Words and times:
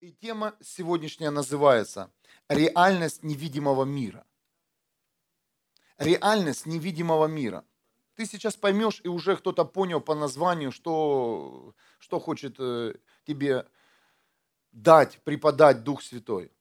И 0.00 0.12
тема 0.12 0.54
сегодняшняя 0.60 1.30
называется 1.30 2.12
«Реальность 2.48 3.24
невидимого 3.24 3.84
мира». 3.84 4.24
Реальность 5.98 6.66
невидимого 6.66 7.26
мира. 7.26 7.64
Ты 8.14 8.24
сейчас 8.26 8.54
поймешь, 8.54 9.00
и 9.02 9.08
уже 9.08 9.36
кто-то 9.36 9.64
понял 9.64 10.00
по 10.00 10.14
названию, 10.14 10.70
что, 10.70 11.74
что 11.98 12.20
хочет 12.20 12.54
э, 12.60 12.94
тебе 13.26 13.66
дать, 14.70 15.20
преподать 15.24 15.82
Дух 15.82 16.00
Святой. 16.02 16.52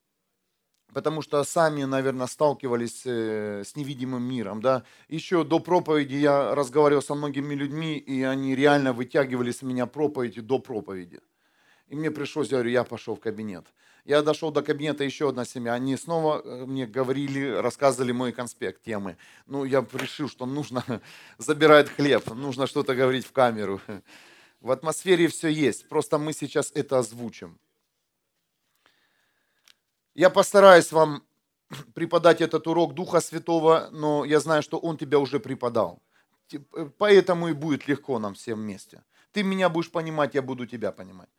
Потому 0.91 1.21
что 1.21 1.43
сами, 1.43 1.83
наверное, 1.83 2.25
сталкивались 2.25 3.03
э, 3.05 3.63
с 3.63 3.75
невидимым 3.75 4.23
миром. 4.23 4.61
Да? 4.61 4.83
Еще 5.09 5.43
до 5.43 5.59
проповеди 5.59 6.15
я 6.15 6.55
разговаривал 6.55 7.03
со 7.03 7.13
многими 7.13 7.53
людьми, 7.53 7.97
и 7.97 8.23
они 8.23 8.55
реально 8.55 8.93
вытягивали 8.93 9.51
с 9.51 9.61
меня 9.61 9.85
проповеди 9.85 10.41
до 10.41 10.57
проповеди. 10.57 11.21
И 11.87 11.95
мне 11.95 12.11
пришлось, 12.11 12.49
я 12.49 12.57
говорю, 12.57 12.71
я 12.71 12.83
пошел 12.83 13.15
в 13.15 13.19
кабинет. 13.19 13.65
Я 14.03 14.21
дошел 14.21 14.51
до 14.51 14.61
кабинета, 14.61 15.03
еще 15.03 15.29
одна 15.29 15.45
семья. 15.45 15.73
Они 15.73 15.95
снова 15.97 16.41
э, 16.43 16.65
мне 16.65 16.85
говорили, 16.85 17.49
рассказывали 17.49 18.11
мой 18.11 18.31
конспект 18.31 18.81
темы. 18.83 19.17
Ну, 19.45 19.65
я 19.65 19.85
решил, 19.93 20.29
что 20.29 20.45
нужно 20.45 20.83
забирать 21.37 21.89
хлеб, 21.89 22.25
нужно 22.33 22.67
что-то 22.67 22.95
говорить 22.95 23.25
в 23.25 23.31
камеру. 23.31 23.81
В 24.61 24.71
атмосфере 24.71 25.27
все 25.27 25.49
есть, 25.49 25.87
просто 25.87 26.17
мы 26.17 26.33
сейчас 26.33 26.71
это 26.73 26.97
озвучим. 26.97 27.59
Я 30.15 30.29
постараюсь 30.29 30.91
вам 30.91 31.23
преподать 31.93 32.41
этот 32.41 32.65
урок 32.67 32.95
Духа 32.95 33.21
Святого, 33.21 33.89
но 33.91 34.25
я 34.25 34.39
знаю, 34.39 34.63
что 34.63 34.79
Он 34.79 34.97
тебя 34.97 35.19
уже 35.19 35.39
преподал. 35.39 36.01
Э, 36.53 36.89
поэтому 36.97 37.49
и 37.49 37.53
будет 37.53 37.87
легко 37.87 38.19
нам 38.19 38.33
всем 38.33 38.59
вместе. 38.59 39.03
Ты 39.31 39.43
меня 39.43 39.69
будешь 39.69 39.91
понимать, 39.91 40.35
я 40.35 40.41
буду 40.41 40.65
тебя 40.65 40.91
понимать. 40.91 41.29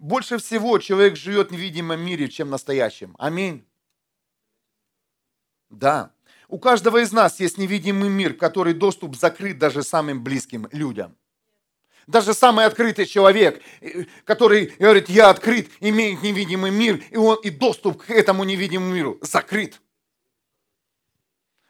Больше 0.00 0.38
всего 0.38 0.78
человек 0.78 1.14
живет 1.14 1.50
в 1.50 1.52
невидимом 1.52 2.00
мире, 2.00 2.30
чем 2.30 2.48
в 2.48 2.52
настоящем. 2.52 3.14
Аминь. 3.18 3.66
Да. 5.68 6.12
У 6.48 6.58
каждого 6.58 7.02
из 7.02 7.12
нас 7.12 7.38
есть 7.38 7.58
невидимый 7.58 8.08
мир, 8.08 8.32
который 8.32 8.72
доступ 8.72 9.14
закрыт 9.14 9.58
даже 9.58 9.82
самым 9.82 10.24
близким 10.24 10.66
людям. 10.72 11.18
Даже 12.06 12.32
самый 12.32 12.64
открытый 12.64 13.04
человек, 13.04 13.62
э, 13.82 14.06
который 14.24 14.72
говорит, 14.78 15.10
я 15.10 15.28
открыт, 15.28 15.68
имеет 15.80 16.22
невидимый 16.22 16.70
мир, 16.70 17.04
и, 17.10 17.18
он, 17.18 17.38
и 17.42 17.50
доступ 17.50 18.04
к 18.04 18.10
этому 18.10 18.44
невидимому 18.44 18.94
миру 18.94 19.18
закрыт. 19.20 19.82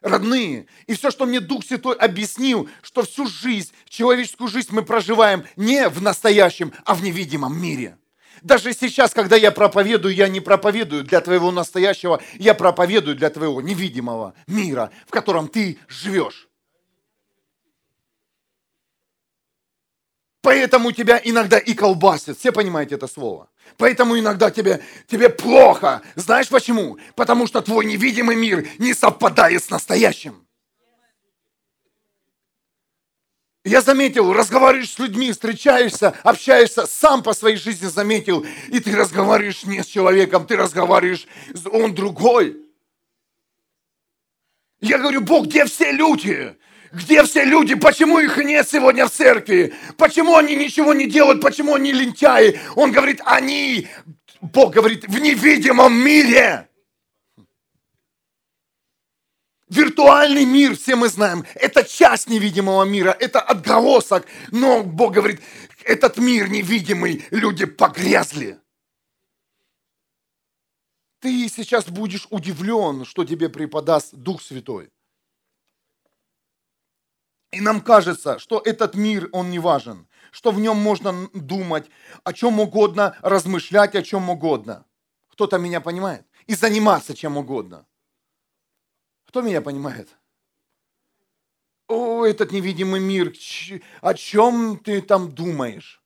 Родные, 0.02 0.68
и 0.86 0.94
все, 0.94 1.10
что 1.10 1.26
мне 1.26 1.40
Дух 1.40 1.64
Святой 1.64 1.96
объяснил, 1.96 2.70
что 2.80 3.02
всю 3.02 3.26
жизнь, 3.26 3.72
человеческую 3.88 4.48
жизнь 4.48 4.68
мы 4.70 4.84
проживаем 4.84 5.44
не 5.56 5.88
в 5.88 6.00
настоящем, 6.00 6.72
а 6.84 6.94
в 6.94 7.02
невидимом 7.02 7.60
мире. 7.60 7.98
Даже 8.42 8.72
сейчас, 8.72 9.12
когда 9.12 9.36
я 9.36 9.50
проповедую, 9.50 10.14
я 10.14 10.28
не 10.28 10.40
проповедую 10.40 11.04
для 11.04 11.20
твоего 11.20 11.50
настоящего, 11.50 12.22
я 12.38 12.54
проповедую 12.54 13.16
для 13.16 13.30
твоего 13.30 13.60
невидимого 13.60 14.34
мира, 14.46 14.90
в 15.06 15.10
котором 15.10 15.48
ты 15.48 15.78
живешь. 15.88 16.48
Поэтому 20.42 20.92
тебя 20.92 21.20
иногда 21.22 21.58
и 21.58 21.74
колбасит. 21.74 22.38
Все 22.38 22.50
понимаете 22.50 22.94
это 22.94 23.06
слово? 23.06 23.48
Поэтому 23.76 24.18
иногда 24.18 24.50
тебе, 24.50 24.82
тебе 25.06 25.28
плохо. 25.28 26.02
Знаешь 26.14 26.48
почему? 26.48 26.98
Потому 27.14 27.46
что 27.46 27.60
твой 27.60 27.84
невидимый 27.84 28.36
мир 28.36 28.66
не 28.78 28.94
совпадает 28.94 29.62
с 29.62 29.70
настоящим. 29.70 30.46
Я 33.64 33.82
заметил, 33.82 34.32
разговариваешь 34.32 34.92
с 34.92 34.98
людьми, 34.98 35.32
встречаешься, 35.32 36.14
общаешься, 36.22 36.86
сам 36.86 37.22
по 37.22 37.34
своей 37.34 37.56
жизни 37.56 37.86
заметил, 37.86 38.46
и 38.68 38.80
ты 38.80 38.96
разговариваешь 38.96 39.64
не 39.64 39.82
с 39.82 39.86
человеком, 39.86 40.46
ты 40.46 40.56
разговариваешь, 40.56 41.26
он 41.70 41.94
другой. 41.94 42.56
Я 44.80 44.96
говорю, 44.96 45.20
Бог, 45.20 45.46
где 45.46 45.66
все 45.66 45.92
люди? 45.92 46.56
Где 46.90 47.22
все 47.22 47.44
люди? 47.44 47.74
Почему 47.74 48.18
их 48.18 48.38
нет 48.38 48.66
сегодня 48.66 49.06
в 49.06 49.10
церкви? 49.10 49.74
Почему 49.98 50.36
они 50.36 50.56
ничего 50.56 50.94
не 50.94 51.06
делают? 51.06 51.42
Почему 51.42 51.74
они 51.74 51.92
лентяи? 51.92 52.58
Он 52.76 52.90
говорит, 52.90 53.20
они, 53.26 53.88
Бог 54.40 54.72
говорит, 54.72 55.04
в 55.06 55.18
невидимом 55.18 55.92
мире. 55.92 56.69
Виртуальный 59.70 60.44
мир, 60.44 60.76
все 60.76 60.96
мы 60.96 61.08
знаем, 61.08 61.46
это 61.54 61.84
часть 61.84 62.28
невидимого 62.28 62.82
мира, 62.82 63.16
это 63.18 63.40
отголосок. 63.40 64.26
Но 64.50 64.82
Бог 64.82 65.14
говорит, 65.14 65.40
этот 65.84 66.18
мир 66.18 66.50
невидимый, 66.50 67.24
люди 67.30 67.66
погрязли. 67.66 68.58
Ты 71.20 71.48
сейчас 71.48 71.86
будешь 71.86 72.26
удивлен, 72.30 73.04
что 73.04 73.24
тебе 73.24 73.48
преподаст 73.48 74.12
Дух 74.12 74.42
Святой. 74.42 74.90
И 77.52 77.60
нам 77.60 77.80
кажется, 77.80 78.40
что 78.40 78.60
этот 78.64 78.96
мир, 78.96 79.28
он 79.30 79.50
не 79.50 79.60
важен, 79.60 80.08
что 80.32 80.50
в 80.50 80.58
нем 80.58 80.78
можно 80.78 81.28
думать 81.32 81.88
о 82.24 82.32
чем 82.32 82.58
угодно, 82.58 83.16
размышлять 83.22 83.94
о 83.94 84.02
чем 84.02 84.30
угодно. 84.30 84.84
Кто-то 85.28 85.58
меня 85.58 85.80
понимает? 85.80 86.26
И 86.48 86.54
заниматься 86.56 87.14
чем 87.14 87.36
угодно. 87.36 87.86
Кто 89.30 89.42
меня 89.42 89.60
понимает? 89.62 90.08
О, 91.86 92.24
этот 92.24 92.50
невидимый 92.50 92.98
мир, 92.98 93.32
о 94.00 94.14
чем 94.14 94.76
ты 94.76 95.00
там 95.00 95.32
думаешь? 95.32 96.02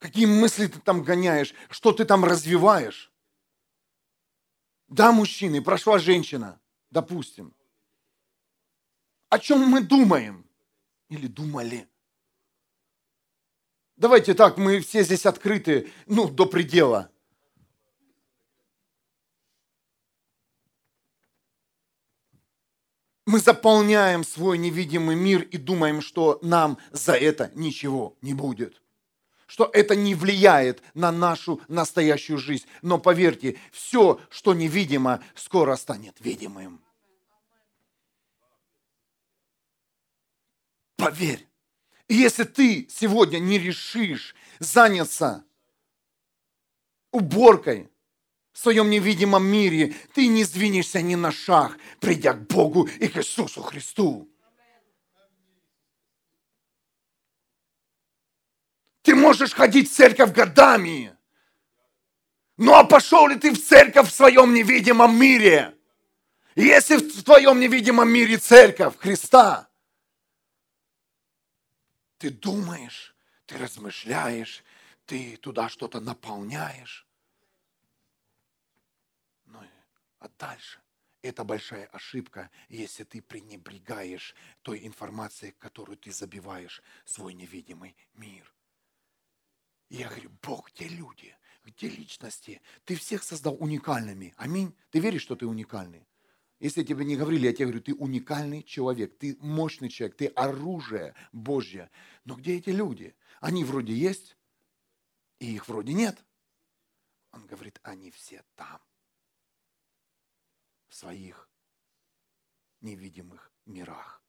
Какие 0.00 0.26
мысли 0.26 0.66
ты 0.66 0.80
там 0.80 1.04
гоняешь? 1.04 1.54
Что 1.70 1.92
ты 1.92 2.04
там 2.04 2.24
развиваешь? 2.24 3.12
Да, 4.88 5.12
мужчины, 5.12 5.62
прошла 5.62 6.00
женщина, 6.00 6.60
допустим. 6.90 7.54
О 9.28 9.38
чем 9.38 9.60
мы 9.60 9.80
думаем? 9.80 10.44
Или 11.08 11.28
думали? 11.28 11.88
Давайте 13.94 14.34
так, 14.34 14.56
мы 14.58 14.80
все 14.80 15.04
здесь 15.04 15.24
открыты, 15.24 15.92
ну, 16.06 16.28
до 16.28 16.46
предела. 16.46 17.11
Мы 23.24 23.38
заполняем 23.38 24.24
свой 24.24 24.58
невидимый 24.58 25.14
мир 25.14 25.42
и 25.42 25.56
думаем, 25.56 26.00
что 26.00 26.38
нам 26.42 26.78
за 26.90 27.12
это 27.12 27.52
ничего 27.54 28.16
не 28.20 28.34
будет. 28.34 28.82
Что 29.46 29.70
это 29.72 29.94
не 29.94 30.14
влияет 30.14 30.82
на 30.94 31.12
нашу 31.12 31.60
настоящую 31.68 32.38
жизнь. 32.38 32.66
Но 32.80 32.98
поверьте, 32.98 33.58
все, 33.70 34.18
что 34.28 34.54
невидимо, 34.54 35.22
скоро 35.34 35.76
станет 35.76 36.16
видимым. 36.20 36.82
Поверь. 40.96 41.46
Если 42.08 42.44
ты 42.44 42.88
сегодня 42.90 43.38
не 43.38 43.58
решишь 43.58 44.34
заняться 44.58 45.44
уборкой, 47.12 47.91
в 48.52 48.58
своем 48.58 48.90
невидимом 48.90 49.44
мире, 49.44 49.94
ты 50.14 50.26
не 50.26 50.44
сдвинешься 50.44 51.00
ни 51.00 51.14
на 51.14 51.32
шаг, 51.32 51.78
придя 52.00 52.34
к 52.34 52.46
Богу 52.46 52.84
и 52.84 53.08
к 53.08 53.16
Иисусу 53.16 53.62
Христу. 53.62 54.28
Ты 59.02 59.14
можешь 59.16 59.52
ходить 59.52 59.90
в 59.90 59.94
церковь 59.94 60.32
годами. 60.32 61.16
Ну 62.56 62.74
а 62.74 62.84
пошел 62.84 63.26
ли 63.26 63.36
ты 63.36 63.50
в 63.50 63.60
церковь 63.60 64.08
в 64.08 64.14
своем 64.14 64.54
невидимом 64.54 65.18
мире? 65.18 65.74
Если 66.54 66.96
в 66.96 67.24
твоем 67.24 67.58
невидимом 67.58 68.08
мире 68.08 68.36
церковь 68.36 68.96
Христа, 68.98 69.68
ты 72.18 72.30
думаешь, 72.30 73.16
ты 73.46 73.56
размышляешь, 73.56 74.62
ты 75.06 75.36
туда 75.38 75.68
что-то 75.68 75.98
наполняешь, 75.98 77.06
А 80.22 80.28
дальше 80.38 80.80
это 81.20 81.42
большая 81.42 81.86
ошибка, 81.86 82.48
если 82.68 83.02
ты 83.02 83.20
пренебрегаешь 83.20 84.36
той 84.62 84.86
информацией, 84.86 85.52
которую 85.58 85.96
ты 85.96 86.12
забиваешь 86.12 86.80
свой 87.04 87.34
невидимый 87.34 87.96
мир. 88.14 88.54
И 89.88 89.96
я 89.96 90.08
говорю, 90.08 90.30
Бог, 90.40 90.70
где 90.70 90.86
люди? 90.86 91.36
Где 91.64 91.88
личности? 91.88 92.62
Ты 92.84 92.94
всех 92.94 93.24
создал 93.24 93.56
уникальными. 93.58 94.32
Аминь. 94.36 94.76
Ты 94.90 95.00
веришь, 95.00 95.22
что 95.22 95.34
ты 95.34 95.44
уникальный? 95.44 96.06
Если 96.60 96.84
тебе 96.84 97.04
не 97.04 97.16
говорили, 97.16 97.46
я 97.46 97.52
тебе 97.52 97.66
говорю, 97.66 97.82
ты 97.82 97.94
уникальный 97.94 98.62
человек, 98.62 99.18
ты 99.18 99.36
мощный 99.40 99.88
человек, 99.88 100.16
ты 100.16 100.26
оружие 100.28 101.16
Божье. 101.32 101.90
Но 102.24 102.36
где 102.36 102.58
эти 102.58 102.70
люди? 102.70 103.16
Они 103.40 103.64
вроде 103.64 103.92
есть, 103.92 104.36
и 105.40 105.52
их 105.52 105.66
вроде 105.66 105.94
нет. 105.94 106.24
Он 107.32 107.44
говорит, 107.44 107.80
они 107.82 108.12
все 108.12 108.44
там 108.54 108.80
в 110.92 110.94
своих 110.94 111.48
невидимых 112.82 113.50
мирах. 113.64 114.22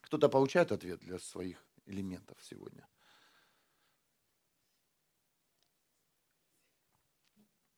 Кто-то 0.00 0.30
получает 0.30 0.72
ответ 0.72 1.00
для 1.00 1.18
своих 1.18 1.62
элементов 1.84 2.38
сегодня? 2.40 2.88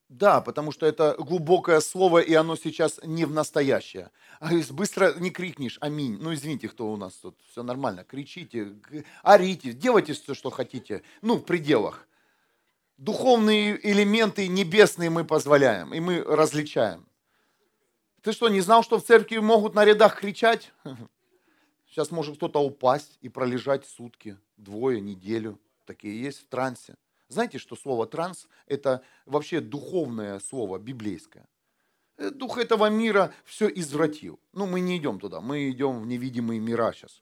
Да, 0.08 0.40
потому 0.40 0.70
что 0.70 0.86
это 0.86 1.16
глубокое 1.18 1.80
слово, 1.80 2.20
и 2.20 2.32
оно 2.34 2.54
сейчас 2.54 3.00
не 3.02 3.24
в 3.24 3.32
настоящее. 3.32 4.12
А 4.38 4.52
быстро 4.70 5.14
не 5.18 5.30
крикнешь 5.30 5.78
«Аминь». 5.80 6.16
Ну, 6.20 6.32
извините, 6.32 6.68
кто 6.68 6.92
у 6.92 6.96
нас 6.96 7.14
тут. 7.14 7.36
Все 7.50 7.64
нормально. 7.64 8.04
Кричите, 8.04 8.80
орите, 9.24 9.72
делайте 9.72 10.12
все, 10.12 10.34
что 10.34 10.50
хотите. 10.50 11.02
Ну, 11.20 11.38
в 11.38 11.44
пределах. 11.44 12.06
Духовные 12.98 13.78
элементы 13.90 14.48
небесные 14.48 15.10
мы 15.10 15.24
позволяем, 15.24 15.92
и 15.92 16.00
мы 16.00 16.22
различаем. 16.22 17.06
Ты 18.22 18.32
что, 18.32 18.48
не 18.48 18.60
знал, 18.60 18.82
что 18.82 18.98
в 18.98 19.04
церкви 19.04 19.36
могут 19.36 19.74
на 19.74 19.84
рядах 19.84 20.18
кричать? 20.18 20.72
Сейчас 21.88 22.10
может 22.10 22.36
кто-то 22.36 22.58
упасть 22.60 23.18
и 23.20 23.28
пролежать 23.28 23.86
сутки, 23.86 24.38
двое, 24.56 25.00
неделю. 25.00 25.60
Такие 25.84 26.20
есть 26.20 26.40
в 26.40 26.46
трансе. 26.48 26.96
Знаете, 27.28 27.58
что 27.58 27.76
слово 27.76 28.06
транс– 28.06 28.48
это 28.66 29.02
вообще 29.26 29.60
духовное 29.60 30.38
слово, 30.40 30.78
библейское. 30.78 31.46
Э, 32.16 32.30
дух 32.30 32.58
этого 32.58 32.88
мира 32.88 33.32
все 33.44 33.68
извратил. 33.68 34.40
Ну, 34.52 34.66
мы 34.66 34.80
не 34.80 34.96
идем 34.96 35.20
туда, 35.20 35.40
мы 35.40 35.70
идем 35.70 36.00
в 36.00 36.06
невидимые 36.06 36.60
мира 36.60 36.92
сейчас. 36.92 37.20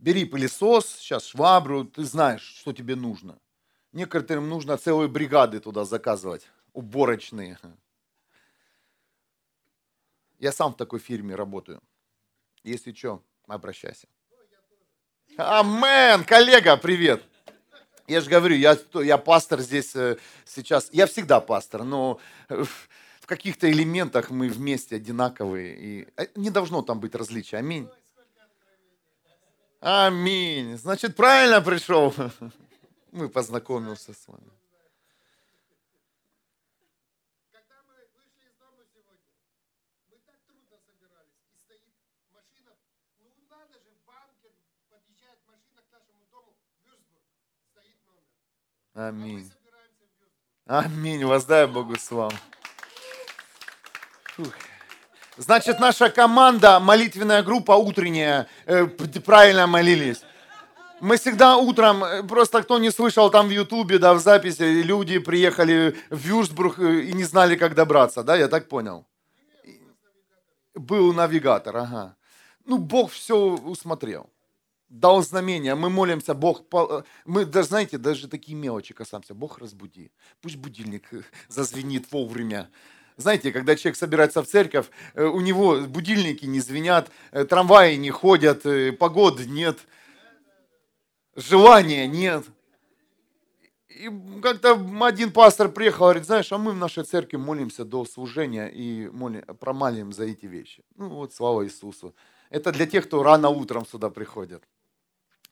Бери 0.00 0.24
пылесос, 0.24 0.86
сейчас 0.98 1.26
швабру, 1.26 1.84
ты 1.84 2.04
знаешь, 2.04 2.40
что 2.40 2.72
тебе 2.72 2.96
нужно. 2.96 3.38
Некоторым 3.92 4.48
нужно 4.48 4.78
целые 4.78 5.08
бригады 5.08 5.60
туда 5.60 5.84
заказывать, 5.84 6.48
уборочные. 6.72 7.58
Я 10.38 10.52
сам 10.52 10.72
в 10.72 10.78
такой 10.78 11.00
фирме 11.00 11.34
работаю. 11.34 11.82
Если 12.64 12.94
что, 12.94 13.22
обращайся. 13.46 14.08
Амен, 15.36 16.24
коллега, 16.24 16.78
привет. 16.78 17.22
Я 18.06 18.22
же 18.22 18.30
говорю, 18.30 18.56
я, 18.56 18.78
я 18.94 19.18
пастор 19.18 19.60
здесь 19.60 19.94
э, 19.94 20.16
сейчас. 20.46 20.88
Я 20.92 21.06
всегда 21.06 21.40
пастор, 21.40 21.84
но 21.84 22.18
в 22.48 23.26
каких-то 23.26 23.70
элементах 23.70 24.30
мы 24.30 24.48
вместе 24.48 24.96
одинаковые. 24.96 25.76
И 25.78 26.08
э, 26.16 26.26
не 26.36 26.48
должно 26.48 26.80
там 26.80 27.00
быть 27.00 27.14
различия. 27.14 27.58
Аминь. 27.58 27.86
Аминь. 29.80 30.76
Значит, 30.76 31.16
правильно 31.16 31.62
пришел. 31.62 32.14
Мы 33.12 33.28
познакомился 33.30 34.12
с 34.12 34.28
вами. 34.28 34.50
Аминь. 48.92 49.50
Аминь. 50.66 51.24
Воздай 51.24 51.66
Богу 51.66 51.96
славу. 51.96 52.36
Значит, 55.40 55.80
наша 55.80 56.10
команда, 56.10 56.80
молитвенная 56.80 57.42
группа 57.42 57.72
утренняя, 57.72 58.46
э, 58.66 58.86
правильно 59.24 59.66
молились. 59.66 60.20
Мы 61.00 61.16
всегда 61.16 61.56
утром, 61.56 62.04
э, 62.04 62.22
просто 62.22 62.62
кто 62.62 62.78
не 62.78 62.90
слышал 62.90 63.30
там 63.30 63.48
в 63.48 63.50
Ютубе, 63.50 63.98
да, 63.98 64.12
в 64.12 64.20
записи, 64.20 64.82
люди 64.82 65.18
приехали 65.18 65.96
в 66.10 66.18
Вюрсбург 66.18 66.78
э, 66.78 67.00
и 67.04 67.14
не 67.14 67.24
знали, 67.24 67.56
как 67.56 67.74
добраться, 67.74 68.22
да, 68.22 68.36
я 68.36 68.48
так 68.48 68.68
понял? 68.68 69.06
Был 70.74 71.14
навигатор, 71.14 71.74
ага. 71.74 72.16
Ну, 72.66 72.76
Бог 72.76 73.10
все 73.10 73.34
усмотрел 73.34 74.28
дал 74.90 75.22
знамение, 75.22 75.74
мы 75.76 75.88
молимся, 75.88 76.34
Бог, 76.34 76.64
мы 77.24 77.44
даже, 77.44 77.68
знаете, 77.68 77.96
даже 77.96 78.28
такие 78.28 78.56
мелочи 78.56 78.92
касаемся, 78.92 79.34
Бог 79.34 79.58
разбуди, 79.58 80.10
пусть 80.42 80.56
будильник 80.56 81.14
э, 81.14 81.22
зазвенит 81.48 82.12
вовремя. 82.12 82.68
Знаете, 83.20 83.52
когда 83.52 83.76
человек 83.76 83.96
собирается 83.96 84.42
в 84.42 84.46
церковь, 84.46 84.86
э, 85.14 85.24
у 85.24 85.40
него 85.40 85.80
будильники 85.80 86.46
не 86.46 86.60
звенят, 86.60 87.10
э, 87.32 87.44
трамваи 87.44 87.96
не 87.96 88.10
ходят, 88.10 88.62
погоды 88.98 89.46
нет, 89.46 89.78
желания 91.36 92.06
нет. 92.06 92.44
И 93.88 94.08
как-то 94.40 94.80
один 95.00 95.30
пастор 95.30 95.68
приехал, 95.68 96.06
говорит, 96.06 96.24
знаешь, 96.24 96.50
а 96.52 96.58
мы 96.58 96.72
в 96.72 96.76
нашей 96.76 97.04
церкви 97.04 97.36
молимся 97.36 97.84
до 97.84 98.06
служения 98.06 98.68
и 98.68 99.08
молим, 99.08 99.42
промалим 99.58 100.12
за 100.12 100.24
эти 100.24 100.46
вещи. 100.46 100.82
Ну 100.96 101.08
вот, 101.08 101.34
слава 101.34 101.64
Иисусу. 101.64 102.14
Это 102.48 102.72
для 102.72 102.86
тех, 102.86 103.06
кто 103.06 103.22
рано 103.22 103.50
утром 103.50 103.84
сюда 103.84 104.08
приходит. 104.08 104.62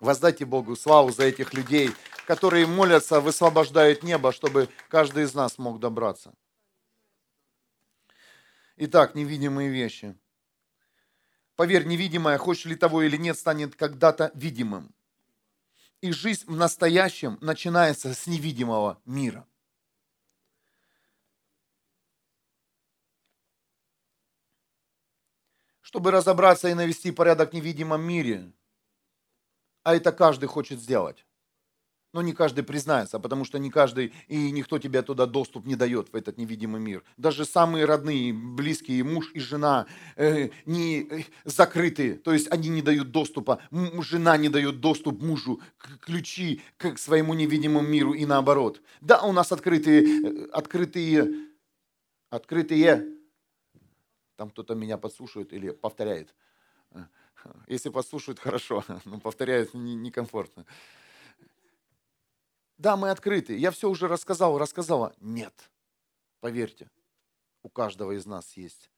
Воздайте 0.01 0.45
Богу 0.45 0.77
славу 0.77 1.11
за 1.11 1.25
этих 1.25 1.53
людей, 1.55 1.91
которые 2.27 2.67
молятся, 2.67 3.21
высвобождают 3.21 4.03
небо, 4.03 4.33
чтобы 4.33 4.69
каждый 4.89 5.25
из 5.25 5.35
нас 5.35 5.59
мог 5.59 5.81
добраться. 5.81 6.33
Итак, 8.81 9.17
невидимые 9.17 9.71
вещи. 9.71 10.17
Поверь, 11.57 11.85
невидимое, 11.85 12.39
хочешь 12.39 12.67
ли 12.67 12.77
того 12.77 13.03
или 13.03 13.17
нет, 13.17 13.37
станет 13.37 13.75
когда-то 13.75 14.31
видимым. 14.37 14.95
И 16.01 16.13
жизнь 16.13 16.45
в 16.47 16.55
настоящем 16.57 17.39
начинается 17.41 18.15
с 18.15 18.29
невидимого 18.29 19.03
мира. 19.05 19.45
Чтобы 25.81 26.13
разобраться 26.13 26.69
и 26.69 26.75
навести 26.75 27.11
порядок 27.11 27.51
в 27.51 27.55
невидимом 27.55 28.03
мире, 28.03 28.53
а 29.83 29.97
это 29.97 30.13
каждый 30.13 30.47
хочет 30.47 30.79
сделать. 30.79 31.27
Но 32.13 32.23
не 32.23 32.33
каждый 32.33 32.65
признается, 32.65 33.19
потому 33.19 33.45
что 33.45 33.59
не 33.59 33.71
каждый 33.71 34.15
и 34.29 34.51
никто 34.51 34.79
тебе 34.79 35.03
туда 35.03 35.27
доступ 35.27 35.67
не 35.67 35.77
дает 35.77 36.11
в 36.11 36.17
этот 36.17 36.39
невидимый 36.39 36.81
мир. 36.81 37.05
Даже 37.19 37.45
самые 37.45 37.85
родные, 37.85 38.33
близкие, 38.33 39.05
муж 39.05 39.31
и 39.35 39.41
жена 39.41 39.87
э, 40.17 40.49
не 40.65 41.03
э, 41.03 41.25
закрыты, 41.45 42.15
то 42.15 42.33
есть 42.33 42.51
они 42.51 42.71
не 42.71 42.81
дают 42.81 43.11
доступа, 43.11 43.61
жена 44.01 44.39
не 44.39 44.49
дает 44.49 44.81
доступ 44.81 45.21
мужу, 45.21 45.61
к, 45.77 45.99
ключи 45.99 46.63
к 46.79 46.97
своему 46.99 47.35
невидимому 47.35 47.87
миру 47.87 48.15
и 48.15 48.25
наоборот. 48.25 48.81
Да, 49.03 49.21
у 49.23 49.33
нас 49.33 49.53
открытые, 49.53 50.03
э, 50.03 50.49
открытые, 50.53 51.49
открытые, 52.31 53.05
там 54.37 54.49
кто-то 54.51 54.75
меня 54.75 54.97
подслушивает 54.97 55.53
или 55.53 55.71
повторяет– 55.71 56.35
если 57.67 57.91
послушают, 57.91 58.39
хорошо, 58.39 58.85
но 59.05 59.21
повторяют 59.21 59.75
некомфортно. 59.75 60.65
Да, 62.79 62.97
мы 62.97 63.11
открыты. 63.11 63.57
Я 63.57 63.73
все 63.73 63.91
уже 63.91 64.07
рассказал, 64.07 64.57
рассказала. 64.57 65.13
Нет. 65.19 65.71
Поверьте, 66.41 66.89
у 67.63 67.69
каждого 67.69 68.13
из 68.13 68.25
нас 68.25 68.57
есть 68.57 68.91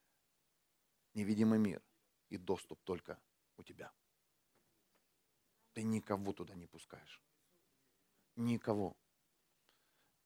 невидимый 1.14 1.58
мир 1.58 1.82
и 2.28 2.36
доступ 2.36 2.78
только 2.84 3.18
у 3.56 3.62
тебя. 3.62 3.90
Ты 5.72 5.82
никого 5.82 6.32
туда 6.34 6.54
не 6.54 6.66
пускаешь. 6.66 7.22
Никого. 8.36 8.96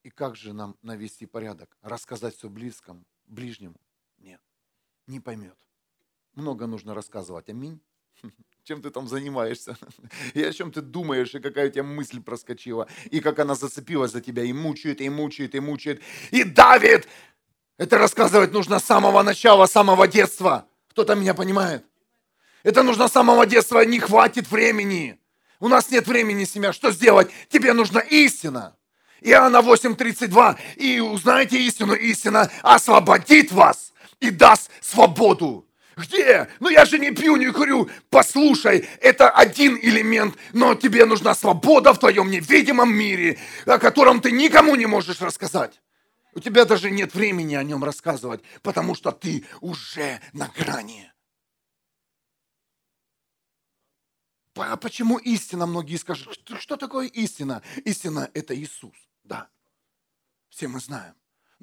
И 0.02 0.10
как 0.10 0.34
же 0.34 0.52
нам 0.52 0.76
навести 0.82 1.26
порядок? 1.26 1.78
Рассказать 1.80 2.34
все 2.34 2.48
близкому, 2.48 3.06
ближнему? 3.24 3.80
Нет, 4.18 4.42
не 5.06 5.20
поймет. 5.20 5.58
Много 6.32 6.66
нужно 6.66 6.92
рассказывать. 6.92 7.48
Аминь. 7.48 7.80
Чем 8.64 8.80
ты 8.80 8.88
там 8.88 9.06
занимаешься? 9.06 9.76
И 10.34 10.42
о 10.42 10.50
чем 10.50 10.72
ты 10.72 10.80
думаешь, 10.80 11.34
и 11.34 11.38
какая 11.38 11.68
у 11.68 11.70
тебя 11.70 11.82
мысль 11.82 12.22
проскочила, 12.22 12.88
и 13.10 13.20
как 13.20 13.38
она 13.38 13.54
зацепилась 13.54 14.12
за 14.12 14.22
тебя, 14.22 14.42
и 14.42 14.54
мучает, 14.54 15.02
и 15.02 15.10
мучает, 15.10 15.54
и 15.54 15.60
мучает, 15.60 16.00
и 16.30 16.44
давит. 16.44 17.06
Это 17.76 17.98
рассказывать 17.98 18.52
нужно 18.52 18.78
с 18.78 18.84
самого 18.84 19.22
начала, 19.22 19.66
с 19.66 19.72
самого 19.72 20.08
детства. 20.08 20.66
Кто-то 20.88 21.14
меня 21.14 21.34
понимает? 21.34 21.84
Это 22.62 22.82
нужно 22.82 23.08
с 23.08 23.12
самого 23.12 23.44
детства, 23.44 23.84
не 23.84 24.00
хватит 24.00 24.50
времени. 24.50 25.20
У 25.60 25.68
нас 25.68 25.90
нет 25.90 26.06
времени, 26.06 26.44
семья. 26.44 26.72
Что 26.72 26.90
сделать? 26.90 27.30
Тебе 27.50 27.74
нужна 27.74 28.00
истина. 28.00 28.76
Иоанна 29.20 29.58
8.32. 29.58 30.58
И 30.76 31.00
узнаете 31.00 31.60
истину, 31.60 31.92
истина 31.92 32.50
освободит 32.62 33.52
вас 33.52 33.92
и 34.20 34.30
даст 34.30 34.70
свободу. 34.80 35.66
Где? 35.96 36.48
Ну 36.60 36.68
я 36.68 36.84
же 36.84 36.98
не 36.98 37.12
пью, 37.12 37.36
не 37.36 37.52
курю. 37.52 37.88
Послушай, 38.10 38.88
это 39.00 39.30
один 39.30 39.78
элемент, 39.80 40.36
но 40.52 40.74
тебе 40.74 41.04
нужна 41.04 41.34
свобода 41.34 41.92
в 41.92 41.98
твоем 41.98 42.30
невидимом 42.30 42.92
мире, 42.92 43.38
о 43.66 43.78
котором 43.78 44.20
ты 44.20 44.32
никому 44.32 44.74
не 44.74 44.86
можешь 44.86 45.20
рассказать. 45.20 45.80
У 46.34 46.40
тебя 46.40 46.64
даже 46.64 46.90
нет 46.90 47.14
времени 47.14 47.54
о 47.54 47.62
нем 47.62 47.84
рассказывать, 47.84 48.42
потому 48.62 48.94
что 48.94 49.12
ты 49.12 49.44
уже 49.60 50.20
на 50.32 50.48
грани. 50.48 51.12
А 54.56 54.76
почему 54.76 55.18
истина? 55.18 55.66
Многие 55.66 55.96
скажут, 55.96 56.40
что 56.58 56.76
такое 56.76 57.06
истина? 57.06 57.62
Истина– 57.84 58.30
это 58.34 58.56
Иисус, 58.56 58.96
да. 59.24 59.48
Все 60.48 60.68
мы 60.68 60.80
знаем. 60.80 61.14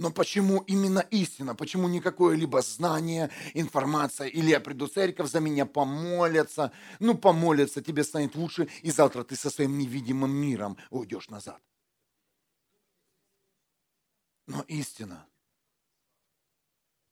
Но 0.02 0.12
почему 0.12 0.62
именно 0.62 1.02
истина? 1.12 1.54
Почему 1.54 1.88
не 1.88 2.02
какое-либо 2.02 2.64
знание, 2.64 3.30
информация? 3.54 4.26
Или 4.26 4.50
я 4.50 4.60
приду 4.60 4.88
в 4.88 4.92
церковь, 4.92 5.30
за 5.30 5.40
меня 5.40 5.68
помолятся. 5.68 6.72
Ну, 7.00 7.16
помолятся, 7.16 7.84
тебе 7.84 8.04
станет 8.04 8.34
лучше, 8.34 8.68
и 8.82 8.90
завтра 8.90 9.24
ты 9.24 9.36
со 9.36 9.52
своим 9.52 9.78
невидимым 9.78 10.32
миром 10.32 10.76
уйдешь 10.90 11.30
назад. 11.30 11.62
Но 14.48 14.64
истина. 14.64 15.28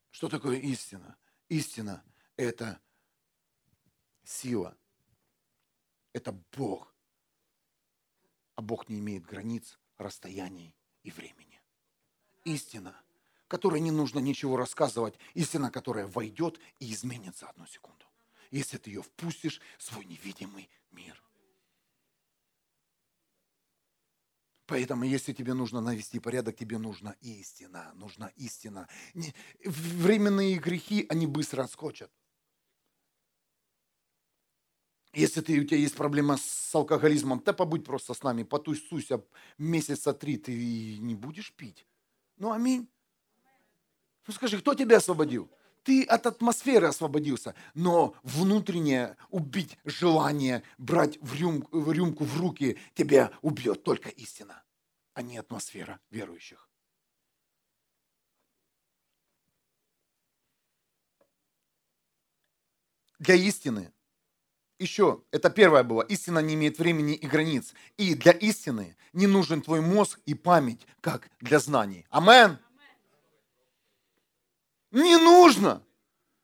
Что 0.10 0.28
такое 0.28 0.58
истина? 0.58 1.16
Истина– 1.48 2.04
это 2.38 2.82
сила. 4.24 4.76
Это 6.12 6.32
Бог. 6.58 6.92
А 8.56 8.64
Бог 8.64 8.90
не 8.90 8.98
имеет 8.98 9.28
границ, 9.28 9.78
расстояний 10.00 10.74
и 11.04 11.12
времени. 11.12 11.39
Истина, 12.50 13.00
которой 13.48 13.80
не 13.80 13.92
нужно 13.92 14.18
ничего 14.18 14.58
рассказывать. 14.58 15.14
Истина, 15.36 15.70
которая 15.70 16.08
войдет 16.08 16.60
и 16.80 16.92
изменит 16.92 17.38
за 17.38 17.48
одну 17.48 17.68
секунду. 17.68 18.06
Если 18.50 18.78
ты 18.78 18.90
ее 18.90 19.04
впустишь 19.04 19.62
в 19.78 19.84
свой 19.84 20.06
невидимый 20.06 20.68
мир. 20.92 21.22
Поэтому, 24.66 25.04
если 25.04 25.32
тебе 25.32 25.54
нужно 25.54 25.80
навести 25.80 26.20
порядок, 26.20 26.56
тебе 26.56 26.80
нужна 26.80 27.16
истина, 27.22 27.92
нужна 27.94 28.32
истина. 28.36 28.88
Временные 29.64 30.58
грехи, 30.58 31.06
они 31.08 31.28
быстро 31.28 31.64
отскочат. 31.64 32.12
Если 35.14 35.42
ты, 35.42 35.60
у 35.60 35.64
тебя 35.64 35.78
есть 35.78 35.96
проблема 35.96 36.38
с 36.38 36.74
алкоголизмом, 36.74 37.42
то 37.42 37.54
побудь 37.54 37.86
просто 37.86 38.16
с 38.16 38.24
нами, 38.24 38.42
потусуйся 38.42 39.24
месяца 39.60 40.14
три, 40.14 40.38
ты 40.38 40.98
не 40.98 41.14
будешь 41.14 41.54
пить. 41.54 41.86
Ну, 42.40 42.52
аминь. 42.54 42.90
Ну, 44.26 44.34
скажи, 44.34 44.60
кто 44.60 44.74
тебя 44.74 44.98
освободил? 44.98 45.52
Ты 45.84 46.04
от 46.04 46.26
атмосферы 46.26 46.88
освободился, 46.88 47.56
но 47.74 48.16
внутреннее 48.24 49.18
убить 49.30 49.78
желание 49.86 50.64
брать 50.78 51.18
в 51.22 51.36
рюмку, 51.36 51.80
в 51.80 51.92
рюмку 51.92 52.24
в 52.24 52.40
руки 52.40 52.78
тебя 52.96 53.32
убьет 53.42 53.84
только 53.84 54.10
истина, 54.10 54.64
а 55.14 55.22
не 55.22 55.38
атмосфера 55.38 56.00
верующих. 56.10 56.70
Для 63.20 63.36
истины 63.36 63.92
еще, 64.80 65.22
это 65.32 65.50
первое 65.50 65.84
было, 65.84 66.02
истина 66.02 66.40
не 66.40 66.56
имеет 66.56 66.80
времени 66.80 67.14
и 67.14 67.28
границ. 67.28 67.74
И 67.98 68.16
для 68.16 68.32
истины 68.32 68.96
не 69.14 69.28
нужен 69.28 69.62
твой 69.62 69.82
мозг 69.82 70.20
и 70.26 70.34
память, 70.34 70.88
как 71.02 71.30
для 71.42 71.60
знаний. 71.60 72.06
Амен. 72.10 72.58
Не 74.92 75.18
нужно. 75.18 75.84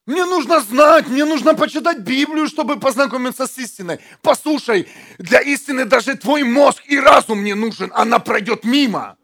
Мне 0.06 0.25
нужно 0.25 0.60
знать, 0.60 1.08
мне 1.08 1.25
нужно 1.25 1.56
почитать 1.56 2.00
Библию, 2.00 2.48
чтобы 2.48 2.80
познакомиться 2.80 3.48
с 3.48 3.58
истиной. 3.58 4.00
Послушай, 4.22 4.88
для 5.18 5.39
истины 5.39 5.86
даже 5.86 6.15
твой 6.15 6.44
мозг 6.44 6.84
и 6.86 7.00
разум 7.00 7.44
не 7.44 7.56
нужен. 7.56 7.92
Она 7.94 8.20
пройдет 8.20 8.65
мимо. 8.65 9.18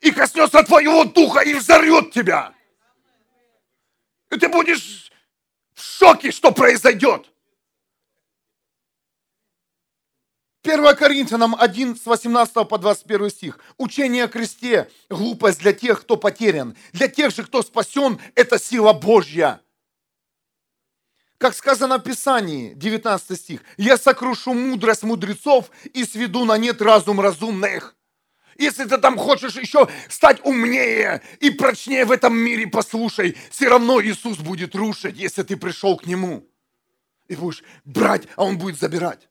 И 0.00 0.10
коснется 0.10 0.62
твоего 0.62 1.04
духа 1.04 1.40
и 1.40 1.54
взорвет 1.54 2.12
тебя. 2.12 2.52
И 4.30 4.36
ты 4.36 4.48
будешь 4.48 5.10
в 5.74 5.80
шоке, 5.80 6.32
что 6.32 6.52
произойдет. 6.52 7.31
1 10.72 10.96
Коринфянам 10.96 11.54
1 11.54 11.96
с 11.96 12.06
18 12.06 12.66
по 12.66 12.78
21 12.78 13.30
стих. 13.30 13.58
Учение 13.76 14.24
о 14.24 14.28
кресте– 14.28 14.88
глупость 15.10 15.58
для 15.60 15.74
тех, 15.74 16.00
кто 16.00 16.16
потерян. 16.16 16.74
Для 16.94 17.08
тех 17.08 17.34
же, 17.34 17.44
кто 17.44 17.62
спасен, 17.62 18.18
это 18.34 18.58
сила 18.58 18.94
Божья. 18.94 19.60
Как 21.36 21.54
сказано 21.54 21.98
в 21.98 22.02
Писании, 22.02 22.72
19 22.72 23.38
стих. 23.38 23.60
«Я 23.76 23.98
сокрушу 23.98 24.54
мудрость 24.54 25.02
мудрецов 25.02 25.70
и 25.92 26.04
сведу 26.06 26.46
на 26.46 26.56
нет 26.56 26.80
разум 26.80 27.20
разумных». 27.20 27.94
Если 28.56 28.84
ты 28.84 28.96
там 28.96 29.18
хочешь 29.18 29.56
еще 29.56 29.88
стать 30.08 30.40
умнее 30.44 31.20
и 31.40 31.50
прочнее 31.50 32.06
в 32.06 32.12
этом 32.12 32.34
мире, 32.34 32.66
послушай, 32.66 33.36
все 33.50 33.68
равно 33.68 34.00
Иисус 34.00 34.38
будет 34.38 34.74
рушить, 34.74 35.18
если 35.18 35.42
ты 35.42 35.56
пришел 35.56 35.98
к 35.98 36.06
Нему. 36.06 36.46
И 37.28 37.36
будешь 37.36 37.62
брать, 37.84 38.26
а 38.36 38.44
Он 38.44 38.56
будет 38.56 38.78
забирать. 38.78 39.28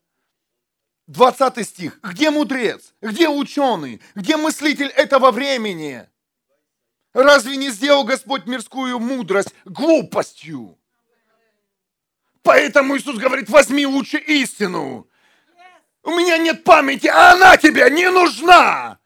20 1.12 1.68
стих. 1.68 2.00
Где 2.02 2.32
мудрец? 2.32 2.94
Где 3.02 3.28
ученый? 3.28 4.02
Где 4.16 4.38
мыслитель 4.38 4.88
этого 4.88 5.32
времени? 5.32 6.08
Разве 7.14 7.58
не 7.58 7.70
сделал 7.70 8.06
Господь 8.06 8.46
мирскую 8.46 9.00
мудрость 9.00 9.54
глупостью? 9.66 10.78
Поэтому 12.44 12.98
Иисус 12.98 13.18
говорит, 13.18 13.50
возьми 13.50 13.86
лучше 13.86 14.18
истину. 14.18 15.08
У 16.04 16.12
меня 16.12 16.38
нет 16.38 16.64
памяти, 16.64 17.08
а 17.08 17.34
она 17.34 17.58
тебе 17.58 17.90
не 17.92 18.10
нужна. 18.10 18.98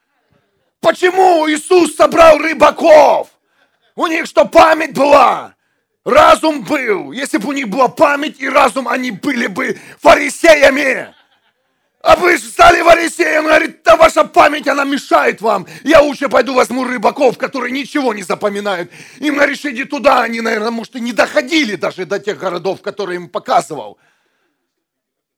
Почему 0.79 1.49
Иисус 1.49 1.95
собрал 1.95 2.37
рыбаков? 2.37 3.29
У 3.95 4.05
них 4.07 4.27
что, 4.27 4.45
память 4.45 4.93
была? 4.93 5.55
Разум 6.05 6.63
был. 6.63 7.11
Если 7.11 7.37
бы 7.37 7.49
у 7.49 7.51
них 7.51 7.67
была 7.67 7.87
память 7.87 8.39
и 8.39 8.47
разум, 8.47 8.87
они 8.87 9.09
были 9.09 9.47
бы 9.47 9.79
фарисеями. 9.99 11.15
А 12.05 12.15
вы 12.17 12.37
стали 12.37 12.83
фарисеем, 12.83 13.45
говорит, 13.45 13.81
да 13.81 13.97
ваша 13.97 14.25
память, 14.25 14.67
она 14.67 14.83
мешает 14.83 15.41
вам. 15.41 15.65
Я 15.83 16.01
лучше 16.01 16.29
пойду 16.29 16.53
возьму 16.53 16.83
рыбаков, 16.83 17.35
которые 17.39 17.71
ничего 17.71 18.13
не 18.13 18.21
запоминают. 18.21 18.91
Им 19.17 19.33
говоришь, 19.33 19.65
иди 19.65 19.85
туда, 19.85 20.21
они, 20.21 20.39
наверное, 20.39 20.69
может, 20.69 20.95
и 20.95 20.99
не 20.99 21.13
доходили 21.13 21.75
даже 21.75 22.05
до 22.05 22.19
тех 22.19 22.37
городов, 22.37 22.83
которые 22.83 23.15
им 23.15 23.27
показывал. 23.27 23.97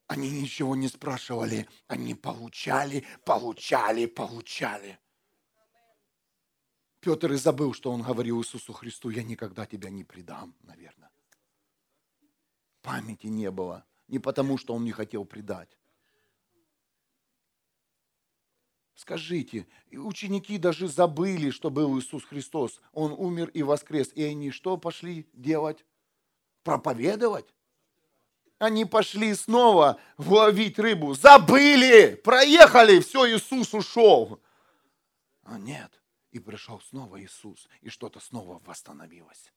Они 0.07 0.29
ничего 0.29 0.75
не 0.75 0.89
спрашивали, 0.89 1.69
они 1.87 2.15
получали, 2.15 3.05
получали, 3.23 4.05
получали. 4.05 4.99
Петр 6.99 7.31
и 7.31 7.37
забыл, 7.37 7.73
что 7.73 7.93
он 7.93 8.01
говорил 8.01 8.41
Иисусу 8.41 8.73
Христу, 8.73 9.09
я 9.09 9.23
никогда 9.23 9.65
тебя 9.65 9.89
не 9.89 10.03
предам, 10.03 10.53
наверное. 10.63 11.11
Памяти 12.81 13.27
не 13.27 13.51
было. 13.51 13.85
Не 14.09 14.19
потому, 14.19 14.57
что 14.57 14.73
он 14.73 14.83
не 14.83 14.91
хотел 14.91 15.23
предать. 15.23 15.76
Скажите, 18.97 19.67
ученики 19.91 20.57
даже 20.57 20.87
забыли, 20.87 21.51
что 21.51 21.69
был 21.69 21.99
Иисус 21.99 22.23
Христос. 22.25 22.81
Он 22.93 23.11
умер 23.11 23.51
и 23.53 23.61
воскрес. 23.61 24.11
И 24.15 24.23
они 24.23 24.49
что 24.49 24.75
пошли 24.75 25.27
делать? 25.33 25.85
Проповедовать? 26.63 27.45
Они 28.57 28.85
пошли 28.85 29.35
снова 29.35 29.99
ловить 30.17 30.79
рыбу. 30.79 31.13
Забыли, 31.13 32.15
проехали, 32.15 32.99
все, 32.99 33.27
Иисус 33.27 33.71
ушел. 33.75 34.41
А 35.43 35.59
нет, 35.59 35.91
и 36.31 36.39
пришел 36.39 36.81
снова 36.81 37.21
Иисус, 37.21 37.69
и 37.81 37.89
что-то 37.89 38.19
снова 38.19 38.59
восстановилось. 38.65 39.53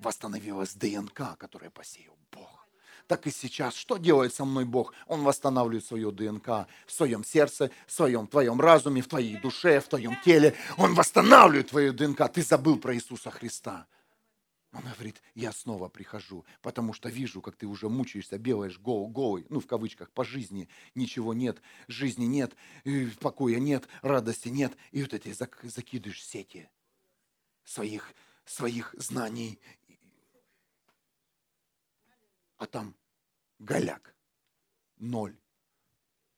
Восстановилась 0.00 0.74
ДНК, 0.74 1.38
которую 1.38 1.70
посеял 1.70 2.18
Бог 2.32 2.67
так 3.08 3.26
и 3.26 3.30
сейчас. 3.30 3.74
Что 3.74 3.96
делает 3.96 4.34
со 4.34 4.44
мной 4.44 4.64
Бог? 4.64 4.92
Он 5.06 5.22
восстанавливает 5.22 5.84
свою 5.84 6.12
ДНК 6.12 6.68
в 6.86 6.92
своем 6.92 7.24
сердце, 7.24 7.70
в 7.86 7.92
своем 7.92 8.26
твоем 8.26 8.60
разуме, 8.60 9.02
в 9.02 9.08
твоей 9.08 9.36
душе, 9.38 9.80
в 9.80 9.88
твоем 9.88 10.16
теле. 10.24 10.54
Он 10.76 10.94
восстанавливает 10.94 11.70
твою 11.70 11.92
ДНК. 11.92 12.30
Ты 12.32 12.42
забыл 12.42 12.78
про 12.78 12.94
Иисуса 12.94 13.30
Христа. 13.30 13.86
Он 14.72 14.82
говорит, 14.82 15.22
я 15.34 15.50
снова 15.52 15.88
прихожу, 15.88 16.44
потому 16.60 16.92
что 16.92 17.08
вижу, 17.08 17.40
как 17.40 17.56
ты 17.56 17.66
уже 17.66 17.88
мучаешься, 17.88 18.36
белаешь 18.36 18.78
гол, 18.78 19.08
голый, 19.08 19.46
ну, 19.48 19.60
в 19.60 19.66
кавычках, 19.66 20.10
по 20.10 20.24
жизни, 20.24 20.68
ничего 20.94 21.32
нет, 21.32 21.62
жизни 21.88 22.26
нет, 22.26 22.54
покоя 23.18 23.58
нет, 23.58 23.88
радости 24.02 24.50
нет, 24.50 24.76
и 24.92 25.00
вот 25.00 25.14
эти 25.14 25.34
закидываешь 25.62 26.22
сети 26.22 26.68
своих, 27.64 28.12
своих 28.44 28.94
знаний 28.98 29.58
а 32.58 32.66
там 32.66 32.94
голяк, 33.58 34.14
ноль. 34.96 35.38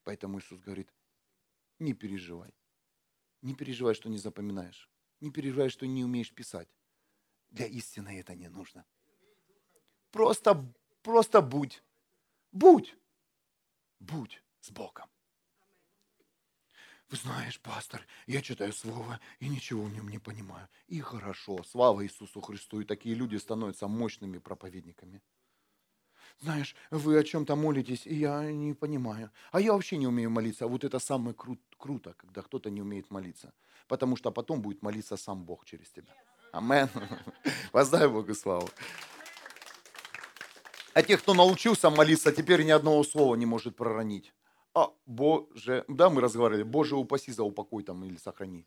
Поэтому 0.04 0.38
Иисус 0.38 0.60
говорит, 0.60 0.92
не 1.78 1.94
переживай. 1.94 2.54
Не 3.42 3.54
переживай, 3.54 3.94
что 3.94 4.08
не 4.08 4.18
запоминаешь. 4.18 4.90
Не 5.20 5.30
переживай, 5.30 5.70
что 5.70 5.86
не 5.86 6.04
умеешь 6.04 6.32
писать. 6.32 6.68
Для 7.50 7.66
истины 7.66 8.20
это 8.20 8.34
не 8.34 8.48
нужно. 8.48 8.84
Просто, 10.10 10.72
просто 11.02 11.40
будь. 11.40 11.82
Будь. 12.52 12.96
Будь 13.98 14.42
с 14.60 14.70
Богом. 14.70 15.08
Вы 17.08 17.16
знаешь, 17.16 17.60
пастор, 17.60 18.06
я 18.26 18.40
читаю 18.40 18.72
Слово 18.72 19.20
и 19.40 19.48
ничего 19.48 19.82
в 19.82 19.92
нем 19.92 20.08
не 20.08 20.18
понимаю. 20.18 20.68
И 20.86 21.00
хорошо, 21.00 21.62
слава 21.64 22.04
Иисусу 22.04 22.40
Христу. 22.40 22.80
И 22.80 22.84
такие 22.84 23.16
люди 23.16 23.36
становятся 23.36 23.88
мощными 23.88 24.38
проповедниками 24.38 25.20
знаешь, 26.40 26.74
вы 26.90 27.18
о 27.18 27.22
чем-то 27.22 27.56
молитесь, 27.56 28.06
и 28.06 28.14
я 28.14 28.50
не 28.50 28.74
понимаю. 28.74 29.30
А 29.52 29.60
я 29.60 29.72
вообще 29.72 29.98
не 29.98 30.06
умею 30.06 30.30
молиться. 30.30 30.66
Вот 30.66 30.84
это 30.84 30.98
самое 30.98 31.34
кру- 31.34 31.58
круто, 31.78 32.14
когда 32.16 32.42
кто-то 32.42 32.70
не 32.70 32.80
умеет 32.80 33.10
молиться. 33.10 33.52
Потому 33.88 34.16
что 34.16 34.30
потом 34.32 34.62
будет 34.62 34.82
молиться 34.82 35.16
сам 35.16 35.44
Бог 35.44 35.64
через 35.64 35.90
тебя. 35.90 36.14
Амен. 36.52 36.88
Воздай 37.72 38.08
Богу 38.08 38.34
славу. 38.34 38.68
А 40.94 41.02
тех, 41.02 41.22
кто 41.22 41.34
научился 41.34 41.90
молиться, 41.90 42.32
теперь 42.32 42.64
ни 42.64 42.70
одного 42.70 43.04
слова 43.04 43.36
не 43.36 43.46
может 43.46 43.76
проронить. 43.76 44.32
А, 44.74 44.88
Боже, 45.06 45.84
да, 45.88 46.08
мы 46.08 46.20
разговаривали, 46.20 46.62
Боже, 46.62 46.96
упаси 46.96 47.32
за 47.32 47.42
упокой 47.42 47.82
там 47.82 48.04
или 48.04 48.16
сохрани. 48.16 48.66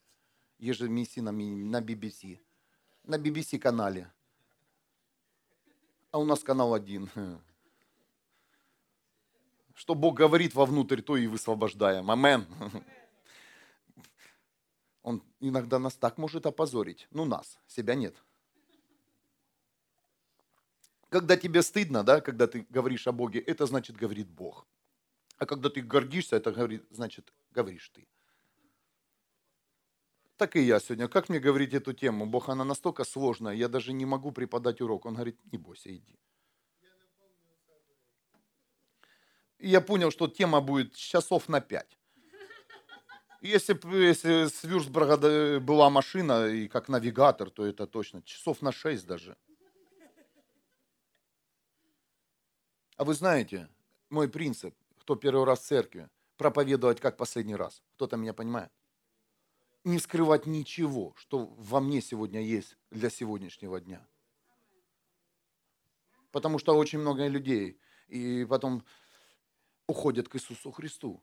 ежемесячно 0.60 1.32
на 1.32 1.82
BBC. 1.82 2.40
На 3.04 3.18
BBC 3.18 3.60
канале. 3.60 4.12
А 6.12 6.20
у 6.20 6.26
нас 6.26 6.44
канал 6.44 6.74
один. 6.74 7.10
Что 9.74 9.96
Бог 9.96 10.16
говорит 10.16 10.54
вовнутрь, 10.54 11.02
то 11.02 11.18
и 11.18 11.28
высвобождаем. 11.28 12.10
Амен. 12.12 12.46
Он 15.02 15.22
иногда 15.40 15.80
нас 15.80 15.96
так 15.96 16.18
может 16.18 16.46
опозорить. 16.46 17.08
Ну, 17.12 17.26
нас, 17.26 17.60
себя 17.68 17.96
нет. 17.96 18.16
Когда 21.10 21.38
тебе 21.38 21.62
стыдно, 21.62 22.04
да, 22.04 22.22
когда 22.22 22.48
ты 22.48 22.66
говоришь 22.70 23.08
о 23.08 23.12
Боге, 23.12 23.40
это 23.40 23.66
значит 23.66 23.96
говорит 23.96 24.30
Бог. 24.30 24.66
А 25.38 25.46
когда 25.46 25.70
ты 25.70 25.82
гордишься, 25.82 26.38
это 26.38 26.52
говорит, 26.52 26.86
значит 26.90 27.34
говоришь 27.52 27.90
ты. 27.90 28.08
Так 30.38 30.56
и 30.56 30.62
я 30.62 30.80
сегодня. 30.80 31.08
Как 31.08 31.30
мне 31.30 31.40
говорить 31.40 31.74
эту 31.74 31.94
тему? 31.94 32.26
Бог, 32.26 32.50
она 32.50 32.64
настолько 32.64 33.04
сложная, 33.04 33.54
я 33.54 33.68
даже 33.68 33.94
не 33.94 34.06
могу 34.06 34.32
преподать 34.32 34.82
урок. 34.82 35.06
Он 35.06 35.14
говорит, 35.14 35.38
не 35.52 35.58
бойся, 35.58 35.96
иди. 35.96 36.18
И 39.64 39.70
я 39.70 39.80
понял, 39.80 40.12
что 40.12 40.28
тема 40.28 40.60
будет 40.60 40.94
часов 40.94 41.48
на 41.48 41.62
пять. 41.62 41.98
Если, 43.40 43.80
если 43.96 44.48
с 44.48 44.66
Вюрсбурга 44.66 45.62
была 45.62 45.90
машина 45.90 46.48
и 46.48 46.68
как 46.68 46.90
навигатор, 46.90 47.50
то 47.50 47.66
это 47.66 47.88
точно 47.88 48.22
часов 48.24 48.62
на 48.62 48.74
шесть 48.74 49.08
даже. 49.08 49.38
А 52.98 53.06
вы 53.06 53.14
знаете, 53.14 53.70
мой 54.10 54.28
принцип, 54.28 54.76
кто 55.00 55.16
первый 55.16 55.46
раз 55.46 55.62
в 55.62 55.68
церкви, 55.68 56.10
проповедовать 56.36 57.00
как 57.00 57.16
последний 57.16 57.56
раз. 57.56 57.82
Кто-то 57.96 58.18
меня 58.18 58.34
понимает? 58.34 58.72
Не 59.86 59.98
скрывать 59.98 60.46
ничего, 60.46 61.14
что 61.16 61.46
во 61.58 61.80
мне 61.80 62.02
сегодня 62.02 62.42
есть 62.42 62.76
для 62.92 63.10
сегодняшнего 63.10 63.80
дня. 63.80 64.06
Потому 66.32 66.60
что 66.60 66.76
очень 66.76 67.00
много 67.00 67.28
людей, 67.28 67.80
и 68.10 68.46
потом 68.50 68.84
уходят 69.88 70.30
к 70.30 70.36
Иисусу 70.36 70.72
Христу 70.72 71.22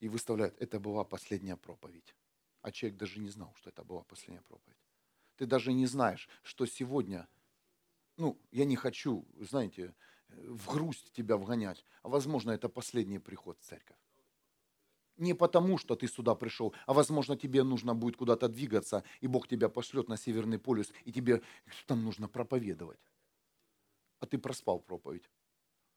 и 0.00 0.08
выставляют, 0.08 0.56
это 0.60 0.78
была 0.80 1.04
последняя 1.04 1.56
проповедь. 1.56 2.14
А 2.62 2.70
человек 2.70 2.98
даже 2.98 3.20
не 3.20 3.30
знал, 3.30 3.54
что 3.56 3.70
это 3.70 3.84
была 3.84 4.02
последняя 4.02 4.42
проповедь. 4.42 4.76
Ты 5.36 5.46
даже 5.46 5.72
не 5.72 5.86
знаешь, 5.86 6.28
что 6.42 6.66
сегодня, 6.66 7.28
ну, 8.16 8.38
я 8.50 8.64
не 8.64 8.76
хочу, 8.76 9.24
знаете, 9.38 9.94
в 10.28 10.72
грусть 10.72 11.12
тебя 11.12 11.36
вгонять, 11.36 11.84
а 12.02 12.08
возможно, 12.08 12.50
это 12.50 12.68
последний 12.68 13.18
приход 13.18 13.58
в 13.60 13.64
церковь. 13.64 13.96
Не 15.16 15.34
потому, 15.34 15.78
что 15.78 15.96
ты 15.96 16.06
сюда 16.06 16.34
пришел, 16.34 16.74
а 16.86 16.92
возможно, 16.92 17.36
тебе 17.36 17.64
нужно 17.64 17.94
будет 17.94 18.16
куда-то 18.16 18.48
двигаться, 18.48 19.02
и 19.20 19.26
Бог 19.26 19.48
тебя 19.48 19.68
пошлет 19.68 20.08
на 20.08 20.16
Северный 20.16 20.58
полюс, 20.58 20.92
и 21.04 21.12
тебе 21.12 21.42
там 21.86 22.04
нужно 22.04 22.28
проповедовать. 22.28 23.00
А 24.20 24.26
ты 24.26 24.38
проспал 24.38 24.80
проповедь. 24.80 25.28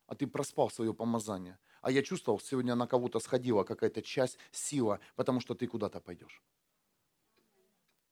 А 0.07 0.15
ты 0.15 0.27
проспал 0.27 0.69
свое 0.69 0.93
помазание. 0.93 1.59
А 1.81 1.91
я 1.91 2.03
чувствовал, 2.03 2.39
сегодня 2.39 2.75
на 2.75 2.87
кого-то 2.87 3.19
сходила 3.19 3.63
какая-то 3.63 4.01
часть, 4.01 4.37
сила, 4.51 4.99
потому 5.15 5.41
что 5.41 5.55
ты 5.55 5.67
куда-то 5.67 5.99
пойдешь. 5.99 6.41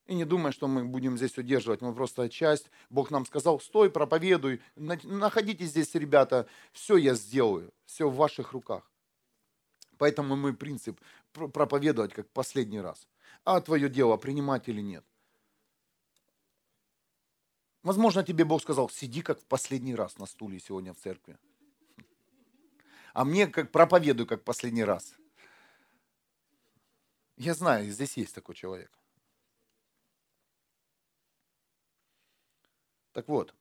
И 0.07 0.15
не 0.15 0.25
думай, 0.25 0.51
что 0.51 0.67
мы 0.67 0.85
будем 0.85 1.17
здесь 1.17 1.38
удерживать. 1.38 1.81
Мы 1.81 1.93
просто 1.93 2.29
часть. 2.29 2.71
Бог 2.89 3.11
нам 3.11 3.27
сказал, 3.27 3.59
стой, 3.59 3.91
проповедуй. 3.91 4.59
Находитесь 4.75 5.69
здесь, 5.69 5.93
ребята. 5.93 6.47
Все 6.73 6.97
я 6.97 7.13
сделаю. 7.13 7.71
Все 7.85 8.09
в 8.09 8.15
ваших 8.15 8.53
руках. 8.53 8.91
Поэтому 9.99 10.35
мой 10.35 10.55
принцип 10.55 10.99
проповедовать 11.31 12.13
как 12.13 12.27
последний 12.31 12.81
раз. 12.81 13.07
А 13.43 13.61
твое 13.61 13.88
дело, 13.88 14.17
принимать 14.17 14.67
или 14.67 14.81
нет. 14.81 15.05
Возможно, 17.83 18.24
тебе 18.24 18.46
Бог 18.46 18.63
сказал, 18.63 18.89
сиди 18.89 19.22
как 19.22 19.39
в 19.39 19.46
последний 19.46 19.94
раз 19.94 20.17
на 20.17 20.25
стуле 20.25 20.59
сегодня 20.59 20.91
в 20.94 20.98
церкви. 20.98 21.37
А 23.13 23.25
мне 23.25 23.48
как 23.48 23.72
проповедуй 23.72 24.25
как 24.25 24.43
последний 24.43 24.83
раз. 24.83 25.15
Я 27.37 27.53
знаю, 27.53 27.89
здесь 27.89 28.17
есть 28.17 28.35
такой 28.35 28.55
человек. 28.55 28.91
Так 33.13 33.27
вот, 33.27 33.55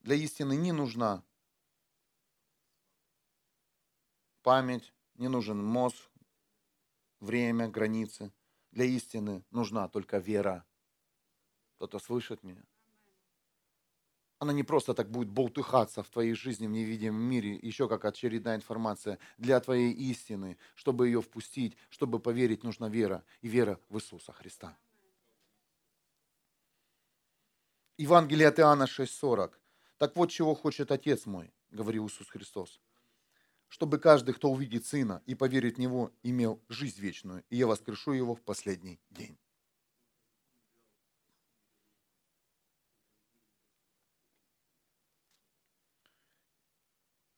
для 0.00 0.16
истины 0.16 0.56
не 0.56 0.72
нужна 0.72 1.22
память, 4.42 4.92
не 5.14 5.28
нужен 5.28 5.62
мозг, 5.62 6.10
время, 7.20 7.68
границы. 7.68 8.32
Для 8.70 8.84
истины 8.84 9.44
нужна 9.50 9.88
только 9.88 10.18
вера. 10.18 10.64
Кто-то 11.76 11.98
слышит 11.98 12.42
меня? 12.42 12.62
Она 14.46 14.52
не 14.52 14.62
просто 14.62 14.94
так 14.94 15.10
будет 15.10 15.28
болтыхаться 15.28 16.04
в 16.04 16.08
твоей 16.08 16.34
жизни 16.34 16.68
в 16.68 16.70
невидимом 16.70 17.20
мире, 17.20 17.58
еще 17.62 17.88
как 17.88 18.04
очередная 18.04 18.54
информация 18.54 19.18
для 19.38 19.58
твоей 19.58 19.90
истины. 19.90 20.56
Чтобы 20.76 21.08
ее 21.08 21.20
впустить, 21.20 21.76
чтобы 21.90 22.20
поверить, 22.20 22.62
нужна 22.62 22.88
вера. 22.88 23.24
И 23.42 23.48
вера 23.48 23.80
в 23.88 23.96
Иисуса 23.96 24.32
Христа. 24.32 24.78
Евангелие 27.98 28.46
от 28.46 28.60
Иоанна 28.60 28.84
6,40. 28.84 29.50
Так 29.98 30.14
вот, 30.14 30.30
чего 30.30 30.54
хочет 30.54 30.92
Отец 30.92 31.26
мой, 31.26 31.52
говорил 31.72 32.06
Иисус 32.06 32.28
Христос. 32.28 32.80
Чтобы 33.66 33.98
каждый, 33.98 34.32
кто 34.32 34.52
увидит 34.52 34.86
Сына 34.86 35.24
и 35.26 35.34
поверит 35.34 35.74
в 35.74 35.80
Него, 35.80 36.12
имел 36.22 36.62
жизнь 36.68 37.00
вечную, 37.00 37.42
и 37.50 37.56
я 37.56 37.66
воскрешу 37.66 38.12
его 38.12 38.36
в 38.36 38.42
последний 38.42 39.00
день. 39.10 39.36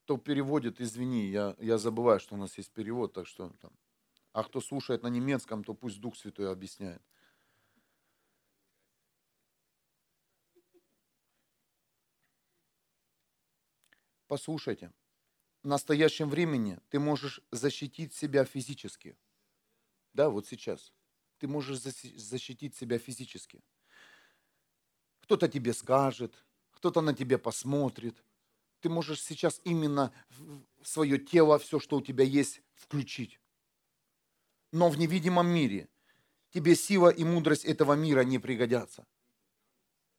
Кто 0.08 0.16
переводит, 0.16 0.80
извини, 0.80 1.26
я, 1.26 1.54
я 1.58 1.76
забываю, 1.76 2.18
что 2.18 2.34
у 2.34 2.38
нас 2.38 2.56
есть 2.56 2.72
перевод, 2.72 3.12
так 3.12 3.26
что 3.26 3.50
там. 3.60 3.70
А 4.32 4.42
кто 4.42 4.62
слушает 4.62 5.02
на 5.02 5.08
немецком, 5.08 5.62
то 5.62 5.74
пусть 5.74 6.00
Дух 6.00 6.16
Святой 6.16 6.50
объясняет. 6.50 7.02
Послушайте, 14.28 14.94
в 15.62 15.66
настоящем 15.68 16.30
времени 16.30 16.78
ты 16.88 16.98
можешь 16.98 17.42
защитить 17.50 18.14
себя 18.14 18.46
физически. 18.46 19.14
Да, 20.14 20.30
вот 20.30 20.46
сейчас. 20.46 20.94
Ты 21.36 21.48
можешь 21.48 21.80
защитить 21.80 22.74
себя 22.74 22.98
физически. 22.98 23.62
Кто-то 25.20 25.48
тебе 25.48 25.74
скажет, 25.74 26.46
кто-то 26.70 27.02
на 27.02 27.12
тебя 27.12 27.36
посмотрит. 27.36 28.24
Ты 28.80 28.88
можешь 28.88 29.22
сейчас 29.22 29.60
именно 29.64 30.12
свое 30.82 31.18
тело, 31.18 31.58
все, 31.58 31.80
что 31.80 31.96
у 31.96 32.02
тебя 32.02 32.24
есть, 32.24 32.62
включить. 32.74 33.40
Но 34.72 34.88
в 34.88 34.98
невидимом 34.98 35.48
мире 35.48 35.88
тебе 36.50 36.76
сила 36.76 37.08
и 37.08 37.24
мудрость 37.24 37.64
этого 37.64 37.94
мира 37.94 38.20
не 38.20 38.38
пригодятся. 38.38 39.06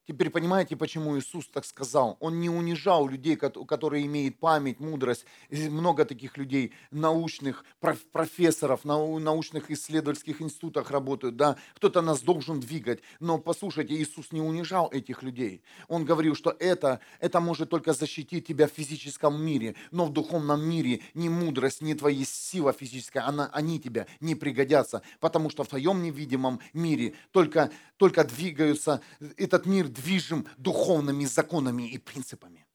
Теперь 0.10 0.32
понимаете, 0.32 0.76
почему 0.76 1.20
Иисус 1.20 1.46
так 1.46 1.64
сказал? 1.66 2.18
Он 2.20 2.40
не 2.40 2.50
унижал 2.50 3.08
людей, 3.08 3.36
которые 3.36 4.08
имеют 4.08 4.40
память, 4.40 4.80
мудрость. 4.80 5.24
Много 5.52 6.04
таких 6.04 6.36
людей, 6.36 6.74
научных, 6.90 7.64
профессоров, 8.12 8.86
научных 8.86 9.70
исследовательских 9.70 10.42
институтах 10.42 10.90
работают. 10.90 11.36
Да? 11.36 11.58
Кто-то 11.76 12.02
нас 12.02 12.22
должен 12.22 12.60
двигать. 12.60 13.02
Но 13.20 13.38
послушайте, 13.38 13.94
Иисус 13.94 14.32
не 14.32 14.42
унижал 14.42 14.90
этих 14.92 15.22
людей. 15.22 15.62
Он 15.88 16.06
говорил, 16.06 16.34
что 16.34 16.56
это, 16.58 17.02
это 17.20 17.40
может 17.40 17.70
только 17.70 17.94
защитить 17.94 18.48
тебя 18.48 18.68
в 18.68 18.72
физическом 18.72 19.40
мире, 19.40 19.76
но 19.92 20.06
в 20.06 20.12
духовном 20.12 20.68
мире 20.68 21.02
ни 21.14 21.30
мудрость, 21.30 21.84
ни 21.84 21.94
твоя 21.94 22.26
сила 22.26 22.74
физическая, 22.74 23.28
она, 23.28 23.52
они 23.54 23.80
тебе 23.80 24.08
не 24.22 24.34
пригодятся, 24.34 25.04
потому 25.20 25.52
что 25.52 25.64
в 25.64 25.68
твоем 25.68 26.02
невидимом 26.02 26.62
мире 26.74 27.14
только, 27.32 27.70
только 27.98 28.24
двигаются, 28.24 29.02
этот 29.38 29.68
мир 29.68 29.88
движим 30.02 30.48
духовными 30.58 31.26
законами 31.26 31.90
и 31.90 31.98
принципами. 31.98 32.66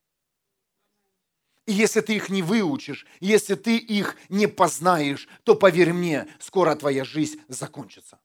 И 1.66 1.72
если 1.72 2.00
ты 2.00 2.14
их 2.16 2.28
не 2.28 2.42
выучишь, 2.42 3.06
если 3.20 3.54
ты 3.54 3.78
их 3.78 4.16
не 4.28 4.46
познаешь, 4.46 5.28
то 5.44 5.54
поверь 5.54 5.92
мне, 5.92 6.28
скоро 6.38 6.76
твоя 6.76 7.04
жизнь 7.04 7.40
закончится. 7.48 8.20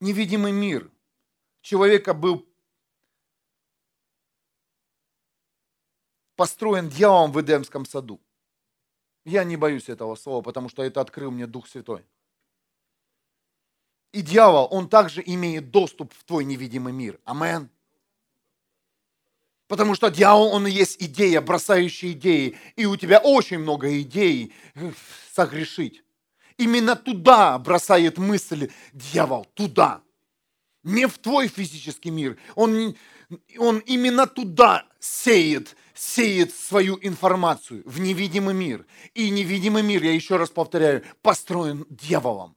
Невидимый 0.00 0.50
мир 0.50 0.90
человека 1.60 2.12
был 2.12 2.44
построен 6.34 6.88
дьяволом 6.88 7.30
в 7.30 7.40
Эдемском 7.40 7.86
саду. 7.86 8.20
Я 9.24 9.44
не 9.44 9.56
боюсь 9.56 9.88
этого 9.88 10.16
слова, 10.16 10.42
потому 10.42 10.68
что 10.68 10.82
это 10.82 11.00
открыл 11.00 11.30
мне 11.30 11.46
Дух 11.46 11.68
Святой. 11.68 12.04
И 14.12 14.20
дьявол, 14.20 14.68
он 14.70 14.88
также 14.88 15.22
имеет 15.24 15.70
доступ 15.70 16.12
в 16.12 16.24
твой 16.24 16.44
невидимый 16.44 16.92
мир. 16.92 17.18
Амен. 17.24 17.70
Потому 19.68 19.94
что 19.94 20.10
дьявол, 20.10 20.48
он 20.48 20.66
и 20.66 20.70
есть 20.70 21.02
идея, 21.02 21.40
бросающая 21.40 22.12
идеи. 22.12 22.58
И 22.76 22.84
у 22.84 22.96
тебя 22.96 23.20
очень 23.20 23.58
много 23.58 24.00
идей 24.00 24.52
э, 24.74 24.92
согрешить. 25.34 26.04
Именно 26.58 26.94
туда 26.94 27.58
бросает 27.58 28.18
мысль 28.18 28.70
дьявол, 28.92 29.46
туда. 29.54 30.02
Не 30.82 31.06
в 31.06 31.16
твой 31.16 31.48
физический 31.48 32.10
мир. 32.10 32.36
Он, 32.54 32.94
он 33.56 33.78
именно 33.78 34.26
туда 34.26 34.84
сеет, 35.00 35.74
сеет 35.94 36.54
свою 36.54 36.98
информацию, 37.00 37.82
в 37.86 37.98
невидимый 37.98 38.54
мир. 38.54 38.84
И 39.14 39.30
невидимый 39.30 39.82
мир, 39.82 40.02
я 40.02 40.12
еще 40.12 40.36
раз 40.36 40.50
повторяю, 40.50 41.02
построен 41.22 41.86
дьяволом. 41.88 42.56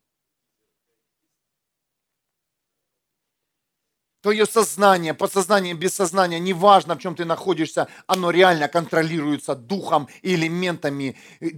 Твое 4.25 4.47
сознание, 4.47 5.13
подсознание, 5.13 5.75
бессознание, 5.75 6.39
неважно, 6.39 6.95
в 6.95 6.99
чем 6.99 7.15
ты 7.15 7.25
находишься, 7.25 7.87
оно 8.07 8.31
реально 8.31 8.67
контролируется 8.67 9.53
духом 9.53 10.07
и 10.23 10.33
элементами 10.33 11.15
э, 11.41 11.49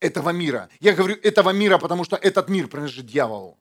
этого 0.00 0.28
мира. 0.28 0.68
Я 0.80 0.92
говорю 0.92 1.16
этого 1.22 1.48
мира, 1.48 1.78
потому 1.78 2.04
что 2.04 2.16
этот 2.16 2.50
мир 2.50 2.68
принадлежит 2.68 3.06
дьяволу. 3.06 3.58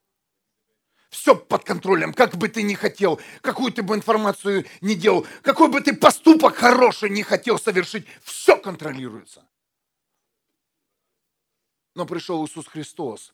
Все 1.09 1.37
под 1.37 1.63
контролем, 1.63 2.13
как 2.13 2.35
бы 2.35 2.49
ты 2.49 2.63
ни 2.63 2.73
хотел, 2.73 3.21
какую 3.39 3.71
ты 3.71 3.81
бы 3.81 3.95
информацию 3.95 4.65
не 4.81 4.95
делал, 4.95 5.25
какой 5.41 5.69
бы 5.69 5.79
ты 5.79 5.95
поступок 5.95 6.57
хороший 6.57 7.09
не 7.09 7.23
хотел 7.23 7.57
совершить, 7.57 8.05
все 8.21 8.57
контролируется. 8.57 9.47
Но 11.95 12.05
пришел 12.05 12.45
Иисус 12.45 12.67
Христос, 12.67 13.33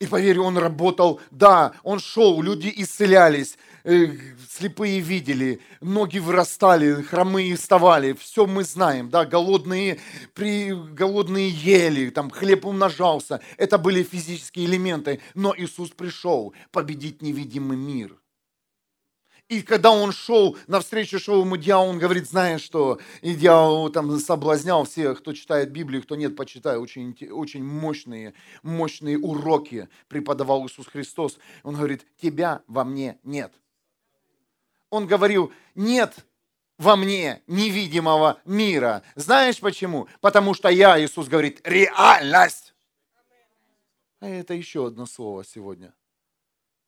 и 0.00 0.06
поверь, 0.06 0.40
он 0.40 0.56
работал, 0.56 1.20
да, 1.30 1.72
он 1.82 2.00
шел, 2.00 2.40
люди 2.40 2.72
исцелялись, 2.74 3.58
э, 3.84 4.06
слепые 4.48 5.00
видели, 5.00 5.60
ноги 5.82 6.18
вырастали, 6.18 7.02
хромые 7.02 7.54
вставали, 7.56 8.14
все 8.14 8.46
мы 8.46 8.64
знаем, 8.64 9.10
да, 9.10 9.26
голодные, 9.26 10.00
при, 10.34 10.72
голодные 10.72 11.50
ели, 11.50 12.08
там 12.08 12.30
хлеб 12.30 12.64
умножался, 12.64 13.40
это 13.58 13.76
были 13.76 14.02
физические 14.02 14.66
элементы, 14.66 15.20
но 15.34 15.54
Иисус 15.56 15.90
пришел 15.90 16.54
победить 16.72 17.20
невидимый 17.20 17.76
мир. 17.76 18.19
И 19.50 19.62
когда 19.62 19.90
он 19.90 20.12
шел, 20.12 20.56
навстречу 20.68 21.18
шел 21.18 21.40
ему 21.40 21.56
дьявол, 21.56 21.88
он 21.88 21.98
говорит, 21.98 22.28
знаешь 22.28 22.60
что, 22.60 23.00
и 23.20 23.34
дьявол 23.34 23.90
там 23.90 24.16
соблазнял 24.20 24.84
всех, 24.84 25.18
кто 25.18 25.32
читает 25.32 25.72
Библию, 25.72 26.04
кто 26.04 26.14
нет, 26.14 26.36
почитай, 26.36 26.78
очень, 26.78 27.16
очень 27.32 27.64
мощные, 27.64 28.32
мощные 28.62 29.18
уроки 29.18 29.88
преподавал 30.06 30.64
Иисус 30.68 30.86
Христос. 30.86 31.36
Он 31.64 31.74
говорит, 31.74 32.06
тебя 32.22 32.62
во 32.68 32.84
мне 32.84 33.18
нет. 33.24 33.52
Он 34.88 35.08
говорил, 35.08 35.52
нет 35.74 36.24
во 36.78 36.94
мне 36.94 37.42
невидимого 37.48 38.40
мира. 38.44 39.02
Знаешь 39.16 39.58
почему? 39.58 40.06
Потому 40.20 40.54
что 40.54 40.68
я, 40.68 41.04
Иисус 41.04 41.26
говорит, 41.26 41.60
реальность. 41.64 42.72
А 44.20 44.28
это 44.28 44.54
еще 44.54 44.86
одно 44.86 45.06
слово 45.06 45.44
сегодня 45.44 45.92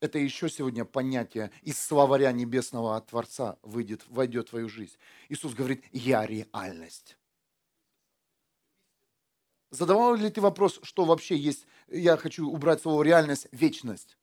это 0.02 0.18
еще 0.18 0.50
сегодня 0.50 0.84
понятие 0.84 1.52
из 1.62 1.78
словаря 1.78 2.32
небесного 2.32 3.00
Творца 3.02 3.56
выйдет, 3.62 4.04
войдет 4.08 4.48
в 4.48 4.50
твою 4.50 4.68
жизнь. 4.68 4.96
Иисус 5.28 5.54
говорит, 5.54 5.84
я 5.92 6.26
реальность. 6.26 7.16
Задавал 9.70 10.16
ли 10.16 10.28
ты 10.28 10.40
вопрос, 10.40 10.80
что 10.82 11.04
вообще 11.04 11.36
есть, 11.36 11.68
я 11.86 12.16
хочу 12.16 12.50
убрать 12.50 12.82
слово 12.82 13.04
реальность, 13.04 13.46
вечность? 13.52 14.18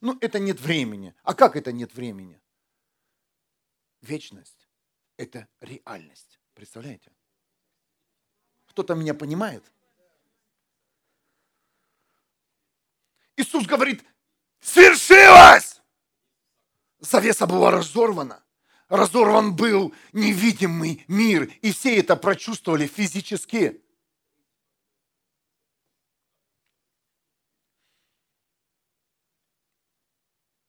Ну, 0.00 0.16
это 0.20 0.38
нет 0.38 0.60
времени. 0.60 1.12
А 1.24 1.34
как 1.34 1.56
это 1.56 1.72
нет 1.72 1.92
времени? 1.92 2.40
Вечность– 4.02 4.68
это 5.16 5.48
реальность. 5.60 6.38
Представляете? 6.54 7.10
Кто-то 8.66 8.94
меня 8.94 9.14
понимает? 9.14 9.64
Иисус 13.36 13.66
говорит, 13.66 14.04
свершилось! 14.60 15.80
Завеса 17.00 17.46
была 17.46 17.70
разорвана. 17.70 18.44
Разорван 18.88 19.54
был 19.54 19.94
невидимый 20.12 21.04
мир, 21.06 21.44
и 21.62 21.72
все 21.72 21.98
это 21.98 22.16
прочувствовали 22.16 22.86
физически. 22.86 23.80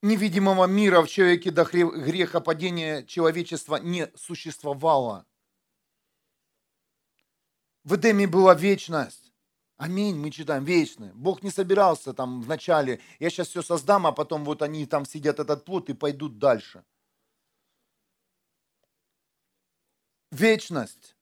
Невидимого 0.03 0.65
мира 0.65 1.01
в 1.01 1.07
человеке 1.07 1.51
до 1.51 1.63
греха 1.63 2.39
падения 2.39 3.03
человечества 3.05 3.75
не 3.75 4.11
существовало. 4.15 5.27
В 7.83 7.95
Эдеме 7.95 8.27
была 8.27 8.55
вечность. 8.55 9.30
Аминь, 9.81 10.15
мы 10.15 10.29
читаем, 10.29 10.63
вечное. 10.63 11.11
Бог 11.15 11.41
не 11.41 11.49
собирался 11.49 12.13
там 12.13 12.43
вначале, 12.43 12.99
я 13.17 13.31
сейчас 13.31 13.47
все 13.47 13.63
создам, 13.63 14.05
а 14.05 14.11
потом 14.11 14.45
вот 14.45 14.61
они 14.61 14.85
там 14.85 15.05
сидят 15.05 15.39
этот 15.39 15.65
плод 15.65 15.89
и 15.89 15.95
пойдут 15.95 16.37
дальше. 16.37 16.85
Вечность. 20.29 21.15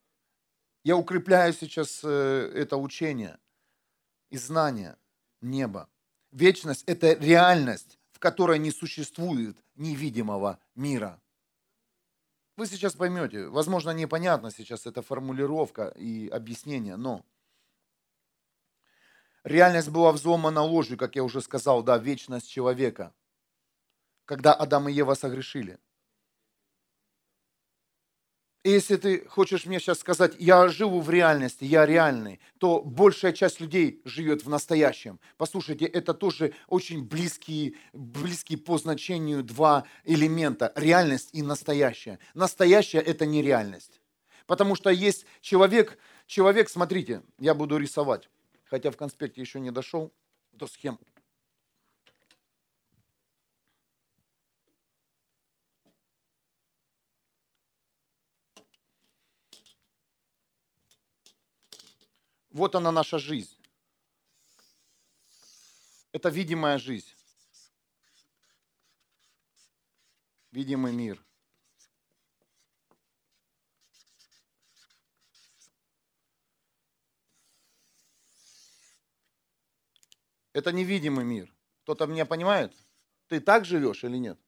Я 0.83 0.97
укрепляю 0.97 1.53
сейчас 1.53 2.01
э, 2.03 2.51
это 2.53 2.75
учение 2.75 3.39
и 4.29 4.37
знание 4.37 4.97
неба. 5.39 5.87
Вечность– 6.33 6.83
это 6.85 7.13
реальность, 7.13 7.97
в 8.11 8.19
которой 8.19 8.59
не 8.59 8.71
существует 8.71 9.55
невидимого 9.75 10.59
мира. 10.75 11.21
Вы 12.57 12.65
сейчас 12.65 12.93
поймете, 12.93 13.47
возможно, 13.47 13.91
непонятно 13.91 14.51
сейчас 14.51 14.85
эта 14.85 15.01
формулировка 15.01 15.93
и 15.95 16.27
объяснение, 16.27 16.97
но– 16.97 17.25
Реальность 19.43 19.89
была 19.89 20.11
взломана 20.11 20.61
ложью, 20.61 20.97
как 20.97 21.15
я 21.15 21.23
уже 21.23 21.41
сказал, 21.41 21.81
да, 21.81 21.97
вечность 21.97 22.49
человека, 22.49 23.13
когда 24.25 24.53
Адам 24.53 24.89
и 24.89 24.93
Ева 24.93 25.13
согрешили. 25.13 25.79
И 28.63 28.71
если 28.71 28.97
ты 28.97 29.25
хочешь 29.25 29.65
мне 29.65 29.79
сейчас 29.79 29.99
сказать, 29.99 30.33
я 30.37 30.67
живу 30.67 30.99
в 30.99 31.09
реальности, 31.09 31.63
я 31.63 31.85
реальный, 31.85 32.41
то 32.57 32.81
большая 32.81 33.31
часть 33.31 33.61
людей 33.61 34.01
живет 34.03 34.43
в 34.43 34.49
настоящем. 34.49 35.21
Послушайте, 35.37 35.85
это 35.85 36.13
тоже 36.13 36.53
очень 36.67 37.05
близкие, 37.05 37.75
близкие 37.93 38.57
по 38.57 38.77
значению 38.77 39.43
два 39.43 39.85
элемента. 40.03 40.73
Реальность 40.75 41.29
и 41.31 41.41
настоящее. 41.41 42.19
Настоящее– 42.33 43.01
это 43.03 43.25
не 43.25 43.41
реальность. 43.41 44.01
Потому 44.45 44.75
что 44.75 44.89
есть 44.89 45.25
человек, 45.39 45.97
человек, 46.27 46.69
смотрите, 46.69 47.23
я 47.39 47.53
буду 47.53 47.77
рисовать 47.77 48.29
хотя 48.69 48.91
в 48.91 48.97
конспекте 48.97 49.41
еще 49.41 49.59
не 49.59 49.71
дошел 49.71 50.13
до 50.51 50.67
схем. 50.67 50.99
Вот 62.51 62.75
она 62.75 62.91
наша 62.91 63.19
жизнь. 63.19 63.55
Это 66.11 66.29
видимая 66.29 66.77
жизнь. 66.77 67.13
Видимый 70.51 70.91
мир. 70.91 71.23
Это 80.53 80.71
невидимый 80.71 81.25
мир. 81.25 81.53
Кто-то 81.83 82.07
меня 82.07 82.25
понимает? 82.25 82.73
Ты 83.27 83.39
так 83.39 83.65
живешь 83.65 84.03
или 84.03 84.17
нет? 84.17 84.39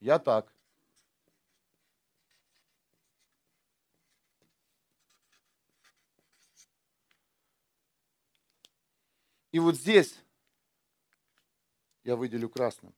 Я 0.00 0.18
так. 0.18 0.52
И 9.50 9.58
вот 9.58 9.76
здесь 9.76 10.14
я 12.04 12.16
выделю 12.16 12.48
красным. 12.48 12.94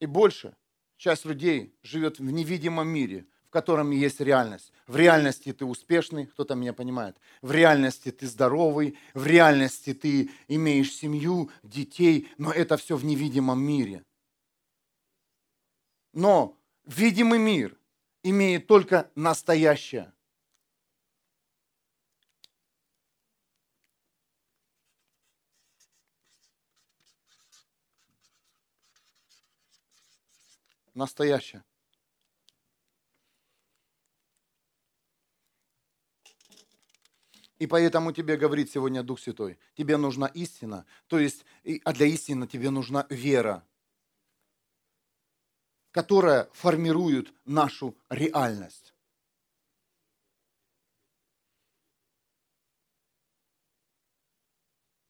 И 0.00 0.06
больше 0.06 0.56
часть 0.96 1.24
людей 1.24 1.74
живет 1.82 2.18
в 2.18 2.30
невидимом 2.30 2.88
мире, 2.88 3.26
в 3.46 3.50
котором 3.50 3.90
есть 3.90 4.20
реальность. 4.20 4.72
В 4.86 4.96
реальности 4.96 5.52
ты 5.52 5.64
успешный, 5.64 6.26
кто-то 6.26 6.54
меня 6.54 6.72
понимает. 6.72 7.16
В 7.42 7.52
реальности 7.52 8.10
ты 8.10 8.26
здоровый, 8.26 8.96
в 9.14 9.26
реальности 9.26 9.94
ты 9.94 10.30
имеешь 10.48 10.94
семью, 10.94 11.50
детей, 11.62 12.28
но 12.38 12.52
это 12.52 12.76
все 12.76 12.96
в 12.96 13.04
невидимом 13.04 13.62
мире. 13.62 14.04
Но 16.12 16.56
видимый 16.86 17.38
мир 17.38 17.76
имеет 18.22 18.66
только 18.66 19.10
настоящее. 19.14 20.12
Настоящее. 30.94 31.64
И 37.58 37.66
поэтому 37.66 38.12
тебе 38.12 38.38
говорит 38.38 38.70
сегодня 38.70 39.02
Дух 39.02 39.20
Святой, 39.20 39.58
тебе 39.74 39.98
нужна 39.98 40.26
истина, 40.28 40.86
то 41.08 41.18
есть, 41.18 41.44
а 41.84 41.92
для 41.92 42.06
истины 42.06 42.46
тебе 42.46 42.70
нужна 42.70 43.06
вера, 43.10 43.66
которая 45.90 46.48
формирует 46.52 47.34
нашу 47.44 47.98
реальность. 48.08 48.94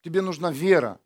Тебе 0.03 0.21
нужна 0.21 0.51
вера, 0.51 0.99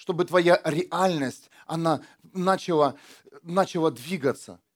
чтобы 0.00 0.24
твоя 0.24 0.58
реальность, 0.64 1.50
она 1.66 2.00
начала, 2.32 2.96
начала 3.42 3.90
двигаться– 3.90 4.58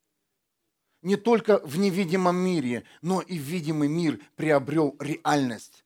не 1.05 1.17
только 1.17 1.59
в 1.67 1.79
невидимом 1.79 2.37
мире, 2.37 2.85
но 3.03 3.21
и 3.21 3.37
видимый 3.37 3.89
мир 3.89 4.21
приобрел 4.37 4.97
реальность. 4.99 5.85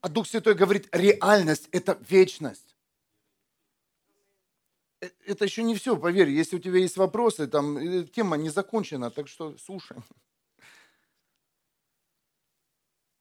А 0.00 0.08
Дух 0.08 0.26
Святой 0.26 0.54
говорит, 0.54 0.88
реальность– 0.92 1.68
это 1.72 1.98
вечность. 2.08 2.74
Э, 5.02 5.10
это 5.26 5.44
еще 5.44 5.62
не 5.62 5.74
все, 5.74 5.94
поверь. 5.94 6.30
Если 6.30 6.56
у 6.56 6.58
тебя 6.58 6.78
есть 6.78 6.96
вопросы, 6.96 7.46
там 7.48 7.76
э, 7.76 8.04
тема 8.04 8.38
не 8.38 8.48
закончена, 8.48 9.10
так 9.10 9.28
что 9.28 9.58
слушаем. 9.58 10.02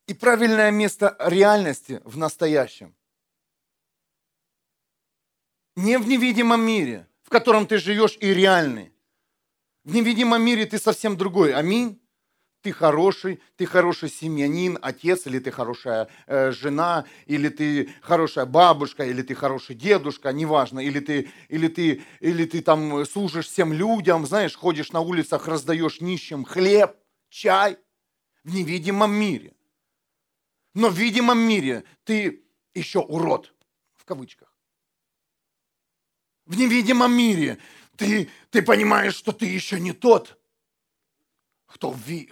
И 0.08 0.13
правильное 0.13 0.71
место 0.71 1.17
реальности 1.19 2.02
в 2.06 2.17
настоящем. 2.17 2.95
Не 5.81 5.97
в 5.97 6.05
невидимом 6.09 6.59
мире, 6.59 7.07
в 7.23 7.29
котором 7.29 7.65
ты 7.65 7.77
живешь 7.77 8.17
и 8.19 8.33
реальный, 8.33 8.91
в 9.85 9.95
невидимом 9.95 10.41
мире 10.43 10.65
ты 10.65 10.77
совсем 10.77 11.15
другой. 11.15 11.53
Аминь. 11.53 12.01
Ты 12.61 12.73
хороший, 12.73 13.39
ты 13.55 13.65
хороший 13.65 14.09
семьянин, 14.09 14.77
отец, 14.81 15.25
или 15.25 15.39
ты 15.39 15.51
хорошая 15.51 16.09
э, 16.27 16.51
жена, 16.51 17.05
или 17.27 17.47
ты 17.47 17.89
хорошая 18.01 18.45
бабушка, 18.45 19.05
или 19.05 19.21
ты 19.21 19.35
хороший 19.35 19.73
дедушка, 19.73 20.33
неважно, 20.33 20.81
или 20.81 20.99
ты, 20.99 21.31
или 21.47 21.69
ты, 21.69 22.03
или 22.19 22.43
ты 22.43 22.61
там 22.61 23.05
служишь 23.05 23.47
всем 23.47 23.71
людям, 23.71 24.25
знаешь, 24.25 24.57
ходишь 24.57 24.91
на 24.91 24.99
улицах, 24.99 25.47
раздаешь 25.47 26.01
нищим 26.01 26.43
хлеб, 26.43 26.97
чай 27.29 27.77
в 28.43 28.53
невидимом 28.53 29.13
мире. 29.13 29.53
Но 30.73 30.89
в 30.89 30.95
видимом 30.95 31.39
мире 31.39 31.85
ты 32.03 32.43
еще 32.73 32.99
урод, 32.99 33.53
в 33.95 34.03
кавычках. 34.03 34.48
В 36.49 36.57
невидимом 36.57 37.15
мире 37.15 37.59
ты, 37.95 38.27
ты 38.49 38.63
понимаешь, 38.63 39.13
что 39.13 39.31
ты 39.31 39.45
еще 39.45 39.79
не 39.79 39.93
тот, 39.93 40.35
кто 41.67 41.91
в, 41.91 41.99
в 42.01 42.27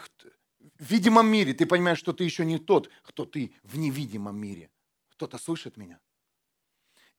видимом 0.79 1.27
мире. 1.27 1.53
Ты 1.53 1.67
понимаешь, 1.67 1.99
что 1.99 2.13
ты 2.13 2.23
еще 2.23 2.43
не 2.43 2.57
тот, 2.57 2.89
кто 3.03 3.25
ты 3.25 3.53
в 3.61 3.77
невидимом 3.77 4.35
мире. 4.35 4.71
Кто-то 5.11 5.37
слышит 5.37 5.77
меня? 5.77 5.99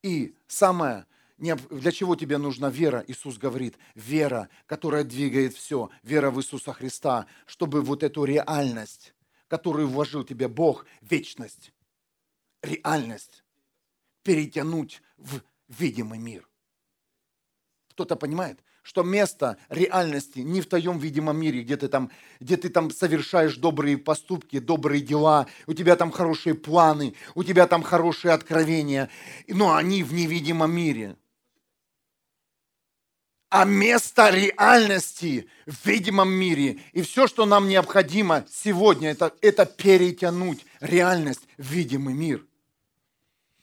И 0.03 0.35
самое, 0.49 1.07
для 1.37 1.93
чего 1.93 2.17
тебе 2.17 2.37
нужна 2.37 2.69
вера? 2.69 3.05
Иисус 3.07 3.39
говорит, 3.39 3.79
вера, 3.95 4.49
которая 4.67 5.05
двигает 5.05 5.55
все, 5.55 5.91
вера 6.03 6.33
в 6.33 6.41
Иисуса 6.41 6.73
Христа, 6.73 7.29
чтобы 7.47 7.81
вот 7.81 8.03
эту 8.03 8.25
реальность, 8.25 9.15
которую 9.47 9.87
вложил 9.87 10.25
тебе 10.25 10.49
Бог, 10.49 10.85
вечность, 11.01 11.73
реальность, 12.61 13.45
перетянуть 14.25 15.01
в 15.17 15.43
видимый 15.69 16.19
мир. 16.19 16.48
Кто-то 17.99 18.15
понимает, 18.15 18.61
что 18.85 19.03
место 19.03 19.57
реальности 19.69 20.39
не 20.39 20.61
в 20.61 20.67
твоем 20.69 21.01
видимом 21.01 21.37
мире, 21.37 21.65
где 21.65 21.77
ты 21.77 21.89
там, 21.89 22.13
где 22.39 22.57
ты 22.57 22.69
там 22.69 22.93
совершаешь 22.93 23.57
добрые 23.57 23.99
поступки, 23.99 24.61
добрые 24.61 25.03
дела, 25.03 25.49
у 25.67 25.75
тебя 25.75 25.97
там 25.97 26.13
хорошие 26.13 26.55
планы, 26.55 27.15
у 27.35 27.43
тебя 27.43 27.67
там 27.67 27.83
хорошие 27.83 28.35
откровения, 28.35 29.11
но 29.49 29.75
они 29.75 30.05
в 30.05 30.13
невидимом 30.13 30.71
мире. 30.71 31.17
А 33.51 33.65
место 33.65 34.31
реальности 34.31 35.49
в 35.67 35.85
видимом 35.85 36.31
мире. 36.31 36.79
И 36.93 37.03
все, 37.03 37.27
что 37.27 37.47
нам 37.47 37.67
необходимо 37.67 38.47
сегодня, 38.49 39.11
это, 39.11 39.35
это 39.41 39.67
перетянуть 39.67 40.65
реальность 40.79 41.49
в 41.57 41.65
видимый 41.65 42.15
мир. 42.15 42.47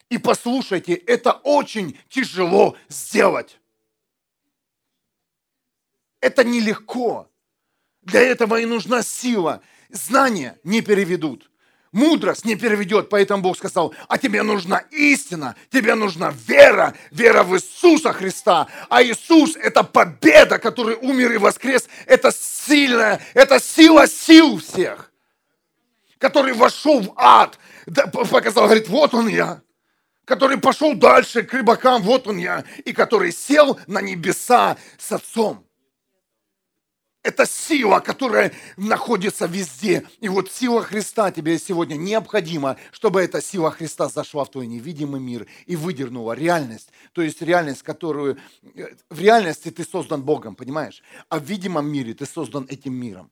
И 0.10 0.18
послушайте, 0.18 0.94
это 0.94 1.32
очень 1.32 1.98
тяжело 2.10 2.76
сделать. 2.90 3.60
Это 6.26 6.44
нелегко. 6.44 7.30
Для 8.02 8.20
этого 8.20 8.60
и 8.60 8.66
нужна 8.66 9.04
сила. 9.04 9.62
Знания 9.92 10.58
не 10.64 10.82
переведут. 10.82 11.52
Мудрость 11.92 12.46
не 12.46 12.56
переведет, 12.56 13.10
поэтому 13.10 13.44
Бог 13.44 13.58
сказал, 13.58 13.94
а 14.08 14.18
тебе 14.18 14.42
нужна 14.42 14.80
истина, 14.90 15.56
тебе 15.70 15.94
нужна 15.94 16.34
вера, 16.48 16.96
вера 17.12 17.44
в 17.44 17.56
Иисуса 17.56 18.12
Христа. 18.12 18.68
А 18.90 19.04
Иисус– 19.04 19.56
это 19.62 19.84
победа, 19.84 20.58
который 20.58 20.96
умер 20.96 21.34
и 21.34 21.38
воскрес. 21.38 21.88
Это 22.08 22.32
сильная, 22.32 23.22
это 23.36 23.60
сила 23.60 24.08
сил 24.08 24.58
всех, 24.58 25.12
который 26.18 26.54
вошел 26.54 27.02
в 27.02 27.14
ад, 27.18 27.60
показал, 28.12 28.66
говорит, 28.66 28.90
вот 28.90 29.14
он 29.14 29.28
я 29.28 29.62
который 30.26 30.58
пошел 30.58 30.96
дальше 30.96 31.44
к 31.44 31.54
рыбакам, 31.54 32.02
вот 32.02 32.26
он 32.28 32.38
я, 32.38 32.64
и 32.84 32.94
который 32.94 33.32
сел 33.32 33.80
на 33.86 34.02
небеса 34.02 34.76
с 34.98 35.12
Отцом. 35.12 35.66
Это 37.26 37.48
сила, 37.48 38.02
которая 38.02 38.54
находится 38.78 39.48
везде. 39.48 40.08
И 40.20 40.30
вот 40.30 40.52
сила 40.52 40.84
Христа 40.84 41.32
тебе 41.32 41.58
сегодня 41.58 41.96
необходима, 41.96 42.78
чтобы 42.92 43.20
эта 43.20 43.42
сила 43.42 43.72
Христа 43.72 44.10
зашла 44.10 44.46
в 44.46 44.52
твой 44.52 44.68
невидимый 44.68 45.20
мир 45.20 45.48
и 45.66 45.76
выдернула 45.76 46.34
реальность. 46.34 46.92
То 47.14 47.24
есть 47.24 47.42
реальность, 47.42 47.82
которую... 47.82 48.38
В 49.10 49.20
реальности 49.20 49.72
ты 49.72 49.84
создан 49.84 50.22
Богом, 50.22 50.56
понимаешь? 50.56 51.02
А 51.28 51.40
в 51.40 51.44
видимом 51.46 51.88
мире 51.88 52.14
ты 52.14 52.28
создан 52.28 52.68
этим 52.70 52.94
миром. 52.94 53.32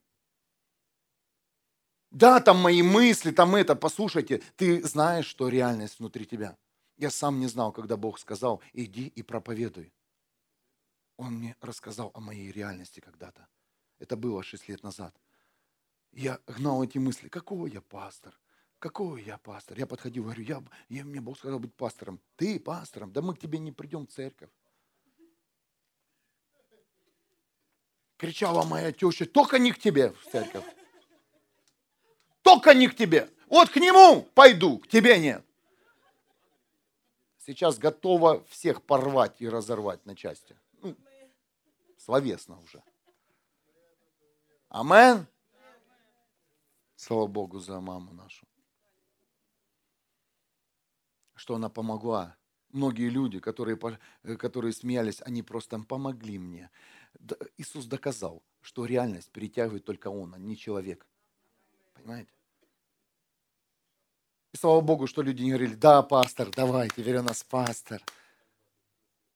Да, 2.10 2.40
там 2.40 2.58
мои 2.58 2.82
мысли, 2.82 3.30
там 3.30 3.56
это, 3.56 3.76
послушайте, 3.76 4.42
ты 4.56 4.82
знаешь, 4.82 5.28
что 5.28 5.50
реальность 5.50 6.00
внутри 6.00 6.26
тебя. 6.26 6.58
Я 6.98 7.12
сам 7.12 7.40
не 7.40 7.46
знал, 7.46 7.72
когда 7.72 7.96
Бог 7.96 8.18
сказал, 8.18 8.60
иди 8.74 9.06
и 9.06 9.22
проповедуй. 9.22 9.94
Он 11.18 11.36
мне 11.36 11.56
рассказал 11.62 12.10
о 12.16 12.20
моей 12.20 12.52
реальности 12.52 13.00
когда-то. 13.00 13.48
Это 14.00 14.16
было 14.16 14.44
6 14.44 14.70
лет 14.70 14.84
назад. 14.84 15.16
Я 16.12 16.40
гнал 16.48 16.84
эти 16.84 16.98
мысли. 16.98 17.28
Какого 17.28 17.68
я 17.68 17.82
пастор? 17.82 18.38
Какого 18.80 19.18
я 19.18 19.38
пастор? 19.38 19.80
Я 19.80 19.88
подходил, 19.88 20.24
говорю, 20.24 20.44
я, 20.44 20.64
я, 20.90 21.04
мне 21.06 21.22
Бог 21.22 21.38
сказал 21.38 21.60
быть 21.60 21.74
пастором. 21.74 22.20
Ты 22.36 22.60
пастором? 22.60 23.12
Да 23.14 23.22
мы 23.22 23.34
к 23.34 23.40
тебе 23.40 23.60
не 23.60 23.72
придем 23.72 24.06
в 24.06 24.12
церковь. 24.12 24.50
Кричала 28.18 28.64
моя 28.64 28.92
теща, 28.92 29.26
только 29.26 29.58
не 29.58 29.72
к 29.72 29.80
тебе 29.80 30.12
в 30.12 30.32
церковь. 30.32 30.66
Только 32.42 32.74
не 32.74 32.88
к 32.88 32.96
тебе. 32.96 33.30
Вот 33.48 33.70
к 33.70 33.78
нему 33.78 34.24
пойду, 34.34 34.80
к 34.80 34.88
тебе 34.88 35.18
нет. 35.20 35.46
Сейчас 37.46 37.78
готова 37.78 38.44
всех 38.46 38.82
порвать 38.84 39.42
и 39.42 39.50
разорвать 39.50 40.06
на 40.06 40.16
части. 40.16 40.56
Ну, 40.82 40.96
словесно 41.98 42.60
уже. 42.62 42.82
Амен. 44.74 45.28
Слава 46.96 47.28
Богу 47.28 47.60
за 47.60 47.80
маму 47.80 48.12
нашу. 48.12 48.48
Что 51.36 51.56
она 51.56 51.70
помогла. 51.70 52.36
Многие 52.70 53.10
люди, 53.10 53.40
которые, 53.40 53.78
которые 54.40 54.74
смеялись, 54.74 55.22
они 55.22 55.44
просто 55.44 55.78
помогли 55.80 56.40
мне. 56.40 56.72
Иисус 57.58 57.86
доказал, 57.86 58.42
что 58.62 58.86
реальность 58.86 59.30
перетягивает 59.30 59.86
только 59.86 60.08
Он, 60.08 60.34
а 60.34 60.40
не 60.40 60.58
человек. 60.58 61.06
Понимаете? 61.94 62.32
И 64.54 64.58
слава 64.58 64.82
Богу, 64.82 65.06
что 65.06 65.22
люди 65.22 65.44
не 65.44 65.50
говорили, 65.50 65.76
да, 65.76 66.02
пастор, 66.02 66.50
давай, 66.50 66.90
теперь 66.90 67.18
у 67.18 67.24
нас 67.24 67.44
пастор. 67.44 68.02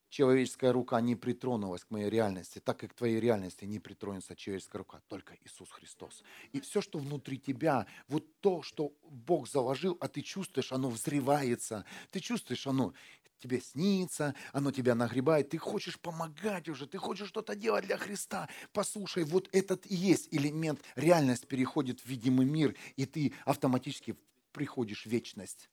Человеческая 0.10 0.72
рука 0.72 1.00
не 1.02 1.16
притронулась 1.16 1.84
к 1.84 1.92
моей 1.92 2.10
реальности, 2.10 2.60
так 2.60 2.80
как 2.80 2.92
к 2.92 2.94
твоей 2.94 3.20
реальности 3.20 3.66
не 3.66 3.80
притронется 3.80 4.36
человеческая 4.36 4.80
рука, 4.80 5.02
только 5.08 5.38
Иисус 5.44 5.70
Христос. 5.72 6.24
И 6.54 6.62
все, 6.62 6.82
что 6.82 7.00
внутри 7.00 7.40
тебя, 7.40 7.88
вот 8.08 8.26
то, 8.40 8.62
что 8.62 8.94
Бог 9.10 9.50
заложил, 9.50 9.98
а 10.00 10.08
ты 10.08 10.22
чувствуешь, 10.22 10.72
оно 10.72 10.90
взрывается, 10.90 11.86
ты 12.12 12.20
чувствуешь, 12.20 12.68
оно 12.68 12.94
тебе 13.40 13.62
снится, 13.62 14.34
оно 14.52 14.72
тебя 14.72 14.96
нагребает, 14.96 15.50
ты 15.50 15.58
хочешь 15.58 16.00
помогать 16.00 16.70
уже, 16.70 16.88
ты 16.88 16.98
хочешь 16.98 17.30
что-то 17.30 17.56
делать 17.56 17.86
для 17.86 17.98
Христа. 17.98 18.50
Послушай, 18.74 19.24
вот 19.24 19.50
этот 19.52 19.86
и 19.86 19.96
есть 19.96 20.30
элемент, 20.32 20.82
реальность 20.96 21.48
переходит 21.48 22.00
в 22.00 22.06
видимый 22.06 22.46
мир, 22.46 22.76
и 22.96 23.06
ты 23.06 23.34
автоматически 23.46 24.16
приходишь 24.52 25.06
в 25.06 25.10
вечность. 25.10 25.70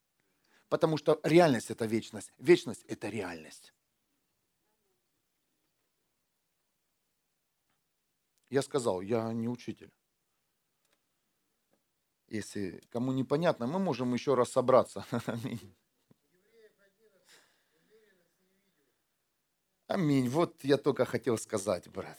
Потому 0.68 0.96
что 0.96 1.20
реальность– 1.22 1.70
это 1.70 1.86
вечность, 1.86 2.32
вечность– 2.38 2.84
это 2.88 3.08
реальность. 3.08 3.73
Я 8.50 8.62
сказал, 8.62 9.00
я 9.00 9.32
не 9.32 9.48
учитель. 9.48 9.90
Если 12.28 12.82
кому 12.90 13.12
непонятно, 13.12 13.66
мы 13.66 13.78
можем 13.78 14.12
еще 14.14 14.34
раз 14.34 14.50
собраться. 14.50 15.04
Аминь. 15.26 15.74
Аминь. 19.86 20.28
Вот 20.28 20.64
я 20.64 20.76
только 20.76 21.04
хотел 21.04 21.38
сказать, 21.38 21.88
брат. 21.88 22.18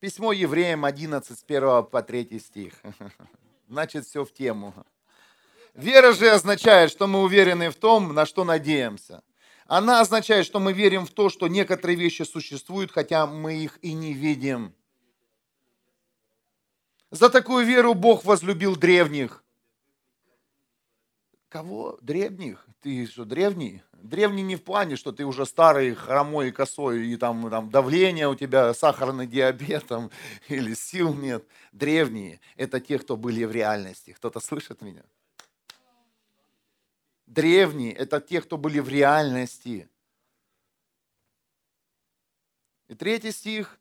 Письмо 0.00 0.32
евреям 0.32 0.84
11, 0.84 1.38
с 1.38 1.42
1 1.42 1.86
по 1.86 2.02
3 2.02 2.38
стих. 2.38 2.74
Значит, 3.68 4.06
все 4.06 4.24
в 4.24 4.32
тему. 4.32 4.72
Вера 5.74 6.12
же 6.12 6.30
означает, 6.30 6.90
что 6.90 7.06
мы 7.06 7.20
уверены 7.22 7.70
в 7.70 7.74
том, 7.74 8.14
на 8.14 8.24
что 8.24 8.44
надеемся. 8.44 9.22
Она 9.66 10.00
означает, 10.00 10.46
что 10.46 10.60
мы 10.60 10.72
верим 10.72 11.04
в 11.06 11.10
то, 11.10 11.28
что 11.28 11.48
некоторые 11.48 11.96
вещи 11.96 12.22
существуют, 12.22 12.92
хотя 12.92 13.26
мы 13.26 13.56
их 13.56 13.78
и 13.82 13.92
не 13.92 14.14
видим. 14.14 14.74
За 17.10 17.30
такую 17.30 17.64
веру 17.64 17.94
Бог 17.94 18.24
возлюбил 18.24 18.76
древних. 18.76 19.44
Кого? 21.48 21.98
Древних? 22.02 22.66
Ты 22.80 23.06
что, 23.06 23.24
древний? 23.24 23.82
Древний 23.92 24.42
не 24.42 24.56
в 24.56 24.64
плане, 24.64 24.96
что 24.96 25.12
ты 25.12 25.24
уже 25.24 25.46
старый, 25.46 25.94
хромой 25.94 26.50
косой, 26.50 27.06
и 27.06 27.16
там, 27.16 27.48
там 27.48 27.70
давление 27.70 28.28
у 28.28 28.34
тебя, 28.34 28.74
сахарный 28.74 29.26
диабет 29.26 29.86
там, 29.86 30.10
или 30.48 30.74
сил 30.74 31.14
нет. 31.14 31.46
Древние– 31.72 32.40
это 32.56 32.80
те, 32.80 32.98
кто 32.98 33.16
были 33.16 33.44
в 33.44 33.52
реальности. 33.52 34.12
Кто-то 34.12 34.40
слышит 34.40 34.82
меня? 34.82 35.04
Древние– 37.26 37.92
это 37.94 38.20
те, 38.20 38.40
кто 38.40 38.58
были 38.58 38.80
в 38.80 38.88
реальности. 38.88 39.88
И 42.88 42.94
третий 42.94 43.32
стих, 43.32 43.78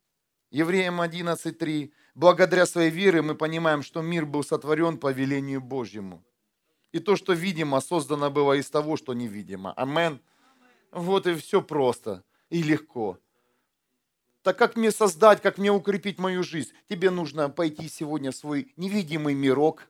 Евреям 0.49 1.01
11.3 1.01 1.91
благодаря 2.15 2.65
своей 2.65 2.89
вере 2.89 3.21
мы 3.21 3.35
понимаем, 3.35 3.83
что 3.83 4.01
мир 4.01 4.25
был 4.25 4.43
сотворен 4.43 4.97
по 4.97 5.11
велению 5.11 5.61
Божьему. 5.61 6.23
И 6.91 6.99
то, 6.99 7.15
что 7.15 7.33
видимо, 7.33 7.81
создано 7.81 8.31
было 8.31 8.53
из 8.53 8.69
того, 8.69 8.97
что 8.97 9.13
невидимо. 9.13 9.73
Амен. 9.73 10.21
Вот 10.91 11.27
и 11.27 11.35
все 11.35 11.61
просто 11.61 12.23
и 12.49 12.63
легко. 12.63 13.19
Так 14.43 14.57
как 14.57 14.75
мне 14.77 14.91
создать, 14.91 15.41
как 15.41 15.57
мне 15.57 15.71
укрепить 15.71 16.19
мою 16.19 16.43
жизнь? 16.43 16.71
Тебе 16.87 17.09
нужно 17.09 17.49
пойти 17.49 17.89
сегодня 17.89 18.31
в 18.31 18.35
свой 18.35 18.71
невидимый 18.77 19.33
мирок, 19.33 19.89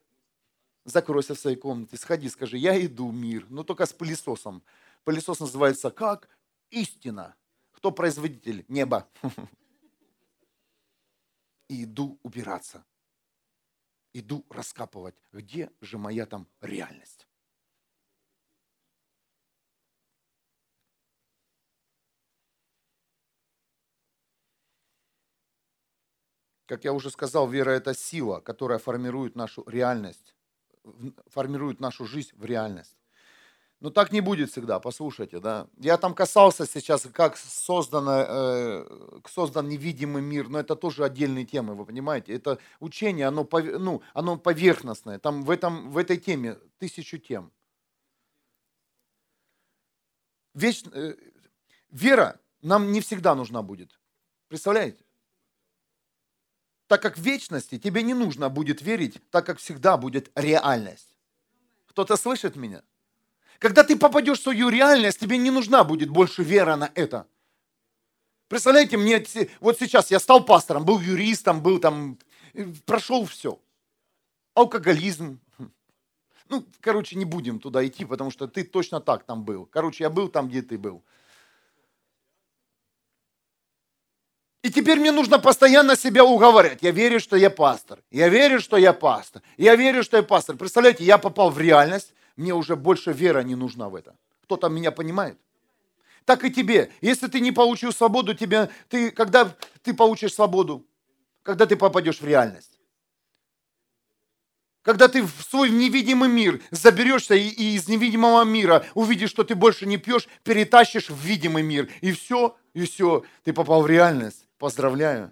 закройся 0.85 1.35
в 1.35 1.39
своей 1.39 1.57
комнате, 1.57 1.97
сходи, 1.97 2.29
скажи, 2.29 2.57
я 2.57 2.83
иду 2.83 3.11
мир, 3.11 3.45
но 3.49 3.63
только 3.63 3.85
с 3.85 3.93
пылесосом. 3.93 4.63
Пылесос 5.03 5.41
называется 5.41 5.91
как? 5.91 6.29
Истина. 6.71 7.35
Кто 7.73 7.91
производитель? 7.91 8.65
Небо. 8.67 9.07
и 11.67 11.83
иду 11.83 12.19
убираться. 12.23 12.85
Иду 14.13 14.45
раскапывать, 14.49 15.15
где 15.31 15.71
же 15.81 15.97
моя 15.97 16.25
там 16.25 16.47
реальность. 16.61 17.27
Как 26.65 26.83
я 26.83 26.93
уже 26.93 27.11
сказал, 27.11 27.47
вера– 27.47 27.69
это 27.71 27.93
сила, 27.93 28.39
которая 28.39 28.79
формирует 28.79 29.35
нашу 29.35 29.63
реальность, 29.67 30.33
формирует 31.27 31.79
нашу 31.79 32.05
жизнь 32.05 32.31
в 32.35 32.43
реальность. 32.43 33.04
Но 33.81 33.89
так 33.89 34.11
не 34.11 34.21
будет 34.21 34.51
всегда, 34.51 34.79
послушайте, 34.79 35.39
да. 35.39 35.67
Я 35.77 35.97
там 35.97 36.13
касался 36.13 36.65
сейчас, 36.65 37.07
как 37.11 37.37
создано, 37.37 38.25
э, 38.27 39.19
создан 39.29 39.67
невидимый 39.67 40.21
мир, 40.21 40.47
но 40.47 40.59
это 40.59 40.75
тоже 40.75 41.03
отдельные 41.03 41.45
темы, 41.45 41.75
вы 41.75 41.85
понимаете. 41.85 42.33
Это 42.33 42.57
учение, 42.79 43.27
оно, 43.27 43.47
ну, 43.51 44.01
оно 44.13 44.37
поверхностное, 44.37 45.19
там 45.19 45.43
в, 45.43 45.51
этом, 45.51 45.91
в 45.91 45.97
этой 45.97 46.17
теме 46.17 46.57
тысячу 46.79 47.17
тем. 47.17 47.51
Веч, 50.53 50.83
э, 50.93 51.15
вера 51.91 52.39
нам 52.61 52.93
не 52.93 53.01
всегда 53.01 53.35
нужна 53.35 53.61
будет. 53.61 53.99
Представляете? 54.47 55.03
Так 56.87 57.01
как 57.01 57.17
в 57.17 57.21
вечности 57.21 57.77
тебе 57.77 58.03
не 58.03 58.13
нужно 58.13 58.49
будет 58.49 58.81
верить, 58.81 59.19
так 59.31 59.45
как 59.45 59.57
всегда 59.57 59.97
будет 59.97 60.31
реальность. 60.35 61.17
Кто-то 61.87 62.15
слышит 62.15 62.55
меня? 62.55 62.83
Когда 63.59 63.83
ты 63.83 63.97
попадешь 63.97 64.39
в 64.39 64.43
свою 64.43 64.69
реальность, 64.69 65.19
тебе 65.19 65.37
не 65.37 65.51
нужна 65.51 65.83
будет 65.83 66.09
больше 66.09 66.43
вера 66.43 66.75
на 66.75 66.91
это. 66.95 67.27
Представляете, 68.47 68.97
мне 68.97 69.25
вот 69.59 69.79
сейчас 69.79 70.11
я 70.11 70.19
стал 70.19 70.45
пастором, 70.45 70.85
был 70.85 70.99
юристом, 70.99 71.61
был 71.61 71.79
там, 71.79 72.19
прошел 72.85 73.25
все. 73.25 73.59
Алкоголизм. 74.53 75.39
Ну, 76.47 76.63
короче, 76.79 77.15
не 77.15 77.25
будем 77.25 77.59
туда 77.59 77.85
идти, 77.85 78.05
потому 78.05 78.29
что 78.29 78.47
ты 78.47 78.63
точно 78.63 79.01
так 79.01 79.23
там 79.23 79.43
был. 79.43 79.65
Короче, 79.65 80.03
я 80.03 80.09
был 80.09 80.29
там, 80.29 80.47
где 80.47 80.61
ты 80.61 80.77
был. 80.77 81.03
И 84.61 84.71
теперь 84.71 84.99
мне 84.99 85.11
нужно 85.11 85.37
постоянно 85.37 85.95
себя 85.95 86.23
уговаривать. 86.23 86.81
Я 86.81 86.91
верю, 86.91 87.19
что 87.19 87.35
я 87.35 87.49
пастор. 87.49 88.01
Я 88.09 88.29
верю, 88.29 88.59
что 88.59 88.77
я 88.77 88.93
пастор. 88.93 89.41
Я 89.57 89.75
верю, 89.75 90.03
что 90.03 90.17
я 90.17 90.23
пастор. 90.23 90.55
Представляете, 90.55 91.03
я 91.03 91.17
попал 91.17 91.51
в 91.51 91.59
реальность, 91.59 92.13
мне 92.35 92.53
уже 92.53 92.75
больше 92.75 93.11
вера 93.11 93.41
не 93.41 93.55
нужна 93.55 93.89
в 93.89 93.95
это. 93.95 94.15
Кто-то 94.43 94.69
меня 94.69 94.91
понимает? 94.91 95.39
Так 96.25 96.43
и 96.43 96.51
тебе. 96.51 96.91
Если 97.01 97.27
ты 97.27 97.39
не 97.39 97.51
получил 97.51 97.93
свободу, 97.93 98.33
тебе, 98.33 98.69
ты, 98.89 99.11
когда 99.11 99.55
ты 99.83 99.93
получишь 99.93 100.33
свободу? 100.33 100.85
Когда 101.43 101.65
ты 101.65 101.75
попадешь 101.75 102.19
в 102.19 102.25
реальность. 102.25 102.79
Когда 104.81 105.07
ты 105.07 105.23
в 105.23 105.41
свой 105.49 105.69
невидимый 105.69 106.29
мир 106.29 106.61
заберешься 106.71 107.35
и, 107.35 107.47
и 107.47 107.75
из 107.75 107.87
невидимого 107.87 108.43
мира 108.43 108.85
увидишь, 108.93 109.31
что 109.31 109.43
ты 109.43 109.55
больше 109.55 109.85
не 109.85 109.97
пьешь, 109.97 110.27
перетащишь 110.43 111.09
в 111.09 111.19
видимый 111.19 111.63
мир. 111.63 111.89
И 112.01 112.11
все, 112.11 112.55
и 112.73 112.85
все, 112.85 113.23
ты 113.43 113.53
попал 113.53 113.81
в 113.81 113.87
реальность. 113.87 114.47
Поздравляю. 114.59 115.31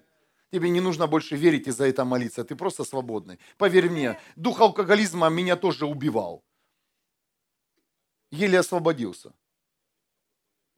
Тебе 0.52 0.70
не 0.70 0.80
нужно 0.80 1.08
больше 1.08 1.36
верить 1.36 1.68
и 1.68 1.72
за 1.72 1.88
это 1.88 2.06
молиться. 2.06 2.44
Ты 2.44 2.56
просто 2.56 2.84
свободный. 2.84 3.40
Поверь 3.58 3.90
мне, 3.90 4.20
дух 4.36 4.60
алкоголизма 4.62 5.30
меня 5.30 5.56
тоже 5.56 5.86
убивал 5.86 6.44
еле 8.34 8.60
освободился. 8.60 9.32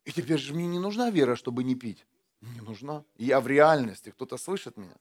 И 0.04 0.12
теперь 0.12 0.38
же 0.38 0.54
мне 0.54 0.68
не 0.68 0.80
нужна 0.80 1.10
вера, 1.10 1.36
чтобы 1.36 1.64
не 1.64 1.76
пить. 1.76 2.06
Не 2.42 2.62
нужна. 2.62 3.04
Я 3.18 3.40
в 3.40 3.48
реальности. 3.48 4.12
Кто-то 4.12 4.38
слышит 4.38 4.78
меня? 4.78 4.96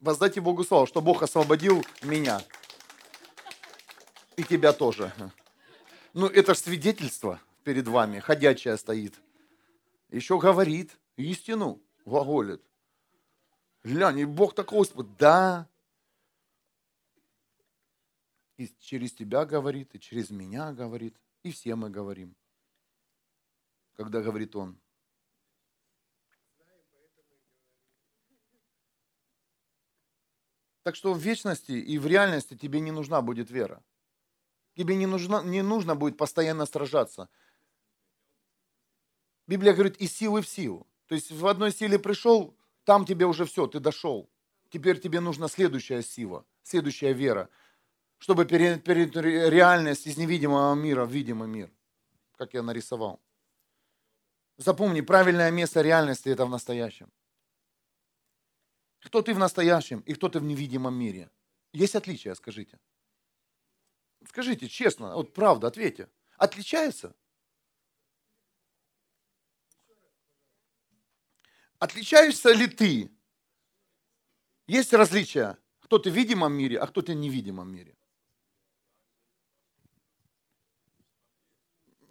Воздайте 0.00 0.40
Богу 0.40 0.64
славу, 0.64 0.86
что 0.86 1.00
Бог 1.00 1.22
освободил 1.22 1.84
меня. 2.02 2.40
И 4.36 4.44
тебя 4.44 4.72
тоже. 4.72 5.12
Ну, 6.14 6.26
это 6.26 6.54
же 6.54 6.60
свидетельство 6.60 7.40
перед 7.64 7.86
вами, 7.86 8.18
ходячее 8.18 8.76
стоит. 8.76 9.14
Еще 10.10 10.38
говорит 10.38 10.98
истину, 11.16 11.80
глаголит. 12.04 12.62
Глянь, 13.84 14.20
и 14.20 14.24
Бог 14.24 14.54
такой 14.54 14.80
Господь. 14.80 15.16
Да, 15.16 15.68
и 18.62 18.76
через 18.78 19.12
тебя 19.12 19.44
говорит, 19.44 19.94
и 19.94 20.00
через 20.00 20.30
меня 20.30 20.72
говорит, 20.72 21.16
и 21.42 21.50
все 21.50 21.74
мы 21.74 21.90
говорим. 21.90 22.36
Когда 23.94 24.22
говорит 24.22 24.54
Он. 24.56 24.78
Так 30.82 30.96
что 30.96 31.12
в 31.12 31.18
вечности 31.18 31.72
и 31.72 31.98
в 31.98 32.06
реальности 32.06 32.56
тебе 32.56 32.80
не 32.80 32.90
нужна 32.90 33.22
будет 33.22 33.50
вера. 33.50 33.84
Тебе 34.74 34.96
не, 34.96 35.06
нужно, 35.06 35.42
не 35.42 35.62
нужно 35.62 35.94
будет 35.94 36.16
постоянно 36.16 36.66
сражаться. 36.66 37.28
Библия 39.46 39.74
говорит, 39.74 39.96
из 39.98 40.12
силы 40.12 40.40
в 40.40 40.48
силу. 40.48 40.86
То 41.06 41.14
есть 41.14 41.30
в 41.30 41.46
одной 41.46 41.72
силе 41.72 41.98
пришел, 41.98 42.56
там 42.84 43.04
тебе 43.04 43.26
уже 43.26 43.44
все, 43.44 43.66
ты 43.66 43.80
дошел. 43.80 44.30
Теперь 44.70 44.98
тебе 44.98 45.20
нужна 45.20 45.48
следующая 45.48 46.02
сила, 46.02 46.46
следующая 46.62 47.12
вера 47.12 47.50
чтобы 48.22 48.44
перед 48.44 49.16
реальность 49.16 50.06
из 50.06 50.16
невидимого 50.16 50.76
мира 50.76 51.04
в 51.04 51.10
видимый 51.10 51.48
мир, 51.48 51.72
как 52.36 52.54
я 52.54 52.62
нарисовал. 52.62 53.20
Запомни, 54.58 55.00
правильное 55.00 55.50
место 55.50 55.80
реальности– 55.80 56.28
это 56.30 56.46
в 56.46 56.48
настоящем. 56.48 57.12
Кто 59.00 59.22
ты 59.22 59.34
в 59.34 59.40
настоящем 59.40 60.02
и 60.02 60.14
кто 60.14 60.28
ты 60.28 60.38
в 60.38 60.44
невидимом 60.44 60.94
мире? 60.94 61.32
Есть 61.72 61.96
отличия, 61.96 62.34
скажите. 62.34 62.78
Скажите 64.28 64.68
честно, 64.68 65.16
вот 65.16 65.34
правда, 65.34 65.66
ответьте. 65.66 66.08
Отличается? 66.36 67.16
Отличаешься 71.80 72.52
ли 72.52 72.68
ты? 72.68 73.10
Есть 74.68 74.92
различия, 74.92 75.58
кто 75.80 75.98
ты 75.98 76.08
в 76.08 76.14
видимом 76.14 76.52
мире, 76.52 76.78
а 76.78 76.86
кто 76.86 77.02
ты 77.02 77.14
в 77.14 77.16
невидимом 77.16 77.68
мире. 77.68 77.96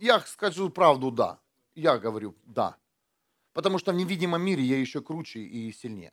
Я 0.01 0.19
скажу 0.21 0.71
правду, 0.71 1.11
да. 1.11 1.39
Я 1.75 1.99
говорю, 1.99 2.35
да. 2.45 2.75
Потому 3.53 3.77
что 3.77 3.91
в 3.91 3.95
невидимом 3.95 4.41
мире 4.41 4.63
я 4.63 4.79
еще 4.79 4.99
круче 4.99 5.41
и 5.41 5.71
сильнее. 5.71 6.11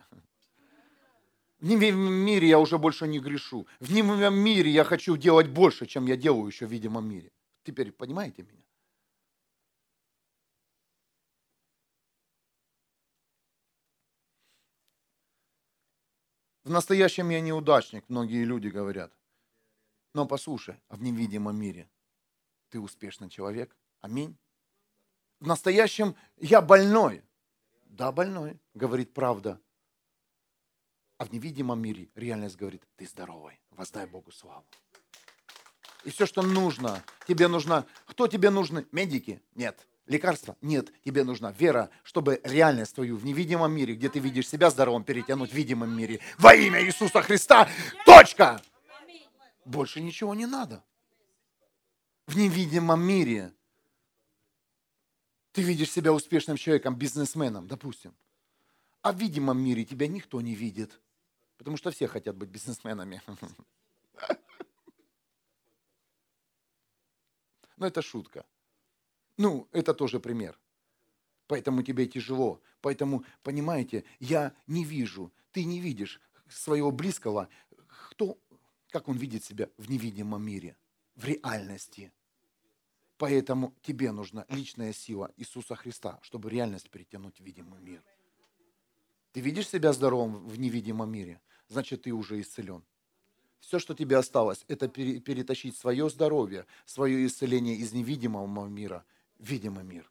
В 1.58 1.66
невидимом 1.66 2.12
мире 2.12 2.48
я 2.48 2.58
уже 2.58 2.76
больше 2.76 3.08
не 3.08 3.18
грешу. 3.18 3.66
В 3.80 3.90
невидимом 3.90 4.34
мире 4.34 4.70
я 4.70 4.84
хочу 4.84 5.16
делать 5.16 5.48
больше, 5.48 5.86
чем 5.86 6.04
я 6.04 6.16
делаю 6.16 6.46
еще 6.46 6.66
в 6.66 6.70
видимом 6.70 7.08
мире. 7.08 7.32
Теперь 7.64 7.90
понимаете 7.90 8.42
меня? 8.42 8.62
В 16.64 16.70
настоящем 16.70 17.30
я 17.30 17.40
неудачник, 17.40 18.04
многие 18.08 18.44
люди 18.44 18.68
говорят. 18.68 19.16
Но 20.12 20.26
послушай, 20.26 20.76
а 20.88 20.96
в 20.96 21.02
невидимом 21.02 21.56
мире 21.56 21.88
ты 22.70 22.80
успешный 22.80 23.28
человек. 23.28 23.76
Аминь. 24.00 24.36
В 25.40 25.46
настоящем 25.46 26.16
я 26.36 26.60
больной. 26.60 27.22
Да, 27.84 28.12
больной, 28.12 28.58
говорит 28.74 29.14
правда. 29.14 29.60
А 31.16 31.24
в 31.24 31.32
невидимом 31.32 31.80
мире 31.80 32.08
реальность 32.14 32.56
говорит, 32.56 32.82
ты 32.96 33.06
здоровый, 33.06 33.60
воздай 33.70 34.06
Богу 34.06 34.30
славу. 34.30 34.64
И 36.04 36.10
все, 36.10 36.26
что 36.26 36.42
нужно, 36.42 37.02
тебе 37.26 37.48
нужно, 37.48 37.86
кто 38.06 38.28
тебе 38.28 38.50
нужны? 38.50 38.86
Медики? 38.92 39.42
Нет. 39.54 39.86
Лекарства? 40.06 40.56
Нет. 40.62 40.90
Тебе 41.04 41.24
нужна 41.24 41.52
вера, 41.52 41.90
чтобы 42.02 42.40
реальность 42.44 42.94
твою 42.94 43.16
в 43.16 43.24
невидимом 43.24 43.72
мире, 43.72 43.94
где 43.94 44.08
ты 44.08 44.20
видишь 44.20 44.48
себя 44.48 44.70
здоровым, 44.70 45.04
перетянуть 45.04 45.50
в 45.50 45.54
видимом 45.54 45.90
мире. 45.90 46.20
Во 46.38 46.54
имя 46.54 46.82
Иисуса 46.82 47.20
Христа. 47.20 47.68
Точка! 48.06 48.62
Больше 49.64 50.00
ничего 50.00 50.34
не 50.34 50.46
надо. 50.46 50.82
В 52.28 52.36
невидимом 52.36 53.00
мире 53.00 53.52
ты 55.52 55.62
видишь 55.62 55.90
себя 55.90 56.12
успешным 56.12 56.58
человеком, 56.58 56.94
бизнесменом, 56.94 57.66
допустим. 57.66 58.14
А 59.00 59.12
в 59.14 59.18
видимом 59.18 59.58
мире 59.58 59.86
тебя 59.86 60.06
никто 60.08 60.42
не 60.42 60.54
видит. 60.54 61.00
Потому 61.56 61.78
что 61.78 61.90
все 61.90 62.06
хотят 62.06 62.36
быть 62.36 62.50
бизнесменами. 62.50 63.22
Но 67.78 67.86
это 67.86 68.02
шутка. 68.02 68.44
Ну, 69.38 69.66
это 69.72 69.94
тоже 69.94 70.20
пример. 70.20 70.60
Поэтому 71.46 71.82
тебе 71.82 72.06
тяжело. 72.06 72.60
Поэтому, 72.82 73.24
понимаете, 73.42 74.04
я 74.20 74.54
не 74.66 74.84
вижу, 74.84 75.32
ты 75.52 75.64
не 75.64 75.80
видишь 75.80 76.20
своего 76.46 76.90
близкого, 76.90 77.48
кто, 78.10 78.38
как 78.90 79.08
он 79.08 79.16
видит 79.16 79.44
себя 79.44 79.70
в 79.78 79.88
невидимом 79.88 80.44
мире, 80.44 80.76
в 81.16 81.24
реальности. 81.24 82.12
Поэтому 83.18 83.74
тебе 83.82 84.12
нужна 84.12 84.46
личная 84.48 84.92
сила 84.92 85.30
Иисуса 85.36 85.74
Христа, 85.74 86.18
чтобы 86.22 86.50
реальность 86.50 86.88
перетянуть 86.88 87.38
в 87.38 87.44
видимый 87.44 87.80
мир. 87.80 88.02
Ты 89.32 89.40
видишь 89.40 89.68
себя 89.68 89.92
здоровым 89.92 90.46
в 90.46 90.58
невидимом 90.58 91.10
мире? 91.10 91.40
значит 91.68 92.02
ты 92.02 92.12
уже 92.12 92.40
исцелен. 92.40 92.82
Все, 93.60 93.78
что 93.78 93.94
тебе 93.94 94.16
осталось, 94.16 94.64
это 94.68 94.88
перетащить 94.88 95.76
свое 95.76 96.08
здоровье, 96.08 96.66
свое 96.86 97.26
исцеление 97.26 97.76
из 97.76 97.92
невидимого 97.92 98.66
мира 98.66 99.04
в 99.38 99.46
видимый 99.46 99.84
мир. 99.84 100.10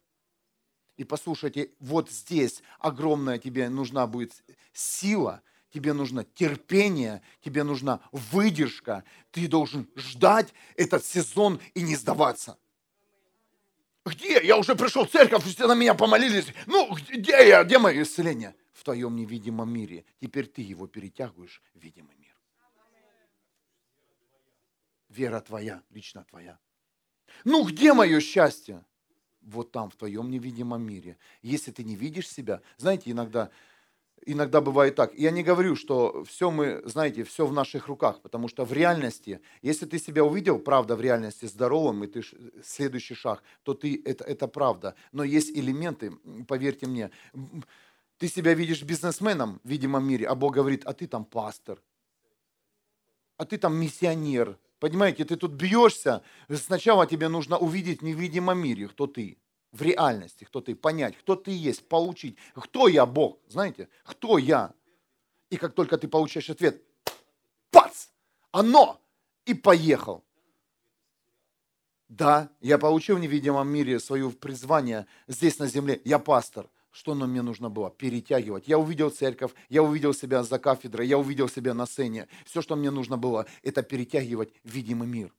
И 0.96 1.04
послушайте, 1.04 1.70
вот 1.80 2.10
здесь 2.10 2.62
огромная 2.78 3.38
тебе 3.38 3.68
нужна 3.68 4.06
будет 4.06 4.32
сила, 4.72 5.42
тебе 5.72 5.92
нужно 5.92 6.24
терпение, 6.24 7.22
тебе 7.40 7.62
нужна 7.62 8.00
выдержка. 8.12 9.04
Ты 9.30 9.48
должен 9.48 9.88
ждать 9.96 10.52
этот 10.76 11.04
сезон 11.04 11.60
и 11.74 11.82
не 11.82 11.96
сдаваться. 11.96 12.58
Где? 14.08 14.40
Я 14.42 14.56
уже 14.56 14.74
пришел 14.74 15.06
в 15.06 15.10
церковь, 15.10 15.44
все 15.44 15.66
на 15.66 15.74
меня 15.74 15.94
помолились. 15.94 16.46
Ну, 16.66 16.94
где 17.08 17.48
я? 17.48 17.64
Где 17.64 17.78
мое 17.78 18.02
исцеление? 18.02 18.54
в 18.78 18.84
твоем 18.84 19.16
невидимом 19.16 19.72
мире. 19.72 20.04
Теперь 20.20 20.46
ты 20.46 20.62
его 20.62 20.86
перетягиваешь 20.86 21.60
в 21.74 21.80
видимый 21.80 22.14
мир. 22.16 22.34
Вера 25.08 25.40
твоя, 25.40 25.82
лично 25.90 26.24
твоя. 26.24 26.58
Ну 27.44 27.64
где 27.66 27.92
мое 27.92 28.20
счастье? 28.20 28.84
Вот 29.40 29.72
там, 29.72 29.90
в 29.90 29.96
твоем 29.96 30.30
невидимом 30.30 30.82
мире. 30.82 31.18
Если 31.42 31.72
ты 31.72 31.82
не 31.82 31.96
видишь 31.96 32.28
себя, 32.28 32.62
знаете, 32.76 33.10
иногда, 33.10 33.50
иногда 34.32 34.60
бывает 34.60 34.94
так. 34.94 35.14
Я 35.14 35.30
не 35.30 35.42
говорю, 35.42 35.76
что 35.76 36.24
все 36.24 36.50
мы, 36.50 36.82
знаете, 36.84 37.24
все 37.24 37.46
в 37.46 37.52
наших 37.52 37.88
руках, 37.88 38.20
потому 38.20 38.48
что 38.48 38.64
в 38.64 38.72
реальности, 38.72 39.40
если 39.62 39.86
ты 39.86 39.98
себя 39.98 40.24
увидел, 40.24 40.58
правда, 40.58 40.96
в 40.96 41.00
реальности 41.00 41.46
здоровым, 41.46 42.04
и 42.04 42.06
ты 42.06 42.22
следующий 42.62 43.14
шаг, 43.14 43.42
то 43.62 43.74
ты, 43.74 44.00
это, 44.04 44.24
это 44.24 44.46
правда. 44.48 44.94
Но 45.12 45.24
есть 45.24 45.56
элементы, 45.56 46.12
поверьте 46.46 46.86
мне, 46.86 47.10
ты 48.18 48.28
себя 48.28 48.54
видишь 48.54 48.82
бизнесменом 48.82 49.60
в 49.64 49.68
видимом 49.68 50.06
мире, 50.06 50.26
а 50.26 50.34
Бог 50.34 50.54
говорит, 50.54 50.84
а 50.84 50.92
ты 50.92 51.06
там 51.06 51.24
пастор, 51.24 51.80
а 53.36 53.44
ты 53.44 53.58
там 53.58 53.76
миссионер. 53.76 54.58
Понимаете, 54.78 55.24
ты 55.24 55.36
тут 55.36 55.52
бьешься, 55.52 56.22
сначала 56.48 57.06
тебе 57.06 57.28
нужно 57.28 57.58
увидеть 57.58 58.00
в 58.00 58.04
невидимом 58.04 58.58
мире, 58.58 58.88
кто 58.88 59.06
ты, 59.06 59.38
в 59.72 59.82
реальности, 59.82 60.44
кто 60.44 60.60
ты, 60.60 60.74
понять, 60.74 61.16
кто 61.16 61.36
ты 61.36 61.50
есть, 61.50 61.88
получить, 61.88 62.36
кто 62.54 62.88
я, 62.88 63.06
Бог, 63.06 63.38
знаете, 63.48 63.88
кто 64.04 64.38
я. 64.38 64.72
И 65.50 65.56
как 65.56 65.74
только 65.74 65.98
ты 65.98 66.08
получаешь 66.08 66.50
ответ, 66.50 66.82
пац, 67.70 68.08
оно, 68.50 69.00
и 69.44 69.54
поехал. 69.54 70.24
Да, 72.08 72.50
я 72.60 72.78
получил 72.78 73.16
в 73.16 73.20
невидимом 73.20 73.68
мире 73.68 74.00
свое 74.00 74.30
призвание 74.30 75.06
здесь 75.26 75.58
на 75.58 75.66
земле, 75.66 76.00
я 76.04 76.18
пастор– 76.18 76.68
что 76.98 77.14
нам 77.14 77.30
мне 77.30 77.42
нужно 77.42 77.70
было? 77.70 77.90
Перетягивать. 77.90 78.66
Я 78.66 78.76
увидел 78.76 79.10
церковь, 79.10 79.52
я 79.68 79.84
увидел 79.84 80.12
себя 80.12 80.42
за 80.42 80.58
кафедрой, 80.58 81.06
я 81.06 81.16
увидел 81.16 81.48
себя 81.48 81.72
на 81.72 81.86
сцене. 81.86 82.26
Все, 82.44 82.60
что 82.60 82.74
мне 82.74 82.90
нужно 82.90 83.16
было, 83.16 83.46
это 83.62 83.84
перетягивать 83.84 84.52
видимый 84.64 85.06
мир. 85.06 85.32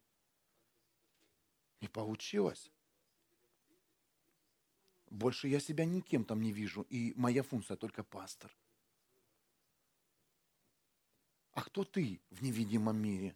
И 1.81 1.87
получилось. 1.89 2.71
Больше 5.09 5.47
я 5.47 5.59
себя 5.59 5.85
никем 5.85 6.23
там 6.23 6.41
не 6.41 6.51
вижу, 6.51 6.81
и 6.89 7.13
моя 7.15 7.43
функция 7.43 7.77
только 7.77 8.03
пастор. 8.03 8.55
А 11.53 11.61
кто 11.61 11.83
ты 11.83 12.21
в 12.29 12.43
невидимом 12.43 12.97
мире? 12.97 13.35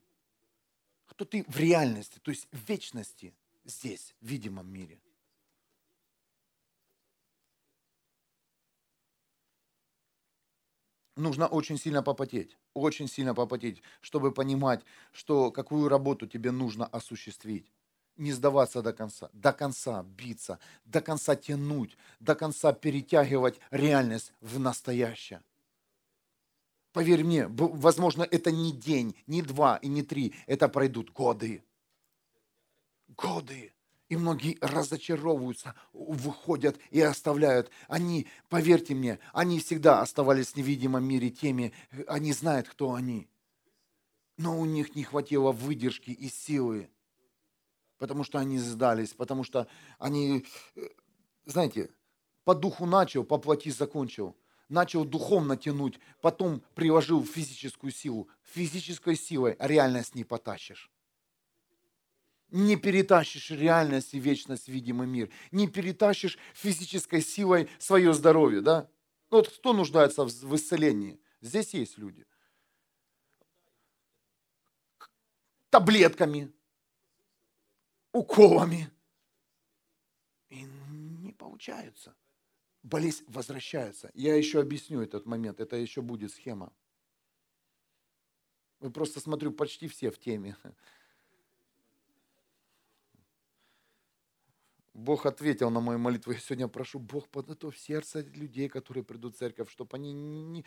Кто 1.08 1.26
ты 1.26 1.44
в 1.48 1.58
реальности, 1.58 2.20
то 2.20 2.32
есть 2.32 2.48
в 2.52 2.70
вечности 2.70 3.34
здесь, 3.66 4.16
в 4.22 4.28
видимом 4.28 4.72
мире? 4.72 5.00
нужно 11.16 11.48
очень 11.48 11.78
сильно 11.78 12.04
попотеть, 12.04 12.58
очень 12.74 13.08
сильно 13.08 13.34
попотеть, 13.34 13.82
чтобы 14.02 14.32
понимать, 14.32 14.84
что 15.12 15.52
какую 15.52 15.90
работу 15.90 16.28
тебе 16.28 16.52
нужно 16.52 16.86
осуществить. 16.86 17.72
Не 18.16 18.32
сдаваться 18.32 18.82
до 18.82 18.94
конца, 18.94 19.30
до 19.34 19.52
конца 19.54 20.04
биться, 20.04 20.60
до 20.86 21.02
конца 21.02 21.36
тянуть, 21.36 21.98
до 22.20 22.36
конца 22.36 22.72
перетягивать 22.72 23.60
реальность 23.72 24.34
в 24.40 24.60
настоящее. 24.60 25.42
Поверь 26.92 27.24
мне, 27.24 27.48
возможно, 27.48 28.22
это 28.22 28.52
не 28.52 28.72
день, 28.72 29.16
не 29.26 29.42
два 29.42 29.78
и 29.78 29.88
не 29.88 30.04
три, 30.04 30.36
это 30.46 30.70
пройдут 30.70 31.12
годы. 31.12 31.64
Годы. 33.18 33.74
И 34.10 34.16
многие 34.16 34.60
разочаровываются, 34.62 35.74
выходят 35.92 36.78
и 36.92 37.02
оставляют. 37.02 37.72
Они, 37.88 38.28
поверьте 38.48 38.94
мне, 38.94 39.18
они 39.34 39.60
всегда 39.60 40.02
оставались 40.02 40.50
в 40.50 40.56
невидимом 40.56 41.04
мире 41.04 41.32
теми, 41.32 41.74
они 42.08 42.32
знают, 42.32 42.70
кто 42.70 42.94
они. 42.94 43.28
Но 44.38 44.60
у 44.60 44.66
них 44.66 44.94
не 44.94 45.04
хватило 45.04 45.52
выдержки 45.52 46.12
и 46.12 46.30
силы, 46.30 46.92
потому 48.04 48.26
что 48.26 48.38
они 48.38 48.60
сдались, 48.60 49.14
потому 49.14 49.46
что 49.46 49.66
они, 49.98 50.46
знаете, 51.46 51.90
по 52.44 52.54
духу 52.54 52.86
начал, 52.86 53.24
по 53.24 53.38
плоти 53.38 53.70
закончил. 53.70 54.36
Начал 54.68 55.06
духовно 55.06 55.56
тянуть, 55.56 56.02
потом 56.20 56.62
приложил 56.76 57.24
физическую 57.24 57.94
силу. 57.94 58.28
Физической 58.42 59.16
силой 59.16 59.56
реальность 59.58 60.16
не 60.16 60.26
потащишь 60.26 60.92
не 62.50 62.76
перетащишь 62.76 63.52
реальность 63.52 64.14
и 64.14 64.20
вечность 64.20 64.68
видимый 64.68 65.08
мир, 65.08 65.30
не 65.52 65.70
перетащишь 65.70 66.38
физической 66.54 67.22
силой 67.22 67.70
свое 67.80 68.14
здоровье, 68.14 68.60
да? 68.60 68.90
Ну 69.32 69.38
вот 69.38 69.48
кто 69.48 69.72
нуждается 69.72 70.26
в 70.26 70.56
исцелении? 70.56 71.20
Здесь 71.40 71.74
есть 71.74 71.98
люди. 71.98 72.26
Таблетками, 75.70 76.54
уколами. 78.14 78.90
И 80.50 80.64
не 80.64 81.34
получается. 81.34 82.16
Болезнь 82.84 83.24
возвращается. 83.28 84.12
Я 84.14 84.36
еще 84.36 84.62
объясню 84.62 85.02
этот 85.02 85.26
момент. 85.26 85.60
Это 85.60 85.76
еще 85.76 86.02
будет 86.02 86.32
схема. 86.32 86.72
Вы 88.80 88.92
просто 88.92 89.20
смотрю, 89.20 89.52
почти 89.52 89.88
все 89.88 90.12
в 90.12 90.20
теме. 90.20 90.56
Бог 94.94 95.26
ответил 95.26 95.70
на 95.70 95.80
мою 95.80 95.98
молитву. 95.98 96.34
Я 96.34 96.40
сегодня 96.40 96.68
прошу, 96.68 97.00
Бог, 97.00 97.28
подготовь 97.30 97.78
сердце 97.78 98.22
людей, 98.22 98.70
которые 98.70 99.04
придут 99.04 99.36
в 99.36 99.38
церковь, 99.40 99.72
чтобы 99.72 99.96
они 99.96 100.14
не, 100.14 100.66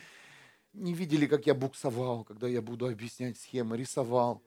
не 0.73 0.95
видели, 0.95 1.27
как 1.27 1.47
я 1.47 1.55
буксовал, 1.55 2.25
когда 2.25 2.49
я 2.49 2.61
буду 2.61 2.89
объяснять 2.89 3.39
схемы, 3.39 3.77
рисовал. 3.77 4.43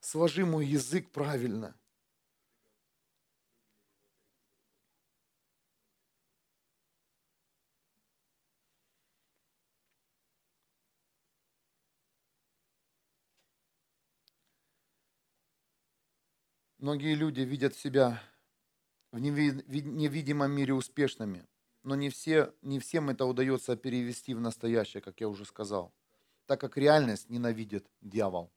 Сложи 0.00 0.44
мой 0.44 0.66
язык 0.66 1.10
правильно. 1.12 1.76
Многие 16.84 17.14
люди 17.14 17.40
видят 17.40 17.74
себя 17.74 18.22
в 19.10 19.18
невидимом 19.18 20.50
мире 20.50 20.74
успешными, 20.74 21.46
но 21.82 21.94
не, 21.94 22.10
все, 22.10 22.52
не 22.60 22.78
всем 22.78 23.08
это 23.08 23.24
удается 23.24 23.74
перевести 23.74 24.34
в 24.34 24.40
настоящее, 24.42 25.00
как 25.00 25.18
я 25.18 25.30
уже 25.30 25.46
сказал, 25.46 25.94
так 26.44 26.60
как 26.60 26.76
реальность 26.76 27.30
ненавидит 27.30 27.88
дьявол. 28.02 28.52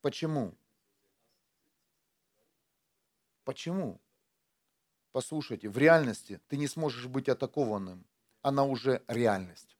Почему? 0.00 0.52
Почему? 3.44 4.00
Послушайте, 5.12 5.68
в 5.68 5.78
реальности 5.78 6.40
ты 6.48 6.56
не 6.56 6.66
сможешь 6.66 7.06
быть 7.06 7.28
атакованным. 7.28 8.04
Она 8.40 8.64
уже 8.64 9.00
реальность. 9.06 9.76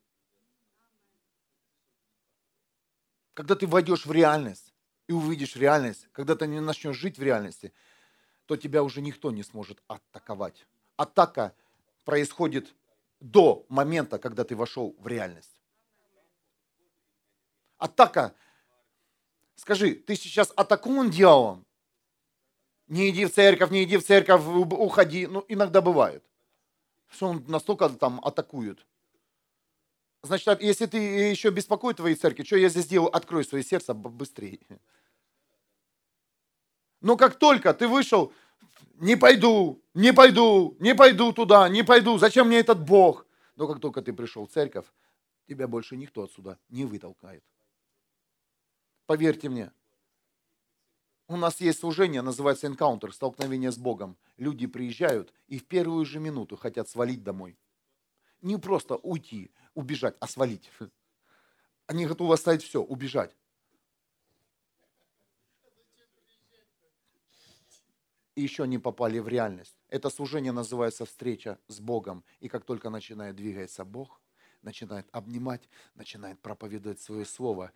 Когда 3.34 3.56
ты 3.56 3.66
войдешь 3.66 4.06
в 4.06 4.12
реальность 4.12 4.71
и 5.06 5.12
увидишь 5.12 5.56
реальность, 5.56 6.08
когда 6.12 6.36
ты 6.36 6.46
не 6.46 6.60
начнешь 6.60 6.96
жить 6.96 7.18
в 7.18 7.22
реальности, 7.22 7.72
то 8.46 8.56
тебя 8.56 8.82
уже 8.82 9.00
никто 9.00 9.30
не 9.30 9.42
сможет 9.42 9.82
атаковать. 9.86 10.66
Атака 10.96 11.54
происходит 12.04 12.74
до 13.20 13.64
момента, 13.68 14.18
когда 14.18 14.44
ты 14.44 14.56
вошел 14.56 14.96
в 14.98 15.06
реальность. 15.06 15.60
Атака. 17.78 18.34
Скажи, 19.56 19.94
ты 19.94 20.16
сейчас 20.16 20.52
атакован 20.56 21.10
дьяволом? 21.10 21.66
Не 22.88 23.10
иди 23.10 23.24
в 23.24 23.32
церковь, 23.32 23.70
не 23.70 23.84
иди 23.84 23.96
в 23.96 24.04
церковь, 24.04 24.42
уходи. 24.44 25.26
Ну, 25.26 25.44
иногда 25.48 25.80
бывает. 25.80 26.24
Что 27.08 27.28
он 27.28 27.44
настолько 27.46 27.88
там 27.88 28.20
атакует. 28.24 28.84
Значит, 30.22 30.62
если 30.62 30.86
ты 30.86 30.98
еще 30.98 31.50
беспокоит 31.50 31.96
твоей 31.96 32.14
церкви, 32.14 32.44
что 32.44 32.56
я 32.56 32.68
здесь 32.68 32.86
делаю? 32.86 33.14
Открой 33.14 33.44
свое 33.44 33.64
сердце 33.64 33.92
быстрее. 33.92 34.60
Но 37.00 37.16
как 37.16 37.36
только 37.36 37.74
ты 37.74 37.88
вышел, 37.88 38.32
не 38.94 39.16
пойду, 39.16 39.82
не 39.94 40.12
пойду, 40.12 40.76
не 40.78 40.94
пойду 40.94 41.32
туда, 41.32 41.68
не 41.68 41.82
пойду, 41.82 42.18
зачем 42.18 42.46
мне 42.46 42.60
этот 42.60 42.84
Бог? 42.84 43.26
Но 43.56 43.66
как 43.66 43.80
только 43.80 44.00
ты 44.00 44.12
пришел 44.12 44.46
в 44.46 44.52
церковь, 44.52 44.86
тебя 45.48 45.66
больше 45.66 45.96
никто 45.96 46.22
отсюда 46.22 46.58
не 46.68 46.84
вытолкает. 46.84 47.42
Поверьте 49.06 49.48
мне, 49.48 49.72
у 51.26 51.36
нас 51.36 51.60
есть 51.60 51.80
служение, 51.80 52.22
называется 52.22 52.68
энкаунтер, 52.68 53.12
столкновение 53.12 53.72
с 53.72 53.78
Богом. 53.78 54.16
Люди 54.36 54.66
приезжают 54.66 55.32
и 55.48 55.58
в 55.58 55.66
первую 55.66 56.04
же 56.04 56.20
минуту 56.20 56.56
хотят 56.56 56.88
свалить 56.88 57.24
домой. 57.24 57.58
Не 58.40 58.56
просто 58.58 58.96
уйти, 58.96 59.50
убежать, 59.74 60.16
а 60.20 60.26
свалить. 60.26 60.70
Они 61.86 62.06
готовы 62.06 62.34
оставить 62.34 62.62
все, 62.62 62.82
убежать. 62.82 63.34
и 68.34 68.42
еще 68.42 68.66
не 68.66 68.78
попали 68.78 69.18
в 69.18 69.28
реальность. 69.28 69.76
Это 69.88 70.10
служение 70.10 70.52
называется 70.52 71.04
встреча 71.04 71.58
с 71.68 71.80
Богом. 71.80 72.24
И 72.40 72.48
как 72.48 72.64
только 72.64 72.90
начинает 72.90 73.36
двигаться 73.36 73.84
Бог, 73.84 74.20
начинает 74.62 75.06
обнимать, 75.12 75.68
начинает 75.94 76.40
проповедовать 76.40 77.00
свое 77.00 77.24
слово, 77.24 77.72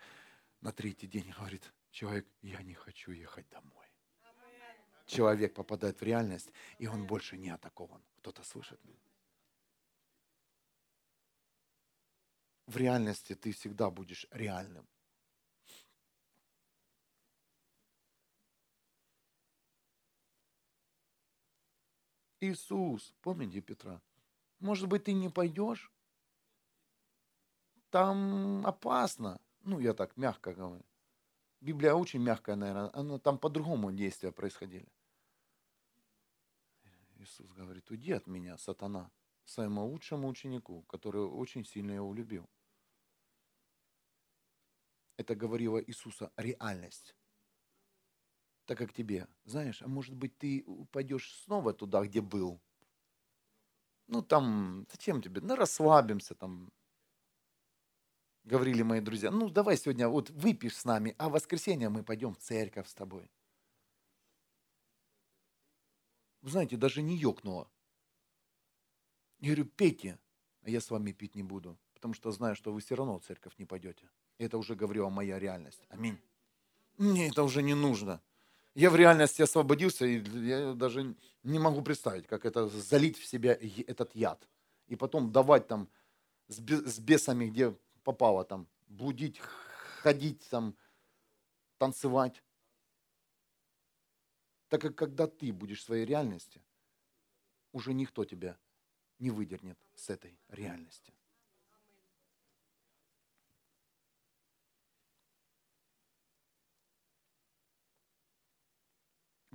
на 0.60 0.72
третий 0.72 1.06
день 1.06 1.32
говорит, 1.38 1.62
человек, 1.90 2.26
я 2.42 2.62
не 2.62 2.74
хочу 2.74 3.12
ехать 3.12 3.48
домой. 3.50 3.86
Человек 5.06 5.54
попадает 5.54 6.00
в 6.00 6.02
реальность, 6.02 6.50
и 6.78 6.86
он 6.88 7.06
больше 7.06 7.36
не 7.36 7.50
атакован. 7.50 8.02
Кто-то 8.18 8.42
слышит 8.42 8.82
меня? 8.84 9.05
В 12.66 12.76
реальности 12.76 13.34
ты 13.34 13.52
всегда 13.52 13.90
будешь 13.90 14.26
реальным. 14.30 14.86
Иисус, 22.40 23.14
помните 23.22 23.60
Петра? 23.60 24.00
Может 24.58 24.88
быть, 24.88 25.04
ты 25.04 25.12
не 25.12 25.28
пойдешь? 25.28 25.92
Там 27.90 28.66
опасно. 28.66 29.40
Ну, 29.62 29.78
я 29.78 29.94
так 29.94 30.16
мягко 30.16 30.52
говорю. 30.52 30.84
Библия 31.60 31.94
очень 31.94 32.20
мягкая, 32.20 32.56
наверное. 32.56 32.90
Она, 32.92 33.18
там 33.18 33.38
по-другому 33.38 33.92
действия 33.92 34.32
происходили. 34.32 34.88
Иисус 37.18 37.50
говорит, 37.52 37.90
уйди 37.90 38.12
от 38.12 38.26
меня, 38.26 38.58
сатана, 38.58 39.10
своему 39.44 39.86
лучшему 39.86 40.28
ученику, 40.28 40.82
который 40.82 41.22
очень 41.22 41.64
сильно 41.64 41.92
его 41.92 42.12
любил. 42.12 42.48
Это 45.16 45.34
говорила 45.34 45.82
Иисуса 45.82 46.32
реальность 46.36 47.14
так 48.66 48.78
как 48.78 48.92
тебе. 48.92 49.26
Знаешь, 49.44 49.80
а 49.82 49.88
может 49.88 50.14
быть 50.14 50.36
ты 50.38 50.66
пойдешь 50.90 51.32
снова 51.44 51.72
туда, 51.72 52.04
где 52.04 52.20
был? 52.20 52.60
Ну 54.08 54.22
там, 54.22 54.86
зачем 54.90 55.22
тебе? 55.22 55.40
Ну 55.40 55.56
расслабимся 55.56 56.34
там. 56.34 56.72
Говорили 58.44 58.82
мои 58.82 59.00
друзья, 59.00 59.30
ну 59.30 59.48
давай 59.50 59.76
сегодня 59.76 60.08
вот 60.08 60.30
выпьешь 60.30 60.76
с 60.76 60.84
нами, 60.84 61.14
а 61.18 61.28
в 61.28 61.32
воскресенье 61.32 61.88
мы 61.88 62.04
пойдем 62.04 62.34
в 62.34 62.38
церковь 62.38 62.88
с 62.88 62.94
тобой. 62.94 63.30
Вы 66.42 66.50
знаете, 66.50 66.76
даже 66.76 67.02
не 67.02 67.16
ёкнуло. 67.16 67.68
Я 69.38 69.48
говорю, 69.48 69.64
пейте, 69.64 70.18
а 70.62 70.70
я 70.70 70.80
с 70.80 70.90
вами 70.90 71.10
пить 71.12 71.34
не 71.34 71.42
буду, 71.42 71.76
потому 71.94 72.14
что 72.14 72.30
знаю, 72.30 72.54
что 72.54 72.72
вы 72.72 72.80
все 72.80 72.94
равно 72.94 73.18
в 73.18 73.24
церковь 73.24 73.58
не 73.58 73.64
пойдете. 73.64 74.08
Это 74.38 74.58
уже 74.58 74.74
говорила 74.74 75.08
моя 75.08 75.38
реальность. 75.38 75.80
Аминь. 75.88 76.18
Мне 76.98 77.28
это 77.28 77.42
уже 77.42 77.62
не 77.62 77.74
нужно. 77.74 78.20
Я 78.74 78.90
в 78.90 78.96
реальности 78.96 79.42
освободился, 79.42 80.04
и 80.04 80.18
я 80.46 80.74
даже 80.74 81.14
не 81.42 81.58
могу 81.58 81.82
представить, 81.82 82.26
как 82.26 82.44
это 82.44 82.68
залить 82.68 83.18
в 83.18 83.24
себя 83.24 83.58
этот 83.86 84.14
яд. 84.14 84.46
И 84.88 84.96
потом 84.96 85.32
давать 85.32 85.66
там 85.66 85.88
с 86.48 86.98
бесами, 86.98 87.46
где 87.46 87.74
попало, 88.04 88.44
там, 88.44 88.68
блудить, 88.86 89.38
ходить, 89.38 90.46
там, 90.50 90.76
танцевать. 91.78 92.42
Так 94.68 94.80
как 94.80 94.94
когда 94.94 95.26
ты 95.26 95.52
будешь 95.52 95.80
в 95.80 95.84
своей 95.84 96.04
реальности, 96.04 96.60
уже 97.72 97.94
никто 97.94 98.24
тебя 98.24 98.58
не 99.18 99.30
выдернет 99.30 99.78
с 99.94 100.10
этой 100.10 100.38
реальности. 100.48 101.12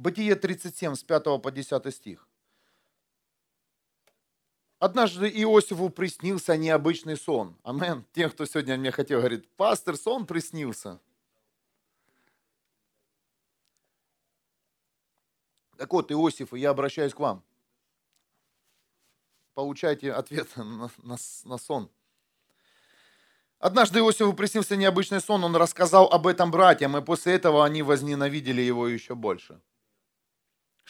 Бытие 0.02 0.36
37, 0.36 0.96
с 0.96 1.04
5 1.04 1.44
по 1.44 1.52
10 1.52 1.94
стих. 1.94 2.28
Однажды 4.80 5.30
Иосифу 5.30 5.92
приснился 5.92 6.58
необычный 6.58 7.16
сон. 7.16 7.56
Амен. 7.62 8.04
Тем, 8.12 8.32
кто 8.32 8.48
сегодня 8.48 8.78
мне 8.78 8.90
хотел, 8.90 9.20
говорит, 9.20 9.48
пастор, 9.58 9.96
сон 9.96 10.26
приснился. 10.26 11.00
Так 15.78 15.94
вот, 15.94 16.12
Иосиф, 16.12 16.52
я 16.54 16.72
обращаюсь 16.72 17.14
к 17.14 17.20
вам. 17.20 17.44
Получайте 19.54 20.12
ответ 20.12 20.48
на, 20.56 20.90
на, 21.04 21.18
на 21.44 21.58
сон. 21.60 21.92
Однажды 23.60 24.00
Иосифу 24.00 24.34
приснился 24.34 24.76
необычный 24.76 25.22
сон, 25.22 25.44
он 25.44 25.56
рассказал 25.56 26.08
об 26.08 26.26
этом 26.26 26.50
братьям, 26.50 26.98
и 26.98 27.06
после 27.06 27.36
этого 27.36 27.64
они 27.64 27.84
возненавидели 27.84 28.62
его 28.62 28.88
еще 28.88 29.14
больше. 29.14 29.62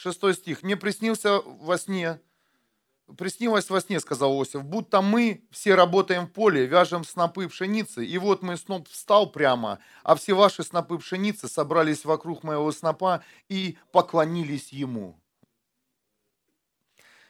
Шестой 0.02 0.34
стих. 0.34 0.64
«Мне 0.64 0.76
приснился 0.76 1.41
во 1.41 1.78
сне, 1.78 2.20
приснилось 3.20 3.70
во 3.70 3.80
сне, 3.82 3.99
сказал 3.99 4.34
Иосиф, 4.34 4.64
будто 4.64 4.99
мы 5.04 5.45
все 5.52 5.76
работаем 5.76 6.26
в 6.26 6.32
поле, 6.32 6.66
вяжем 6.66 7.04
снопы 7.04 7.47
пшеницы, 7.47 8.04
и 8.04 8.18
вот 8.18 8.41
мой 8.41 8.58
сноп 8.58 8.88
встал 8.88 9.32
прямо, 9.32 9.78
а 10.02 10.16
все 10.16 10.34
ваши 10.34 10.64
снопы 10.64 10.97
пшеницы 10.97 11.47
собрались 11.47 12.04
вокруг 12.04 12.41
моего 12.43 12.72
снопа 12.72 13.24
и 13.47 13.78
поклонились 13.91 14.70
ему». 14.70 15.22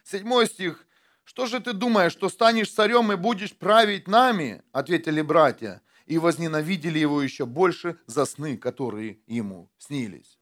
Седьмой 0.06 0.48
стих. 0.48 0.88
«Что 1.26 1.48
же 1.48 1.60
ты 1.60 1.74
думаешь, 1.74 2.14
что 2.14 2.30
станешь 2.30 2.72
царем 2.72 3.12
и 3.12 3.18
будешь 3.18 3.54
править 3.54 4.08
нами?» 4.08 4.64
Ответили 4.72 5.22
братья, 5.22 5.82
и 6.06 6.18
возненавидели 6.18 7.00
его 7.00 7.22
еще 7.22 7.46
больше 7.46 8.00
за 8.06 8.24
сны, 8.24 8.56
которые 8.56 9.20
ему 9.28 9.70
снились. 9.78 10.41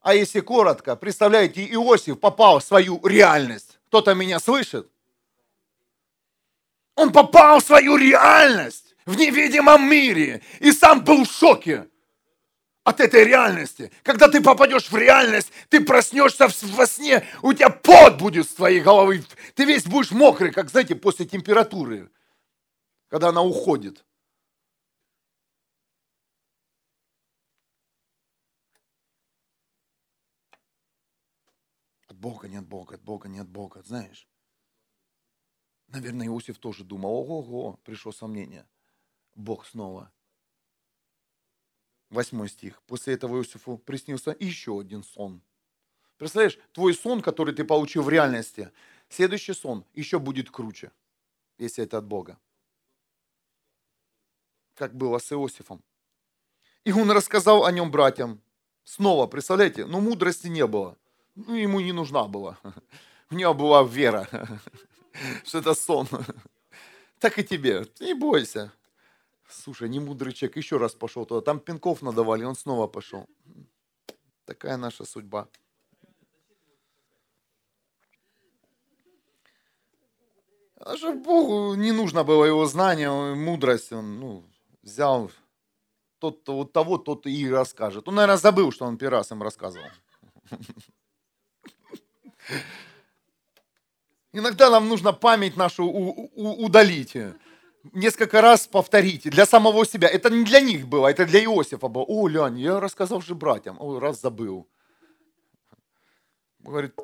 А 0.00 0.14
если 0.14 0.40
коротко, 0.40 0.96
представляете, 0.96 1.64
Иосиф 1.66 2.18
попал 2.18 2.58
в 2.58 2.64
свою 2.64 3.06
реальность. 3.06 3.78
Кто-то 3.88 4.14
меня 4.14 4.40
слышит? 4.40 4.90
Он 6.94 7.12
попал 7.12 7.60
в 7.60 7.64
свою 7.64 7.96
реальность 7.96 8.94
в 9.04 9.16
невидимом 9.16 9.88
мире 9.88 10.42
и 10.58 10.72
сам 10.72 11.04
был 11.04 11.24
в 11.24 11.30
шоке 11.30 11.86
от 12.84 13.00
этой 13.00 13.24
реальности. 13.24 13.92
Когда 14.02 14.28
ты 14.28 14.42
попадешь 14.42 14.90
в 14.90 14.96
реальность, 14.96 15.52
ты 15.68 15.80
проснешься 15.80 16.48
во 16.62 16.86
сне, 16.86 17.26
у 17.42 17.52
тебя 17.52 17.68
пот 17.68 18.16
будет 18.16 18.48
с 18.48 18.54
твоей 18.54 18.80
головы. 18.80 19.24
Ты 19.54 19.64
весь 19.64 19.84
будешь 19.84 20.12
мокрый, 20.12 20.50
как, 20.50 20.70
знаете, 20.70 20.94
после 20.94 21.26
температуры, 21.26 22.10
когда 23.08 23.28
она 23.28 23.42
уходит. 23.42 24.04
Бога 32.20 32.48
нет 32.48 32.66
Бога, 32.66 32.96
от 32.96 33.02
Бога 33.02 33.28
нет 33.28 33.48
Бога, 33.48 33.82
знаешь. 33.82 34.28
Наверное, 35.88 36.26
Иосиф 36.26 36.58
тоже 36.58 36.84
думал, 36.84 37.14
ого-го, 37.14 37.78
пришло 37.82 38.12
сомнение. 38.12 38.68
Бог 39.34 39.64
снова 39.64 40.12
Восьмой 42.10 42.48
стих. 42.48 42.82
После 42.82 43.14
этого 43.14 43.38
Иосифу 43.38 43.78
приснился 43.78 44.36
еще 44.38 44.78
один 44.78 45.02
сон. 45.02 45.40
Представляешь, 46.18 46.58
твой 46.72 46.92
сон, 46.92 47.22
который 47.22 47.54
ты 47.54 47.64
получил 47.64 48.02
в 48.02 48.10
реальности, 48.10 48.70
следующий 49.08 49.54
сон 49.54 49.86
еще 49.94 50.18
будет 50.18 50.50
круче, 50.50 50.92
если 51.56 51.84
это 51.84 51.98
от 51.98 52.04
Бога. 52.04 52.38
Как 54.74 54.94
было 54.94 55.18
с 55.18 55.32
Иосифом. 55.32 55.82
И 56.84 56.92
он 56.92 57.10
рассказал 57.12 57.64
о 57.64 57.72
нем 57.72 57.90
братьям. 57.90 58.42
Снова, 58.84 59.26
представляете, 59.26 59.86
но 59.86 60.00
мудрости 60.00 60.48
не 60.48 60.66
было. 60.66 60.98
Ну, 61.34 61.54
ему 61.54 61.80
не 61.80 61.92
нужна 61.92 62.24
была. 62.24 62.58
У 63.30 63.34
него 63.34 63.54
была 63.54 63.82
вера, 63.82 64.28
что 65.44 65.58
это 65.58 65.74
сон. 65.74 66.08
Так 67.18 67.38
и 67.38 67.44
тебе. 67.44 67.86
Не 68.00 68.14
бойся. 68.14 68.72
Слушай, 69.48 69.88
не 69.88 70.00
мудрый 70.00 70.32
человек, 70.32 70.56
еще 70.56 70.76
раз 70.76 70.94
пошел 70.94 71.26
туда. 71.26 71.40
Там 71.40 71.60
пинков 71.60 72.02
надавали, 72.02 72.44
он 72.44 72.54
снова 72.54 72.86
пошел. 72.86 73.26
Такая 74.44 74.76
наша 74.76 75.04
судьба. 75.04 75.48
Даже 80.76 81.12
Богу 81.12 81.74
не 81.74 81.92
нужно 81.92 82.24
было 82.24 82.44
его 82.46 82.64
знание, 82.66 83.34
мудрость. 83.34 83.92
Он 83.92 84.18
ну, 84.18 84.44
взял 84.82 85.30
тот, 86.18 86.48
вот 86.48 86.72
того, 86.72 86.96
тот 86.98 87.26
и 87.26 87.50
расскажет. 87.50 88.08
Он, 88.08 88.14
наверное, 88.14 88.38
забыл, 88.38 88.72
что 88.72 88.86
он 88.86 88.96
первый 88.96 89.18
раз 89.18 89.30
им 89.30 89.42
рассказывал. 89.42 89.88
Иногда 94.32 94.70
нам 94.70 94.88
нужно 94.88 95.12
память 95.12 95.56
нашу 95.56 95.84
удалить 95.84 97.16
несколько 97.92 98.40
раз 98.40 98.66
повторите 98.66 99.30
для 99.30 99.46
самого 99.46 99.86
себя. 99.86 100.08
Это 100.08 100.30
не 100.30 100.44
для 100.44 100.60
них 100.60 100.86
было, 100.88 101.08
это 101.08 101.26
для 101.26 101.42
Иосифа 101.44 101.88
было. 101.88 102.04
О, 102.06 102.28
Лянь, 102.28 102.58
я 102.58 102.80
рассказал 102.80 103.20
же 103.20 103.34
братьям. 103.34 103.76
О, 103.80 103.98
раз 103.98 104.20
забыл. 104.20 104.68
Говорит, 106.58 106.94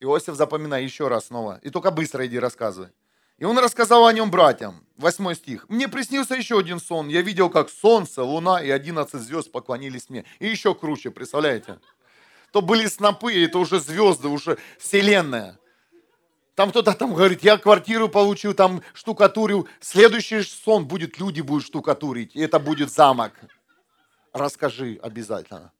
Иосиф, 0.00 0.34
запоминай 0.34 0.84
еще 0.84 1.08
раз 1.08 1.26
снова. 1.26 1.58
И 1.62 1.70
только 1.70 1.90
быстро 1.90 2.26
иди 2.26 2.38
рассказывай. 2.38 2.90
И 3.38 3.44
он 3.44 3.58
рассказал 3.58 4.06
о 4.06 4.12
нем 4.12 4.30
братьям. 4.30 4.84
Восьмой 4.96 5.36
стих. 5.36 5.68
«Мне 5.68 5.86
приснился 5.86 6.34
еще 6.34 6.58
один 6.58 6.80
сон. 6.80 7.06
Я 7.06 7.22
видел, 7.22 7.50
как 7.50 7.70
солнце, 7.70 8.24
луна 8.24 8.60
и 8.60 8.68
одиннадцать 8.68 9.20
звезд 9.20 9.52
поклонились 9.52 10.10
мне». 10.10 10.24
И 10.40 10.48
еще 10.48 10.74
круче, 10.74 11.12
представляете? 11.12 11.78
То 12.52 12.62
были 12.62 12.86
снопы, 12.86 13.44
это 13.44 13.58
уже 13.58 13.78
звезды, 13.80 14.28
уже 14.28 14.58
вселенная. 14.78 15.58
Там 16.54 16.70
кто-то 16.70 16.92
там 16.94 17.14
говорит, 17.14 17.44
я 17.44 17.56
квартиру 17.56 18.08
получил, 18.08 18.52
там 18.52 18.82
штукатурил. 18.92 19.68
Следующий 19.80 20.42
сон 20.42 20.88
будет, 20.88 21.18
люди 21.18 21.40
будут 21.40 21.64
штукатурить. 21.64 22.34
И 22.34 22.40
это 22.40 22.58
будет 22.58 22.90
замок. 22.90 23.32
Расскажи 24.32 24.98
обязательно. 25.02 25.72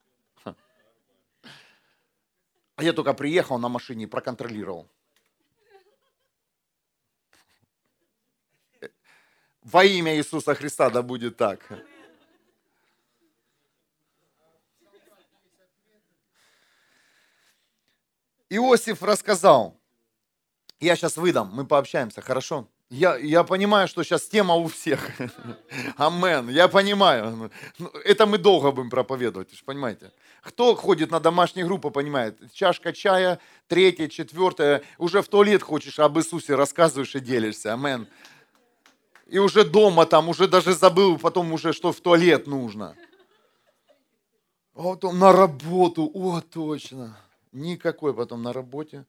А 2.76 2.84
я 2.84 2.92
только 2.92 3.12
приехал 3.12 3.58
на 3.58 3.68
машине 3.68 4.04
и 4.04 4.06
проконтролировал. 4.06 4.88
Во 9.62 9.84
имя 9.84 10.16
Иисуса 10.16 10.54
Христа 10.54 10.88
да 10.88 11.02
будет 11.02 11.36
так. 11.36 11.60
Иосиф 18.50 19.02
рассказал, 19.02 19.78
я 20.80 20.96
сейчас 20.96 21.16
выдам, 21.16 21.50
мы 21.52 21.66
пообщаемся, 21.66 22.22
хорошо? 22.22 22.68
Я, 22.90 23.16
я 23.18 23.44
понимаю, 23.44 23.86
что 23.86 24.02
сейчас 24.02 24.26
тема 24.26 24.54
у 24.54 24.66
всех. 24.66 25.10
Амен. 25.98 26.48
Я 26.48 26.68
понимаю. 26.68 27.50
Ну, 27.78 27.88
это 28.02 28.24
мы 28.24 28.38
долго 28.38 28.70
будем 28.70 28.88
проповедовать, 28.88 29.50
вы 29.50 29.58
понимаете. 29.66 30.10
Кто 30.40 30.74
ходит 30.74 31.10
на 31.10 31.20
домашние 31.20 31.66
группы, 31.66 31.90
понимает. 31.90 32.38
Чашка 32.54 32.94
чая, 32.94 33.40
третья, 33.66 34.08
четвертая. 34.08 34.82
Уже 34.96 35.20
в 35.20 35.28
туалет 35.28 35.62
хочешь 35.62 35.98
об 35.98 36.18
Иисусе 36.18 36.54
рассказываешь 36.54 37.14
и 37.14 37.20
делишься. 37.20 37.74
Амен. 37.74 38.06
И 39.26 39.38
уже 39.38 39.64
дома 39.64 40.06
там, 40.06 40.30
уже 40.30 40.48
даже 40.48 40.72
забыл 40.72 41.18
потом 41.18 41.52
уже, 41.52 41.74
что 41.74 41.92
в 41.92 42.00
туалет 42.00 42.46
нужно. 42.46 42.96
А 44.74 44.82
потом 44.82 45.18
на 45.18 45.32
работу. 45.32 46.10
О, 46.14 46.40
точно. 46.40 47.18
Никакой 47.58 48.14
потом 48.14 48.44
на 48.44 48.52
работе. 48.52 49.04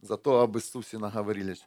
Зато 0.00 0.40
об 0.42 0.58
Иисусе 0.58 0.98
наговорились. 0.98 1.66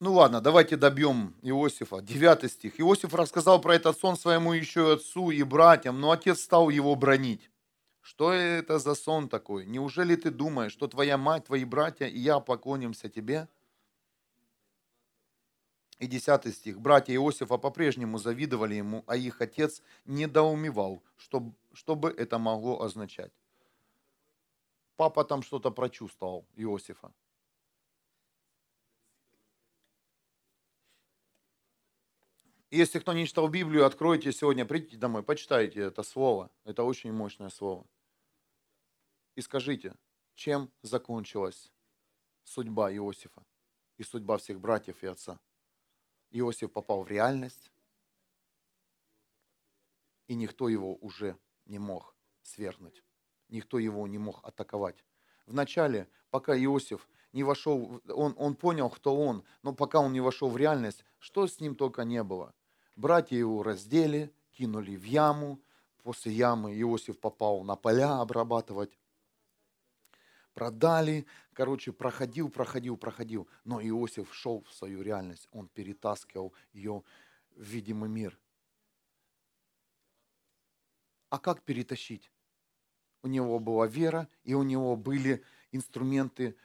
Ну 0.00 0.14
ладно, 0.14 0.40
давайте 0.40 0.76
добьем 0.76 1.34
Иосифа. 1.42 2.00
Девятый 2.00 2.48
стих. 2.48 2.80
Иосиф 2.80 3.12
рассказал 3.12 3.60
про 3.60 3.74
этот 3.74 3.98
сон 3.98 4.16
своему 4.16 4.54
еще 4.54 4.94
отцу 4.94 5.30
и 5.30 5.42
братьям, 5.42 6.00
но 6.00 6.12
отец 6.12 6.40
стал 6.40 6.70
его 6.70 6.94
бронить. 6.94 7.50
Что 8.00 8.32
это 8.32 8.78
за 8.78 8.94
сон 8.94 9.28
такой? 9.28 9.66
Неужели 9.66 10.16
ты 10.16 10.30
думаешь, 10.30 10.72
что 10.72 10.88
твоя 10.88 11.18
мать, 11.18 11.44
твои 11.44 11.66
братья 11.66 12.06
и 12.06 12.18
я 12.18 12.40
поклонимся 12.40 13.10
тебе? 13.10 13.48
И 15.98 16.06
10 16.06 16.54
стих. 16.54 16.80
Братья 16.80 17.12
Иосифа 17.14 17.58
по-прежнему 17.58 18.18
завидовали 18.18 18.76
ему, 18.76 19.02
а 19.06 19.16
их 19.16 19.40
отец 19.40 19.82
недоумевал, 20.04 21.02
что, 21.16 21.52
что 21.72 21.96
бы 21.96 22.10
это 22.10 22.38
могло 22.38 22.80
означать. 22.80 23.32
Папа 24.96 25.24
там 25.24 25.42
что-то 25.42 25.70
прочувствовал, 25.70 26.46
Иосифа. 26.54 27.12
Если 32.70 32.98
кто 32.98 33.14
не 33.14 33.26
читал 33.26 33.48
Библию, 33.48 33.86
откройте 33.86 34.30
сегодня, 34.30 34.66
придите 34.66 34.98
домой, 34.98 35.22
почитайте 35.22 35.80
это 35.80 36.02
слово. 36.02 36.50
Это 36.64 36.82
очень 36.82 37.12
мощное 37.12 37.48
слово. 37.48 37.86
И 39.36 39.40
скажите, 39.40 39.94
чем 40.34 40.70
закончилась 40.82 41.72
судьба 42.44 42.92
Иосифа 42.92 43.42
и 43.96 44.02
судьба 44.02 44.36
всех 44.36 44.60
братьев 44.60 45.02
и 45.02 45.06
отца? 45.06 45.40
Иосиф 46.30 46.72
попал 46.72 47.02
в 47.02 47.08
реальность, 47.08 47.70
и 50.26 50.34
никто 50.34 50.68
его 50.68 50.96
уже 50.96 51.36
не 51.66 51.78
мог 51.78 52.14
свергнуть. 52.42 53.02
Никто 53.48 53.78
его 53.78 54.06
не 54.06 54.18
мог 54.18 54.44
атаковать. 54.46 55.04
Вначале, 55.46 56.08
пока 56.30 56.56
Иосиф 56.56 57.08
не 57.32 57.42
вошел, 57.42 58.02
он, 58.08 58.34
он 58.36 58.54
понял, 58.54 58.90
кто 58.90 59.16
он, 59.16 59.44
но 59.62 59.72
пока 59.72 60.00
он 60.00 60.12
не 60.12 60.20
вошел 60.20 60.50
в 60.50 60.56
реальность, 60.56 61.04
что 61.18 61.46
с 61.46 61.60
ним 61.60 61.74
только 61.74 62.04
не 62.04 62.22
было. 62.22 62.54
Братья 62.96 63.36
его 63.36 63.62
раздели, 63.62 64.32
кинули 64.52 64.96
в 64.96 65.04
яму, 65.04 65.60
после 66.02 66.32
ямы 66.32 66.78
Иосиф 66.78 67.18
попал 67.18 67.62
на 67.62 67.76
поля 67.76 68.20
обрабатывать. 68.20 68.97
Продали, 70.54 71.26
короче, 71.52 71.92
проходил, 71.92 72.48
проходил, 72.48 72.96
проходил. 72.96 73.48
Но 73.64 73.80
Иосиф 73.80 74.34
шел 74.34 74.62
в 74.62 74.72
свою 74.72 75.02
реальность, 75.02 75.48
он 75.52 75.68
перетаскивал 75.68 76.52
ее 76.72 77.02
в 77.54 77.62
видимый 77.62 78.08
мир. 78.08 78.38
А 81.30 81.38
как 81.38 81.62
перетащить? 81.62 82.30
У 83.22 83.28
него 83.28 83.58
была 83.58 83.86
вера, 83.86 84.28
и 84.44 84.54
у 84.54 84.62
него 84.62 84.96
были 84.96 85.44
инструменты, 85.72 86.56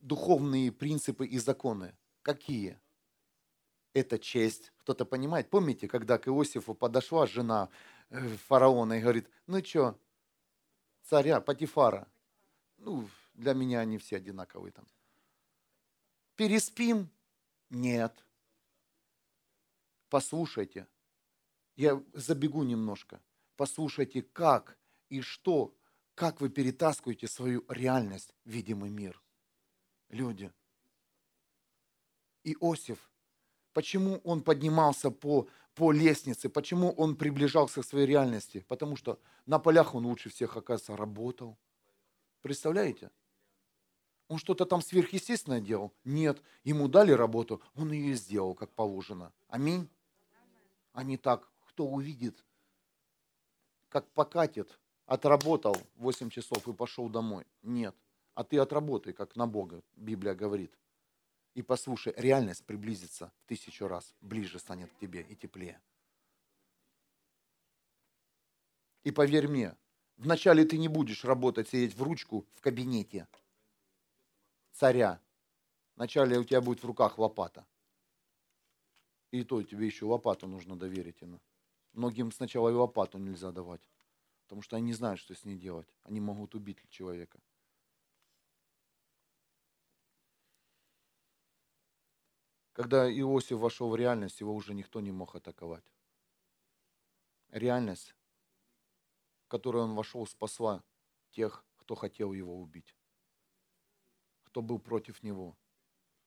духовные 0.00 0.70
принципы 0.72 1.26
и 1.26 1.38
законы. 1.38 1.96
Какие? 2.22 2.78
Это 3.92 4.18
честь. 4.18 4.72
Кто-то 4.78 5.04
понимает? 5.04 5.50
Помните, 5.50 5.88
когда 5.88 6.18
к 6.18 6.28
Иосифу 6.28 6.74
подошла 6.74 7.26
жена 7.26 7.70
э, 8.10 8.28
фараона 8.46 8.94
и 8.94 9.00
говорит, 9.00 9.28
ну 9.46 9.64
что, 9.64 9.98
царя 11.02 11.40
Патифара, 11.40 12.06
ну, 12.80 13.08
для 13.34 13.54
меня 13.54 13.80
они 13.80 13.98
все 13.98 14.16
одинаковые 14.16 14.72
там. 14.72 14.86
Переспим? 16.36 17.10
Нет. 17.68 18.24
Послушайте, 20.08 20.86
я 21.76 22.02
забегу 22.12 22.64
немножко. 22.64 23.20
Послушайте, 23.56 24.22
как 24.22 24.76
и 25.08 25.20
что, 25.20 25.74
как 26.14 26.40
вы 26.40 26.48
перетаскиваете 26.48 27.28
свою 27.28 27.64
реальность 27.68 28.34
видимый 28.44 28.90
мир. 28.90 29.22
Люди. 30.08 30.52
Иосиф, 32.42 33.10
почему 33.72 34.16
он 34.24 34.42
поднимался 34.42 35.10
по, 35.10 35.46
по 35.74 35.92
лестнице, 35.92 36.48
почему 36.48 36.90
он 36.92 37.16
приближался 37.16 37.82
к 37.82 37.84
своей 37.84 38.06
реальности? 38.06 38.64
Потому 38.66 38.96
что 38.96 39.20
на 39.46 39.58
полях 39.58 39.94
он 39.94 40.06
лучше 40.06 40.30
всех, 40.30 40.56
оказывается, 40.56 40.96
работал. 40.96 41.58
Представляете? 42.40 43.10
Он 44.28 44.38
что-то 44.38 44.64
там 44.64 44.80
сверхъестественное 44.80 45.60
делал? 45.60 45.92
Нет. 46.04 46.42
Ему 46.62 46.88
дали 46.88 47.12
работу, 47.12 47.60
он 47.74 47.92
ее 47.92 48.14
сделал, 48.14 48.54
как 48.54 48.70
положено. 48.70 49.32
Аминь. 49.48 49.88
А 50.92 51.02
не 51.02 51.16
так, 51.16 51.48
кто 51.66 51.86
увидит, 51.86 52.44
как 53.88 54.08
покатит, 54.12 54.78
отработал 55.06 55.76
8 55.96 56.30
часов 56.30 56.66
и 56.68 56.72
пошел 56.72 57.08
домой. 57.08 57.44
Нет. 57.62 57.94
А 58.34 58.44
ты 58.44 58.58
отработай, 58.58 59.12
как 59.12 59.34
на 59.36 59.46
Бога, 59.46 59.82
Библия 59.96 60.34
говорит. 60.34 60.72
И 61.54 61.62
послушай, 61.62 62.14
реальность 62.16 62.64
приблизится 62.64 63.32
в 63.42 63.48
тысячу 63.48 63.88
раз, 63.88 64.14
ближе 64.20 64.60
станет 64.60 64.90
к 64.92 64.98
тебе 64.98 65.22
и 65.22 65.34
теплее. 65.34 65.80
И 69.02 69.10
поверь 69.10 69.48
мне, 69.48 69.74
вначале 70.20 70.64
ты 70.64 70.78
не 70.78 70.88
будешь 70.88 71.24
работать, 71.24 71.68
сидеть 71.68 71.96
в 71.96 72.02
ручку 72.02 72.46
в 72.54 72.60
кабинете 72.60 73.26
царя. 74.72 75.20
Вначале 75.96 76.38
у 76.38 76.44
тебя 76.44 76.60
будет 76.60 76.82
в 76.82 76.86
руках 76.86 77.18
лопата. 77.18 77.66
И 79.30 79.44
то 79.44 79.62
тебе 79.62 79.86
еще 79.86 80.06
лопату 80.06 80.46
нужно 80.46 80.78
доверить. 80.78 81.20
Ему. 81.20 81.40
Многим 81.92 82.32
сначала 82.32 82.68
и 82.68 82.72
лопату 82.72 83.18
нельзя 83.18 83.52
давать, 83.52 83.82
потому 84.42 84.62
что 84.62 84.76
они 84.76 84.86
не 84.86 84.92
знают, 84.92 85.20
что 85.20 85.34
с 85.34 85.44
ней 85.44 85.56
делать. 85.56 85.88
Они 86.04 86.20
могут 86.20 86.54
убить 86.54 86.78
человека. 86.88 87.38
Когда 92.72 93.10
Иосиф 93.12 93.58
вошел 93.58 93.90
в 93.90 93.96
реальность, 93.96 94.40
его 94.40 94.54
уже 94.54 94.72
никто 94.74 95.00
не 95.00 95.12
мог 95.12 95.34
атаковать. 95.34 95.84
Реальность, 97.50 98.14
которую 99.50 99.84
он 99.84 99.94
вошел, 99.94 100.26
спасла 100.26 100.82
тех, 101.30 101.64
кто 101.76 101.94
хотел 101.94 102.32
его 102.32 102.60
убить, 102.60 102.96
кто 104.44 104.62
был 104.62 104.78
против 104.78 105.22
него. 105.22 105.56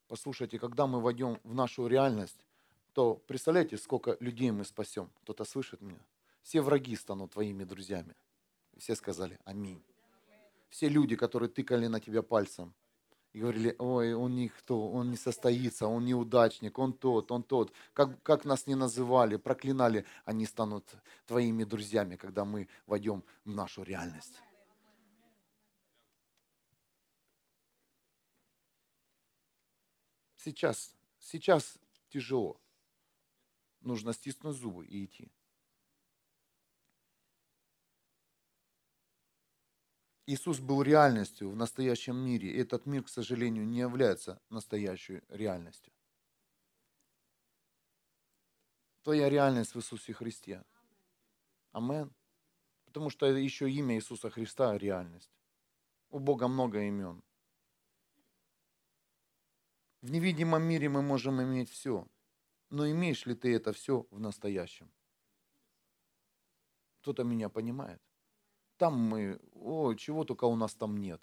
Послушайте, 0.06 0.58
когда 0.58 0.86
мы 0.86 1.00
войдем 1.00 1.40
в 1.42 1.54
нашу 1.54 1.86
реальность, 1.86 2.46
то 2.92 3.16
представляете, 3.16 3.78
сколько 3.78 4.16
людей 4.20 4.50
мы 4.50 4.64
спасем? 4.64 5.10
Кто-то 5.22 5.44
слышит 5.44 5.80
меня? 5.80 6.06
Все 6.42 6.60
враги 6.60 6.94
станут 6.94 7.32
твоими 7.32 7.64
друзьями. 7.64 8.14
все 8.76 8.94
сказали 8.94 9.38
«Аминь». 9.44 9.82
Все 10.68 10.88
люди, 10.88 11.16
которые 11.16 11.48
тыкали 11.48 11.86
на 11.86 12.00
тебя 12.00 12.22
пальцем, 12.22 12.74
и 13.34 13.40
говорили, 13.40 13.74
ой, 13.80 14.14
он 14.14 14.36
никто, 14.36 14.88
он 14.88 15.10
не 15.10 15.16
состоится, 15.16 15.88
он 15.88 16.04
неудачник, 16.04 16.78
он 16.78 16.92
тот, 16.92 17.32
он 17.32 17.42
тот. 17.42 17.72
Как, 17.92 18.22
как 18.22 18.44
нас 18.44 18.68
не 18.68 18.76
называли, 18.76 19.36
проклинали, 19.36 20.06
они 20.24 20.46
станут 20.46 20.94
твоими 21.26 21.64
друзьями, 21.64 22.14
когда 22.14 22.44
мы 22.44 22.68
войдем 22.86 23.24
в 23.44 23.52
нашу 23.52 23.82
реальность. 23.82 24.40
Сейчас, 30.36 30.94
сейчас 31.18 31.76
тяжело. 32.10 32.60
Нужно 33.80 34.12
стиснуть 34.12 34.56
зубы 34.56 34.86
и 34.86 35.06
идти. 35.06 35.28
Иисус 40.26 40.58
был 40.58 40.82
реальностью 40.82 41.50
в 41.50 41.56
настоящем 41.56 42.16
мире, 42.16 42.50
и 42.50 42.58
этот 42.58 42.86
мир, 42.86 43.04
к 43.04 43.08
сожалению, 43.08 43.66
не 43.66 43.80
является 43.80 44.40
настоящей 44.48 45.22
реальностью. 45.28 45.92
Твоя 49.02 49.28
реальность 49.28 49.74
в 49.74 49.78
Иисусе 49.78 50.14
Христе. 50.14 50.64
Амен. 51.72 52.14
Потому 52.86 53.10
что 53.10 53.26
еще 53.26 53.70
имя 53.70 53.96
Иисуса 53.96 54.30
Христа– 54.30 54.78
реальность. 54.78 55.30
У 56.08 56.18
Бога 56.20 56.48
много 56.48 56.80
имен. 56.80 57.22
В 60.00 60.10
невидимом 60.10 60.62
мире 60.62 60.88
мы 60.88 61.02
можем 61.02 61.42
иметь 61.42 61.68
все. 61.70 62.06
Но 62.70 62.90
имеешь 62.90 63.26
ли 63.26 63.34
ты 63.34 63.54
это 63.54 63.72
все 63.72 64.06
в 64.10 64.20
настоящем? 64.20 64.90
Кто-то 67.00 67.24
меня 67.24 67.48
понимает? 67.48 68.03
Там 68.84 68.98
мы, 68.98 69.40
о, 69.54 69.94
чего 69.94 70.24
только 70.24 70.44
у 70.44 70.56
нас 70.56 70.74
там 70.74 70.98
нет. 70.98 71.18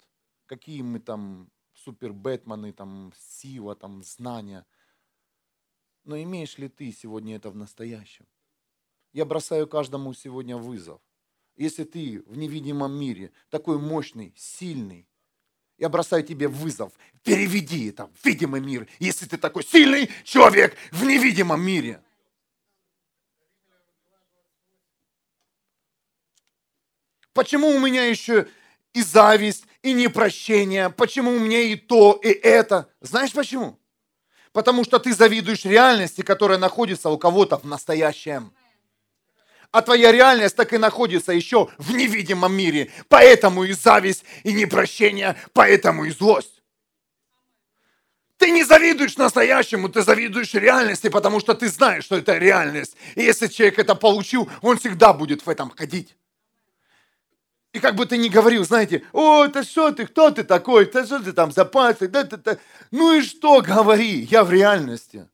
Какие 0.46 0.82
мы 0.82 0.98
там 0.98 1.48
супер 1.74 2.12
Бэтмены, 2.12 2.72
там 2.72 3.12
сила, 3.16 3.76
там 3.76 4.02
знания. 4.02 4.66
Но 6.02 6.20
имеешь 6.20 6.58
ли 6.58 6.68
ты 6.68 6.90
сегодня 6.90 7.36
это 7.36 7.50
в 7.50 7.54
настоящем? 7.56 8.26
Я 9.12 9.24
бросаю 9.24 9.68
каждому 9.68 10.12
сегодня 10.12 10.56
вызов. 10.56 11.00
Если 11.54 11.84
ты 11.84 12.24
в 12.26 12.36
невидимом 12.36 12.98
мире 12.98 13.30
такой 13.48 13.78
мощный, 13.78 14.34
сильный, 14.36 15.06
я 15.78 15.88
бросаю 15.88 16.24
тебе 16.24 16.48
вызов. 16.48 16.92
Переведи 17.22 17.90
это 17.90 18.08
в 18.08 18.24
видимый 18.24 18.60
мир, 18.60 18.88
если 18.98 19.24
ты 19.24 19.38
такой 19.38 19.62
сильный 19.62 20.10
человек 20.24 20.76
в 20.90 21.04
невидимом 21.04 21.64
мире. 21.64 22.02
Почему 27.32 27.68
у 27.68 27.78
меня 27.78 28.04
еще 28.04 28.46
и 28.92 29.02
зависть, 29.02 29.64
и 29.82 29.92
непрощение? 29.92 30.90
Почему 30.90 31.32
у 31.32 31.38
меня 31.38 31.60
и 31.60 31.76
то, 31.76 32.20
и 32.22 32.28
это? 32.28 32.88
Знаешь 33.00 33.32
почему? 33.32 33.78
Потому 34.52 34.84
что 34.84 34.98
ты 34.98 35.14
завидуешь 35.14 35.64
реальности, 35.64 36.22
которая 36.22 36.58
находится 36.58 37.08
у 37.08 37.18
кого-то 37.18 37.56
в 37.56 37.64
настоящем. 37.64 38.52
А 39.70 39.80
твоя 39.80 40.12
реальность 40.12 40.54
так 40.54 40.74
и 40.74 40.78
находится 40.78 41.32
еще 41.32 41.70
в 41.78 41.94
невидимом 41.94 42.52
мире. 42.52 42.90
Поэтому 43.08 43.64
и 43.64 43.72
зависть, 43.72 44.24
и 44.42 44.52
непрощение, 44.52 45.36
поэтому 45.54 46.04
и 46.04 46.10
злость. 46.10 46.62
Ты 48.36 48.50
не 48.50 48.64
завидуешь 48.64 49.16
настоящему, 49.16 49.88
ты 49.88 50.02
завидуешь 50.02 50.52
реальности, 50.52 51.08
потому 51.08 51.40
что 51.40 51.54
ты 51.54 51.68
знаешь, 51.68 52.04
что 52.04 52.16
это 52.16 52.36
реальность. 52.36 52.96
И 53.14 53.22
если 53.22 53.46
человек 53.46 53.78
это 53.78 53.94
получил, 53.94 54.50
он 54.60 54.76
всегда 54.76 55.14
будет 55.14 55.46
в 55.46 55.48
этом 55.48 55.70
ходить. 55.70 56.16
И 57.72 57.80
как 57.80 57.94
бы 57.94 58.04
ты 58.04 58.18
ни 58.18 58.28
говорил, 58.28 58.64
знаете, 58.64 59.02
о, 59.12 59.44
это 59.44 59.64
что 59.64 59.92
ты, 59.92 60.06
кто 60.06 60.30
ты 60.30 60.44
такой, 60.44 60.84
это 60.84 61.06
что 61.06 61.20
ты 61.20 61.32
там 61.32 61.50
за 61.52 61.64
пальцы, 61.64 62.06
да, 62.06 62.22
да, 62.22 62.36
да. 62.36 62.58
ну 62.90 63.14
и 63.14 63.22
что, 63.22 63.62
говори, 63.62 64.24
я 64.30 64.44
в 64.44 64.50
реальности. 64.50 65.26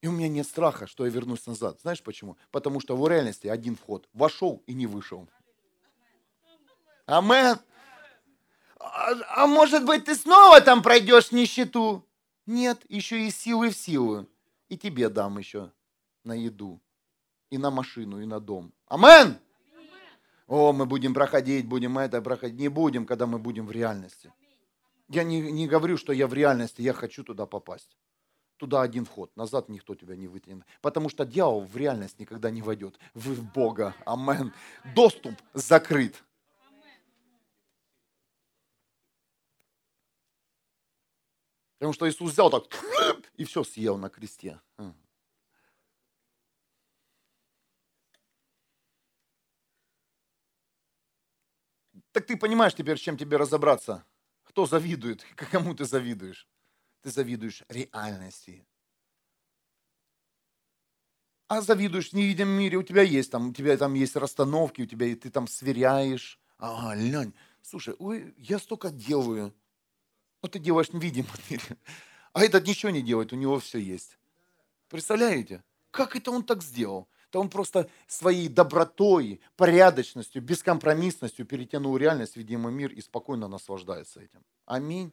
И 0.00 0.08
у 0.08 0.12
меня 0.12 0.28
нет 0.28 0.46
страха, 0.46 0.86
что 0.86 1.04
я 1.04 1.12
вернусь 1.12 1.46
назад. 1.46 1.80
Знаешь 1.82 2.02
почему? 2.02 2.36
Потому 2.50 2.80
что 2.80 2.96
в 2.96 3.08
реальности 3.08 3.46
один 3.46 3.76
вход. 3.76 4.08
Вошел 4.12 4.62
и 4.66 4.74
не 4.74 4.86
вышел. 4.86 5.28
Амен. 7.06 7.58
А, 8.78 9.12
а 9.36 9.46
может 9.46 9.84
быть, 9.84 10.06
ты 10.06 10.14
снова 10.14 10.60
там 10.60 10.82
пройдешь 10.82 11.32
нищету? 11.32 12.06
Нет, 12.46 12.80
еще 12.88 13.26
и 13.26 13.30
силы 13.30 13.70
в 13.70 13.76
силу. 13.76 14.26
И 14.68 14.78
тебе 14.78 15.08
дам 15.10 15.38
еще 15.38 15.70
на 16.24 16.32
еду, 16.32 16.80
и 17.50 17.58
на 17.58 17.70
машину, 17.70 18.20
и 18.20 18.26
на 18.26 18.40
дом. 18.40 18.72
Амен. 18.86 19.38
О, 20.50 20.72
мы 20.72 20.84
будем 20.84 21.14
проходить, 21.14 21.68
будем 21.68 21.96
это 21.96 22.20
проходить. 22.20 22.58
Не 22.58 22.66
будем, 22.66 23.06
когда 23.06 23.28
мы 23.28 23.38
будем 23.38 23.68
в 23.68 23.70
реальности. 23.70 24.32
Я 25.08 25.22
не, 25.22 25.40
не 25.40 25.68
говорю, 25.68 25.96
что 25.96 26.12
я 26.12 26.26
в 26.26 26.34
реальности, 26.34 26.82
я 26.82 26.92
хочу 26.92 27.22
туда 27.22 27.46
попасть. 27.46 27.96
Туда 28.56 28.82
один 28.82 29.04
вход, 29.04 29.30
назад 29.36 29.68
никто 29.68 29.94
тебя 29.94 30.16
не 30.16 30.26
вытянет. 30.26 30.64
Потому 30.82 31.08
что 31.08 31.24
дьявол 31.24 31.60
в 31.60 31.76
реальность 31.76 32.18
никогда 32.18 32.50
не 32.50 32.62
войдет. 32.62 32.98
Вы 33.14 33.34
в 33.34 33.44
Бога. 33.52 33.94
Амен. 34.04 34.52
Доступ 34.92 35.34
закрыт. 35.54 36.20
Потому 41.78 41.92
что 41.92 42.10
Иисус 42.10 42.32
взял 42.32 42.50
так 42.50 42.64
и 43.36 43.44
все 43.44 43.62
съел 43.62 43.98
на 43.98 44.08
кресте. 44.08 44.60
Так 52.12 52.26
ты 52.26 52.36
понимаешь 52.36 52.74
теперь, 52.74 52.98
с 52.98 53.00
чем 53.00 53.16
тебе 53.16 53.36
разобраться? 53.36 54.04
Кто 54.44 54.66
завидует? 54.66 55.24
Кому 55.36 55.74
ты 55.74 55.84
завидуешь? 55.84 56.48
Ты 57.02 57.10
завидуешь 57.10 57.62
реальности. 57.68 58.66
А 61.48 61.62
завидуешь 61.62 62.10
в 62.10 62.12
невидимом 62.12 62.54
мире, 62.54 62.76
у 62.78 62.82
тебя 62.82 63.02
есть 63.02 63.30
там, 63.32 63.48
у 63.50 63.52
тебя 63.52 63.76
там 63.76 63.94
есть 63.94 64.14
расстановки, 64.14 64.82
у 64.82 64.86
тебя 64.86 65.06
и 65.06 65.14
ты 65.14 65.30
там 65.30 65.48
сверяешь. 65.48 66.38
Ага, 66.58 66.94
лянь, 66.94 67.32
слушай, 67.62 67.94
ой, 67.98 68.34
я 68.36 68.58
столько 68.58 68.90
делаю. 68.90 69.52
Ну, 70.42 70.48
ты 70.48 70.58
делаешь 70.58 70.88
в 70.90 70.94
невидимом 70.94 71.30
мире. 71.50 71.62
А 72.32 72.44
этот 72.44 72.66
ничего 72.66 72.90
не 72.90 73.02
делает, 73.02 73.32
у 73.32 73.36
него 73.36 73.58
все 73.58 73.78
есть. 73.78 74.18
Представляете? 74.88 75.64
Как 75.90 76.14
это 76.14 76.30
он 76.30 76.44
так 76.44 76.62
сделал? 76.62 77.08
То 77.30 77.40
он 77.40 77.48
просто 77.48 77.88
своей 78.06 78.48
добротой, 78.48 79.40
порядочностью, 79.56 80.42
бескомпромиссностью 80.42 81.46
перетянул 81.46 81.96
реальность 81.96 82.36
видимый 82.36 82.72
мир 82.72 82.90
и 82.92 83.00
спокойно 83.00 83.48
наслаждается 83.48 84.20
этим. 84.20 84.44
Аминь. 84.66 85.12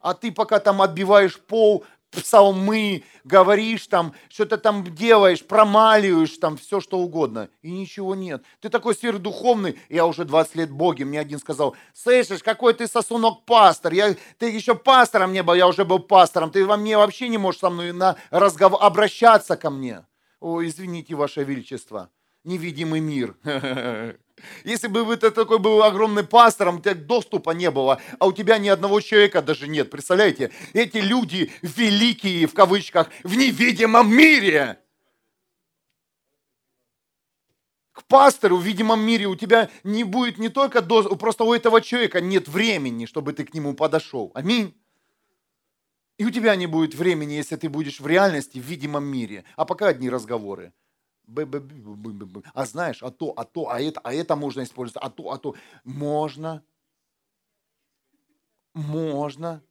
А 0.00 0.14
ты 0.14 0.30
пока 0.30 0.60
там 0.60 0.80
отбиваешь 0.80 1.40
пол, 1.40 1.84
псалмы, 2.10 3.04
говоришь 3.24 3.86
там, 3.86 4.14
что-то 4.28 4.56
там 4.56 4.94
делаешь, 4.94 5.44
промаливаешь 5.44 6.38
там, 6.38 6.56
все 6.56 6.80
что 6.80 6.98
угодно, 6.98 7.50
и 7.62 7.70
ничего 7.70 8.14
нет. 8.14 8.42
Ты 8.60 8.68
такой 8.68 8.94
сверхдуховный, 8.94 9.78
я 9.88 10.06
уже 10.06 10.24
20 10.24 10.54
лет 10.56 10.70
Боги, 10.70 11.02
мне 11.02 11.20
один 11.20 11.38
сказал, 11.38 11.76
слышишь, 11.92 12.42
какой 12.42 12.74
ты 12.74 12.86
сосунок 12.86 13.44
пастор, 13.44 13.92
я, 13.92 14.14
ты 14.38 14.48
еще 14.50 14.74
пастором 14.74 15.32
не 15.32 15.42
был, 15.42 15.54
я 15.54 15.66
уже 15.66 15.84
был 15.84 15.98
пастором, 15.98 16.50
ты 16.50 16.64
во 16.64 16.76
мне 16.76 16.96
вообще 16.96 17.28
не 17.28 17.38
можешь 17.38 17.60
со 17.60 17.70
мной 17.70 17.92
на 17.92 18.16
разговор, 18.30 18.78
обращаться 18.82 19.56
ко 19.56 19.68
мне. 19.68 20.04
О, 20.40 20.62
извините, 20.64 21.14
Ваше 21.14 21.42
Величество, 21.42 22.10
невидимый 22.44 23.00
мир. 23.00 23.36
Если 24.64 24.86
бы 24.86 25.16
ты 25.16 25.32
такой 25.32 25.58
был 25.58 25.82
огромным 25.82 26.26
пастором, 26.26 26.76
у 26.76 26.80
тебя 26.80 26.94
доступа 26.94 27.50
не 27.50 27.72
было, 27.72 28.00
а 28.20 28.26
у 28.26 28.32
тебя 28.32 28.58
ни 28.58 28.68
одного 28.68 29.00
человека 29.00 29.42
даже 29.42 29.66
нет. 29.66 29.90
Представляете? 29.90 30.52
Эти 30.74 30.98
люди 30.98 31.50
великие, 31.62 32.46
в 32.46 32.54
кавычках, 32.54 33.10
в 33.24 33.36
невидимом 33.36 34.14
мире. 34.14 34.78
К 37.90 38.04
пастору 38.04 38.58
в 38.58 38.62
видимом 38.62 39.00
мире 39.00 39.26
у 39.26 39.34
тебя 39.34 39.70
не 39.82 40.04
будет 40.04 40.38
не 40.38 40.50
только 40.50 40.82
доступа, 40.82 41.16
просто 41.16 41.42
у 41.42 41.52
этого 41.52 41.80
человека 41.80 42.20
нет 42.20 42.46
времени, 42.46 43.06
чтобы 43.06 43.32
ты 43.32 43.44
к 43.44 43.52
нему 43.54 43.74
подошел. 43.74 44.30
Аминь. 44.34 44.77
И 46.18 46.24
у 46.24 46.30
тебя 46.30 46.56
не 46.56 46.66
будет 46.66 46.94
времени, 46.94 47.34
если 47.34 47.54
ты 47.56 47.68
будешь 47.68 48.00
в 48.00 48.06
реальности, 48.06 48.58
в 48.58 48.62
видимом 48.62 49.04
мире. 49.04 49.44
А 49.56 49.64
пока 49.64 49.86
одни 49.88 50.10
разговоры. 50.10 50.72
А 52.54 52.66
знаешь, 52.66 53.02
а 53.02 53.10
то, 53.10 53.32
а 53.36 53.44
то, 53.44 53.70
а 53.70 53.80
это, 53.80 54.00
а 54.00 54.12
это 54.12 54.34
можно 54.34 54.62
использовать, 54.62 55.02
а 55.02 55.10
то, 55.10 55.30
а 55.30 55.38
то. 55.38 55.54
Можно, 55.84 56.64
можно 58.74 59.62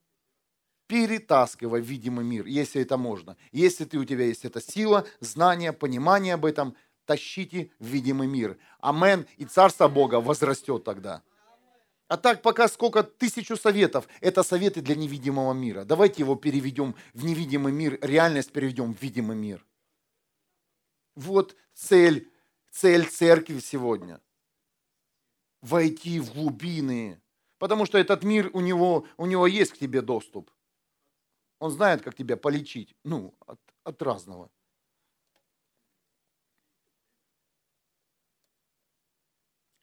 перетаскивать 0.87 1.83
видимый 1.83 2.23
мир, 2.23 2.45
если 2.45 2.81
это 2.81 2.97
можно. 2.97 3.35
Если 3.51 3.83
ты, 3.83 3.97
у 3.97 4.05
тебя 4.05 4.25
есть 4.25 4.45
эта 4.45 4.61
сила, 4.61 5.05
знание, 5.19 5.73
понимание 5.73 6.35
об 6.35 6.45
этом, 6.45 6.75
тащите 7.05 7.71
в 7.79 7.87
видимый 7.87 8.27
мир. 8.27 8.57
Амен. 8.79 9.25
И 9.35 9.43
Царство 9.45 9.89
Бога 9.89 10.21
возрастет 10.21 10.85
тогда. 10.85 11.23
А 12.07 12.15
так 12.15 12.41
пока 12.41 12.69
сколько 12.69 13.03
тысячу 13.03 13.57
советов, 13.57 14.07
это 14.21 14.43
советы 14.43 14.81
для 14.81 14.95
невидимого 14.95 15.53
мира. 15.53 15.83
Давайте 15.83 16.23
его 16.23 16.35
переведем 16.35 16.95
в 17.13 17.25
невидимый 17.25 17.73
мир, 17.73 17.99
реальность 18.01 18.53
переведем 18.53 18.93
в 18.93 19.01
видимый 19.01 19.35
мир. 19.35 19.65
Вот 21.15 21.55
цель, 21.73 22.31
цель 22.71 23.05
церкви 23.09 23.59
сегодня. 23.59 24.21
Войти 25.61 26.21
в 26.21 26.33
глубины. 26.33 27.21
Потому 27.57 27.85
что 27.85 27.97
этот 27.97 28.23
мир, 28.23 28.51
у 28.53 28.61
него, 28.61 29.05
у 29.17 29.25
него 29.25 29.45
есть 29.45 29.73
к 29.73 29.77
тебе 29.77 30.01
доступ. 30.01 30.51
Он 31.59 31.71
знает, 31.71 32.03
как 32.03 32.15
тебя 32.15 32.37
полечить. 32.37 32.95
Ну, 33.03 33.35
от, 33.45 33.59
от 33.83 34.01
разного. 34.01 34.49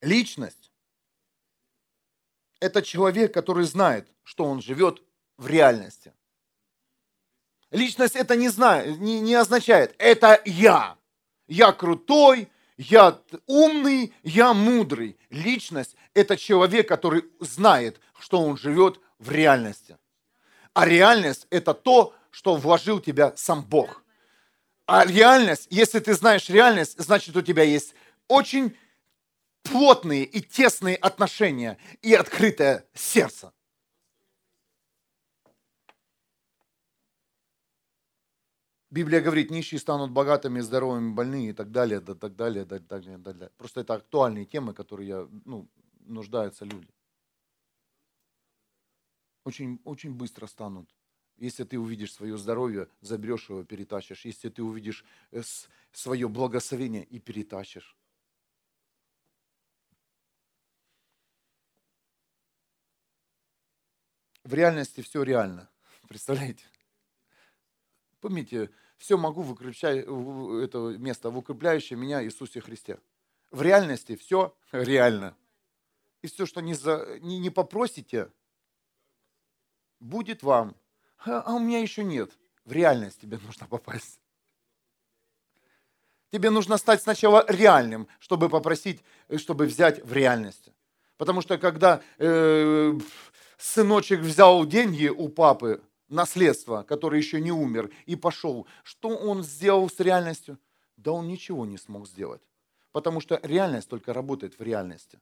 Личность 0.00 0.73
это 2.64 2.80
человек, 2.80 3.34
который 3.34 3.66
знает, 3.66 4.08
что 4.22 4.44
он 4.44 4.62
живет 4.62 5.02
в 5.36 5.46
реальности. 5.46 6.14
Личность 7.70 8.16
это 8.16 8.36
не, 8.36 8.48
знает, 8.48 8.98
не, 8.98 9.20
не 9.20 9.34
означает, 9.34 9.94
это 9.98 10.40
я. 10.46 10.96
Я 11.46 11.72
крутой, 11.72 12.48
я 12.78 13.20
умный, 13.46 14.14
я 14.22 14.54
мудрый. 14.54 15.18
Личность– 15.28 15.94
это 16.14 16.38
человек, 16.38 16.88
который 16.88 17.24
знает, 17.40 18.00
что 18.18 18.40
он 18.40 18.56
живет 18.56 18.98
в 19.18 19.30
реальности. 19.30 19.98
А 20.72 20.86
реальность– 20.86 21.46
это 21.50 21.74
то, 21.74 22.14
что 22.30 22.56
вложил 22.56 22.98
тебя 22.98 23.34
сам 23.36 23.62
Бог. 23.62 24.02
А 24.86 25.04
реальность, 25.04 25.66
если 25.68 25.98
ты 25.98 26.14
знаешь 26.14 26.48
реальность, 26.48 26.98
значит 26.98 27.36
у 27.36 27.42
тебя 27.42 27.62
есть 27.62 27.94
очень 28.26 28.74
плотные 29.64 30.24
и 30.24 30.40
тесные 30.40 30.96
отношения 30.96 31.78
и 32.02 32.14
открытое 32.14 32.86
сердце. 32.94 33.52
Библия 38.90 39.20
говорит, 39.20 39.50
нищие 39.50 39.80
станут 39.80 40.12
богатыми, 40.12 40.60
здоровыми, 40.60 41.12
больные 41.12 41.50
и 41.50 41.52
так 41.52 41.72
далее, 41.72 42.00
да, 42.00 42.14
так 42.14 42.36
далее, 42.36 42.64
да, 42.64 42.78
так 42.78 42.86
далее, 42.86 43.18
так 43.18 43.36
далее. 43.36 43.52
Просто 43.56 43.80
это 43.80 43.94
актуальные 43.94 44.44
темы, 44.44 44.72
которые 44.72 45.08
я, 45.08 45.28
ну, 45.44 45.68
нуждаются 46.06 46.64
люди. 46.64 46.86
Очень, 49.44 49.80
очень 49.84 50.14
быстро 50.14 50.46
станут. 50.46 50.88
Если 51.38 51.64
ты 51.64 51.76
увидишь 51.76 52.12
свое 52.12 52.38
здоровье, 52.38 52.88
заберешь 53.00 53.50
его, 53.50 53.64
перетащишь. 53.64 54.24
Если 54.24 54.48
ты 54.48 54.62
увидишь 54.62 55.04
э, 55.32 55.42
свое 55.90 56.28
благословение 56.28 57.02
и 57.02 57.18
перетащишь. 57.18 57.96
В 64.44 64.54
реальности 64.54 65.00
все 65.00 65.22
реально. 65.22 65.68
Представляете? 66.08 66.64
Помните, 68.20 68.70
все 68.98 69.18
могу 69.18 69.42
в 69.42 70.58
это 70.62 70.78
место, 70.98 71.30
в 71.30 71.38
укрепляющее 71.38 71.98
меня 71.98 72.24
Иисусе 72.24 72.60
Христе. 72.60 72.98
В 73.50 73.62
реальности 73.62 74.16
все 74.16 74.56
реально. 74.72 75.36
И 76.22 76.26
все, 76.26 76.46
что 76.46 76.60
не, 76.60 76.74
за, 76.74 77.18
не, 77.20 77.38
не 77.38 77.50
попросите, 77.50 78.30
будет 80.00 80.42
вам. 80.42 80.76
А, 81.18 81.40
а 81.40 81.54
у 81.54 81.58
меня 81.58 81.80
еще 81.80 82.04
нет. 82.04 82.30
В 82.64 82.72
реальность 82.72 83.20
тебе 83.20 83.38
нужно 83.38 83.66
попасть. 83.66 84.20
Тебе 86.30 86.50
нужно 86.50 86.78
стать 86.78 87.02
сначала 87.02 87.44
реальным, 87.48 88.08
чтобы 88.18 88.48
попросить, 88.48 89.02
чтобы 89.36 89.66
взять 89.66 90.04
в 90.04 90.12
реальности. 90.12 90.72
Потому 91.16 91.42
что 91.42 91.58
когда 91.58 92.02
э, 92.18 92.98
сыночек 93.58 94.20
взял 94.20 94.64
деньги 94.66 95.08
у 95.08 95.28
папы, 95.28 95.82
наследство, 96.08 96.82
который 96.82 97.18
еще 97.18 97.40
не 97.40 97.52
умер, 97.52 97.90
и 98.06 98.16
пошел. 98.16 98.66
Что 98.82 99.08
он 99.08 99.42
сделал 99.42 99.88
с 99.90 100.00
реальностью? 100.00 100.58
Да 100.96 101.12
он 101.12 101.28
ничего 101.28 101.66
не 101.66 101.78
смог 101.78 102.06
сделать. 102.06 102.42
Потому 102.92 103.20
что 103.20 103.40
реальность 103.42 103.88
только 103.88 104.12
работает 104.12 104.58
в 104.58 104.62
реальности. 104.62 105.18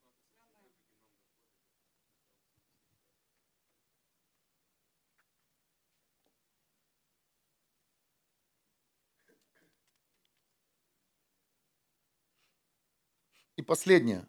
И 13.57 13.63
последнее. 13.63 14.27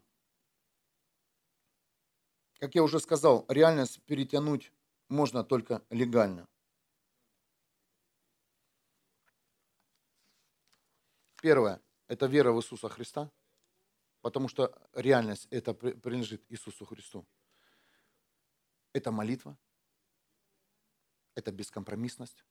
Как 2.64 2.76
я 2.76 2.84
уже 2.84 3.02
сказал, 3.02 3.46
реальность 3.50 4.02
перетянуть 4.04 4.72
можно 5.10 5.44
только 5.44 5.86
легально. 5.90 6.48
Первое– 11.42 11.82
это 12.08 12.26
вера 12.26 12.54
в 12.54 12.60
Иисуса 12.60 12.88
Христа, 12.88 13.30
потому 14.22 14.48
что 14.48 14.82
реальность 14.94 15.46
это 15.52 15.74
принадлежит 15.74 16.42
Иисусу 16.48 16.86
Христу. 16.86 17.28
Это 18.94 19.12
молитва, 19.12 19.58
это 21.36 21.52
бескомпромиссность, 21.52 22.46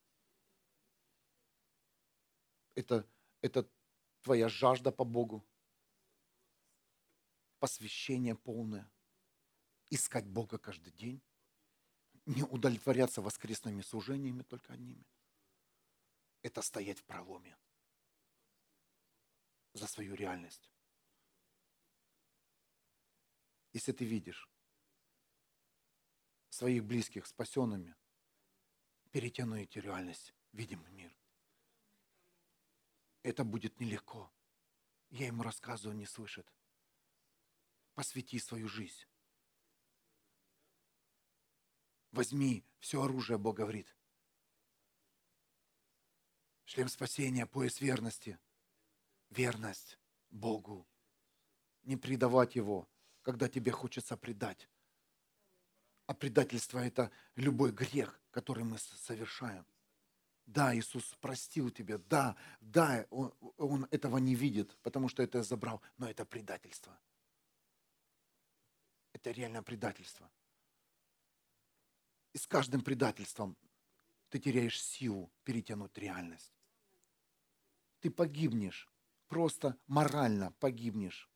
это, 2.75 3.03
это 3.41 3.67
твоя 4.21 4.47
жажда 4.47 4.91
по 4.91 5.05
Богу, 5.05 5.43
посвящение 7.57 8.35
полное– 8.35 8.87
искать 9.95 10.25
Бога 10.25 10.57
каждый 10.57 10.91
день. 10.93 11.21
не 12.25 12.43
удовлетворяться 12.43 13.21
воскресными 13.21 13.81
служениями 13.81 14.43
только 14.43 14.71
одними. 14.73 15.05
Это 16.41 16.61
стоять 16.61 16.99
в 16.99 17.03
проломе 17.03 17.57
за 19.73 19.87
свою 19.87 20.15
реальность. 20.15 20.71
Если 23.73 23.91
ты 23.91 24.05
видишь 24.05 24.49
своих 26.49 26.85
близких 26.85 27.27
спасенными, 27.27 27.93
перетяну 29.11 29.57
эти 29.57 29.79
реальность, 29.79 30.33
видимый 30.53 30.91
мир. 30.91 31.13
Это 33.23 33.43
будет 33.43 33.79
нелегко. 33.81 34.31
Я 35.09 35.27
ему 35.27 35.43
рассказываю, 35.43 35.97
не 35.97 36.05
слышит. 36.05 36.51
Посвяти 37.95 38.39
свою 38.39 38.69
жизнь. 38.69 39.05
Возьми 42.13 42.63
все 42.79 43.01
оружие, 43.01 43.39
Бог 43.39 43.57
говорит. 43.57 43.87
Шлем 46.65 46.87
спасения, 46.87 47.47
пояс 47.47 47.81
верности. 47.81 48.37
Верность 49.31 49.97
Богу. 50.29 50.87
Не 51.81 51.97
предавать 51.97 52.55
Его, 52.55 52.87
когда 53.23 53.49
тебе 53.49 53.71
хочется 53.71 54.15
предать. 54.15 54.69
А 56.05 56.13
предательство– 56.13 56.77
это 56.85 57.09
любой 57.35 57.71
грех, 57.71 58.21
который 58.29 58.63
мы 58.63 58.77
совершаем. 58.77 59.65
Да, 60.45 60.75
Иисус 60.77 61.15
простил 61.19 61.71
тебя, 61.71 61.97
да, 61.97 62.35
да, 62.59 63.07
он, 63.09 63.33
он 63.57 63.87
этого 63.89 64.17
не 64.19 64.35
видит, 64.35 64.77
потому 64.83 65.09
что 65.09 65.23
это 65.23 65.41
забрал, 65.41 65.81
но 65.97 66.07
это 66.07 66.25
предательство. 66.25 66.95
Это 69.13 69.31
реальное 69.31 69.63
предательство. 69.63 70.29
И 72.33 72.37
с 72.37 72.47
каждым 72.47 72.81
предательством 72.81 73.55
ты 74.29 74.39
теряешь 74.39 74.81
силу 74.81 75.31
перетянуть 75.43 75.97
реальность. 75.97 76.51
Ты 78.01 78.09
погибнешь, 78.09 78.89
просто 79.27 79.77
морально 79.87 80.51
погибнешь. 80.59 81.29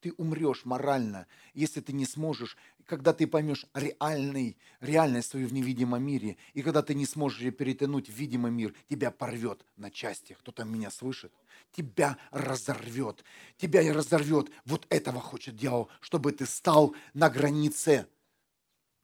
Ты 0.00 0.12
умрешь 0.18 0.66
морально, 0.66 1.26
если 1.54 1.80
ты 1.80 1.94
не 1.94 2.04
сможешь, 2.04 2.56
когда 2.84 3.14
ты 3.14 3.26
поймешь 3.26 3.66
реальный, 3.72 4.58
реальность 4.80 5.30
свою 5.30 5.48
в 5.48 5.54
невидимом 5.54 6.04
мире, 6.04 6.36
и 6.52 6.62
когда 6.62 6.82
ты 6.82 6.94
не 6.94 7.06
сможешь 7.06 7.40
ее 7.40 7.50
перетянуть 7.50 8.08
в 8.08 8.12
видимый 8.12 8.52
мир, 8.52 8.74
тебя 8.88 9.10
порвет 9.10 9.64
на 9.76 9.90
части. 9.90 10.34
Кто-то 10.34 10.64
меня 10.64 10.90
слышит? 10.90 11.32
Тебя 11.72 12.18
разорвет. 12.30 13.24
Тебя 13.56 13.80
и 13.80 13.90
разорвет. 13.90 14.50
Вот 14.66 14.86
этого 14.90 15.20
хочет 15.20 15.56
дьявол, 15.56 15.88
чтобы 16.00 16.32
ты 16.32 16.44
стал 16.44 16.94
на 17.14 17.30
границе. 17.30 18.06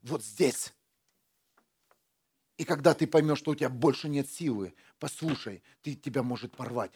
Вот 0.02 0.22
здесь. 0.22 0.74
И 2.62 2.64
когда 2.64 2.94
ты 2.94 3.08
поймешь, 3.08 3.38
что 3.38 3.50
у 3.50 3.54
тебя 3.56 3.68
больше 3.68 4.08
нет 4.08 4.30
силы, 4.30 4.72
послушай, 5.00 5.64
ты, 5.82 5.96
тебя 5.96 6.22
может 6.22 6.56
порвать. 6.56 6.92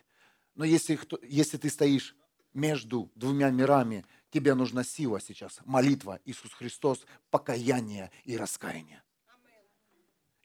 Но 0.54 0.64
если, 0.64 0.96
если 1.26 1.56
ты 1.56 1.70
стоишь 1.70 2.14
между 2.54 3.10
двумя 3.16 3.50
мирами, 3.50 4.06
тебе 4.30 4.54
нужна 4.54 4.84
сила 4.84 5.20
сейчас, 5.20 5.58
молитва, 5.64 6.20
Иисус 6.24 6.52
Христос, 6.52 7.04
покаяние 7.30 8.12
и 8.22 8.36
раскаяние. 8.36 9.02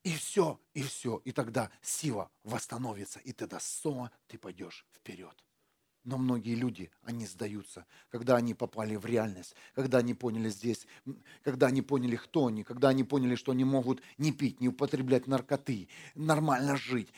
И 0.02 0.12
все, 0.16 0.60
и 0.74 0.82
все. 0.82 1.22
И 1.24 1.32
тогда 1.32 1.70
сила 1.84 2.32
восстановится, 2.44 3.20
и 3.20 3.32
тогда 3.32 3.60
снова 3.60 4.10
ты 4.26 4.40
пойдешь 4.40 4.88
вперед. 4.92 5.38
Но 6.04 6.18
многие 6.18 6.56
люди, 6.56 6.90
они 7.04 7.28
сдаются, 7.28 7.86
когда 8.10 8.36
они 8.36 8.56
попали 8.56 8.96
в 8.96 9.06
реальность, 9.06 9.56
когда 9.76 10.00
они 10.00 10.16
поняли 10.16 10.50
здесь, 10.50 10.88
когда 11.44 11.68
они 11.68 11.84
поняли, 11.84 12.16
кто 12.16 12.48
они, 12.48 12.64
когда 12.64 12.90
они 12.90 13.04
поняли, 13.04 13.36
что 13.36 13.52
они 13.52 13.66
могут 13.66 14.02
не 14.18 14.32
пить, 14.32 14.60
не 14.60 14.70
употреблять 14.70 15.28
наркоты, 15.28 15.88
нормально 16.16 16.76
жить, 16.76 17.10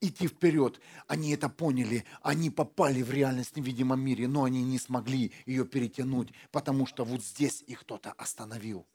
идти 0.00 0.28
вперед. 0.28 0.80
Они 1.08 1.30
это 1.32 1.50
поняли, 1.50 2.04
они 2.22 2.48
попали 2.48 3.02
в 3.02 3.10
реальность 3.10 3.52
в 3.52 3.56
невидимом 3.56 4.00
мире, 4.00 4.28
но 4.28 4.44
они 4.44 4.62
не 4.62 4.78
смогли 4.78 5.32
ее 5.44 5.66
перетянуть, 5.66 6.32
потому 6.50 6.86
что 6.86 7.04
вот 7.04 7.22
здесь 7.22 7.62
их 7.66 7.80
кто-то 7.80 8.12
остановил. 8.12 8.86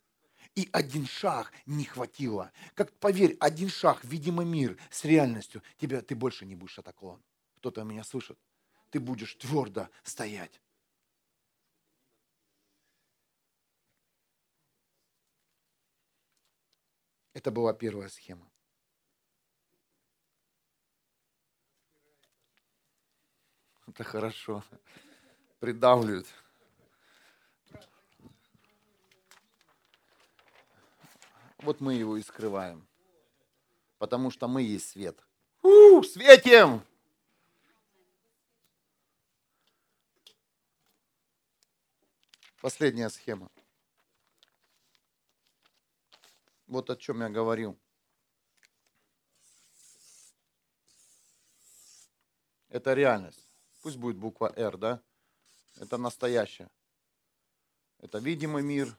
И 0.56 0.68
один 0.72 1.06
шаг 1.06 1.54
не 1.68 1.86
хватило. 1.86 2.52
Как 2.74 2.92
поверь, 2.94 3.38
один 3.40 3.70
шаг 3.70 4.04
видимый 4.04 4.46
мир 4.46 4.78
с 4.90 5.06
реальностью, 5.06 5.62
тебя, 5.78 6.02
ты 6.02 6.16
больше 6.16 6.46
не 6.46 6.56
будешь 6.56 6.80
атакован. 6.80 7.22
Кто-то 7.58 7.84
меня 7.84 8.04
слышит? 8.04 8.38
Ты 8.92 9.00
будешь 9.00 9.36
твердо 9.36 9.90
стоять. 10.04 10.62
Это 17.34 17.52
была 17.52 17.74
первая 17.74 18.10
схема. 18.10 18.52
Это 23.88 24.04
хорошо. 24.04 24.62
Придавливают. 25.60 26.28
Вот 31.60 31.80
мы 31.80 31.94
его 31.94 32.18
и 32.18 32.22
скрываем. 32.22 32.86
Потому 34.00 34.32
что 34.32 34.50
мы 34.50 34.64
есть 34.64 34.90
свет. 34.90 35.24
У, 35.62 36.04
светим! 36.04 36.84
Последняя 42.62 43.10
схема. 43.10 43.50
Вот 46.68 46.92
о 46.92 46.96
чем 46.96 47.22
я 47.22 47.30
говорил. 47.30 47.76
Это 52.70 52.94
реальность. 52.94 53.50
Пусть 53.82 53.98
будет 53.98 54.18
буква 54.18 54.54
R, 54.56 54.78
да? 54.78 55.02
Это 55.78 55.98
настоящее. 55.98 56.70
Это 57.98 58.20
видимый 58.20 58.62
мир, 58.62 58.96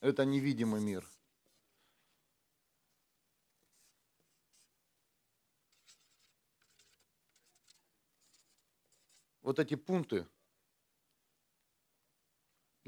это 0.00 0.24
невидимый 0.24 0.80
мир. 0.80 1.06
Вот 9.42 9.58
эти 9.58 9.74
пункты 9.74 10.26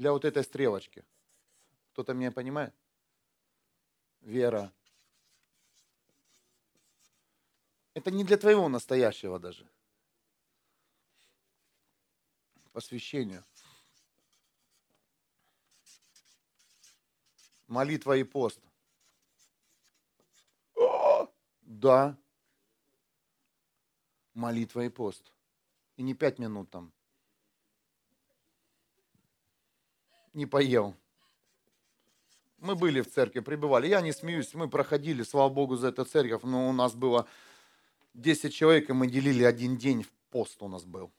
для 0.03 0.11
вот 0.11 0.25
этой 0.25 0.43
стрелочки. 0.43 1.05
Кто-то 1.93 2.13
меня 2.13 2.29
понимает? 2.29 2.75
Вера. 4.19 4.73
Это 7.93 8.11
не 8.11 8.25
для 8.25 8.35
твоего 8.35 8.67
настоящего 8.67 9.39
даже 9.39 9.65
посвящению. 12.73 13.45
Молитва 17.67 18.17
и 18.17 18.25
пост. 18.25 18.59
Да. 21.61 22.17
Молитва 24.33 24.81
и 24.81 24.89
пост. 24.89 25.31
И 25.95 26.03
не 26.03 26.13
пять 26.13 26.39
минут 26.39 26.69
там. 26.71 26.91
Не 30.33 30.45
поел. 30.45 30.95
Мы 32.59 32.75
были 32.75 33.01
в 33.01 33.11
церкви, 33.11 33.41
пребывали. 33.41 33.87
Я 33.87 34.01
не 34.01 34.13
смеюсь, 34.13 34.53
мы 34.53 34.69
проходили, 34.69 35.23
слава 35.23 35.49
Богу, 35.49 35.75
за 35.75 35.89
эту 35.89 36.05
церковь, 36.05 36.43
но 36.43 36.69
у 36.69 36.73
нас 36.73 36.93
было 36.93 37.27
10 38.13 38.53
человек, 38.53 38.89
и 38.89 38.93
мы 38.93 39.07
делили 39.07 39.43
один 39.43 39.77
день 39.77 40.03
в 40.03 40.11
пост 40.29 40.61
у 40.61 40.67
нас 40.67 40.83
был 40.83 41.11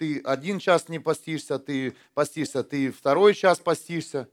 ты 0.00 0.18
один 0.24 0.58
час 0.58 0.88
не 0.88 0.98
постишься, 0.98 1.58
ты 1.58 1.94
постишься, 2.14 2.64
ты 2.64 2.90
второй 2.90 3.34
час 3.34 3.58
постишься. 3.58 4.28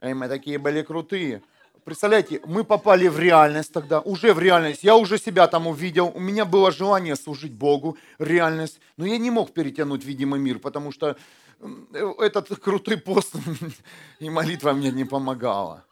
Эй, 0.00 0.14
мы 0.14 0.26
такие 0.26 0.58
были 0.58 0.82
крутые. 0.82 1.42
Представляете, 1.84 2.40
мы 2.44 2.64
попали 2.64 3.06
в 3.06 3.20
реальность 3.20 3.72
тогда, 3.72 4.00
уже 4.00 4.34
в 4.34 4.40
реальность. 4.40 4.82
Я 4.82 4.96
уже 4.96 5.16
себя 5.16 5.46
там 5.46 5.68
увидел. 5.68 6.10
У 6.12 6.18
меня 6.18 6.44
было 6.44 6.72
желание 6.72 7.14
служить 7.14 7.52
Богу, 7.52 7.98
реальность. 8.18 8.80
Но 8.96 9.06
я 9.06 9.16
не 9.16 9.30
мог 9.30 9.52
перетянуть 9.52 10.04
видимый 10.04 10.40
мир, 10.40 10.58
потому 10.58 10.90
что 10.90 11.16
этот 11.60 12.58
крутой 12.58 12.98
пост 12.98 13.34
и 14.18 14.30
молитва 14.30 14.72
мне 14.72 14.90
не 14.90 15.04
помогала. 15.04 15.84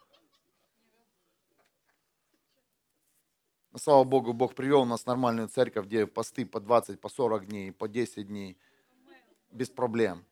Слава 3.76 4.02
Богу, 4.04 4.32
Бог 4.32 4.54
привел 4.54 4.84
нас 4.86 5.02
в 5.02 5.06
нормальную 5.06 5.48
церковь, 5.48 5.86
где 5.86 6.06
посты 6.06 6.44
по 6.44 6.58
20, 6.58 7.00
по 7.00 7.08
40 7.08 7.46
дней, 7.46 7.72
по 7.72 7.86
10 7.86 8.26
дней. 8.26 8.58
Без 9.52 9.70
проблем. 9.70 10.24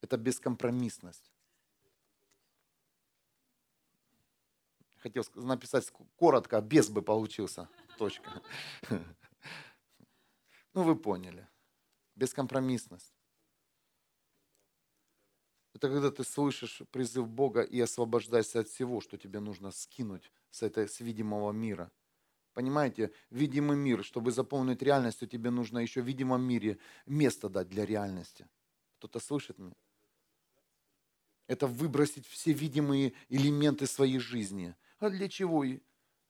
Это 0.00 0.16
бескомпромиссность. 0.16 1.30
Хотел 4.96 5.24
написать 5.34 5.92
коротко, 6.16 6.60
без 6.60 6.88
бы 6.88 7.02
получился. 7.02 7.68
Точка. 7.96 8.42
Ну, 10.78 10.84
вы 10.84 10.94
поняли. 10.94 11.48
Бескомпромиссность. 12.14 13.12
Это 15.74 15.88
когда 15.88 16.12
ты 16.12 16.22
слышишь 16.22 16.82
призыв 16.92 17.28
Бога 17.28 17.62
и 17.62 17.80
освобождайся 17.80 18.60
от 18.60 18.68
всего, 18.68 19.00
что 19.00 19.18
тебе 19.18 19.40
нужно 19.40 19.72
скинуть 19.72 20.30
с, 20.52 20.62
этой, 20.62 20.88
с 20.88 21.00
видимого 21.00 21.50
мира. 21.50 21.90
Понимаете, 22.52 23.12
видимый 23.30 23.76
мир, 23.76 24.04
чтобы 24.04 24.30
заполнить 24.30 24.80
реальностью, 24.80 25.26
тебе 25.26 25.50
нужно 25.50 25.80
еще 25.80 26.00
в 26.00 26.06
видимом 26.06 26.42
мире 26.42 26.78
место 27.06 27.48
дать 27.48 27.68
для 27.68 27.84
реальности. 27.84 28.48
Кто-то 28.98 29.18
слышит 29.18 29.58
меня? 29.58 29.74
Это 31.48 31.66
выбросить 31.66 32.28
все 32.28 32.52
видимые 32.52 33.14
элементы 33.28 33.88
своей 33.88 34.20
жизни. 34.20 34.76
А 35.00 35.10
для 35.10 35.28
чего? 35.28 35.64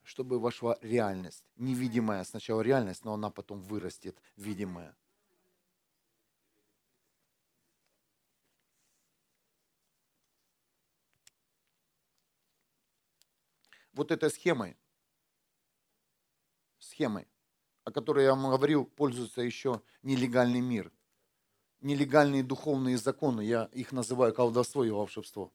Чтобы 0.09 0.39
вошла 0.39 0.75
реальность. 0.81 1.45
Невидимая 1.55 2.23
сначала 2.23 2.61
реальность, 2.61 3.05
но 3.05 3.13
она 3.13 3.29
потом 3.29 3.61
вырастет 3.61 4.19
видимая. 4.37 4.97
Вот 13.93 14.09
этой 14.09 14.31
схемой, 14.31 14.77
схемой, 16.79 17.27
о 17.83 17.91
которой 17.91 18.23
я 18.23 18.31
вам 18.31 18.49
говорил, 18.49 18.85
пользуется 18.85 19.41
еще 19.41 19.83
нелегальный 20.01 20.61
мир– 20.61 20.91
нелегальные 21.81 22.43
духовные 22.43 22.97
законы, 22.97 23.41
я 23.41 23.65
их 23.73 23.91
называю 23.91 24.33
колдовство 24.33 24.83
и 24.83 24.89
волшебство. 24.89 25.53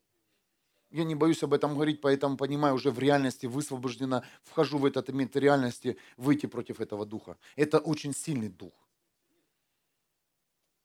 Я 0.95 1.03
не 1.03 1.17
боюсь 1.17 1.43
об 1.43 1.53
этом 1.53 1.75
говорить, 1.75 2.01
поэтому 2.01 2.37
понимаю, 2.37 2.77
уже 2.77 2.93
в 2.93 3.01
реальности 3.01 3.47
высвобождена, 3.47 4.23
вхожу 4.45 4.79
в 4.79 4.85
этот 4.85 5.09
мир 5.09 5.29
реальности, 5.35 5.99
выйти 6.17 6.47
против 6.47 6.81
этого 6.81 7.05
духа. 7.05 7.37
Это 7.57 7.81
очень 7.81 8.15
сильный 8.15 8.49
дух, 8.49 8.73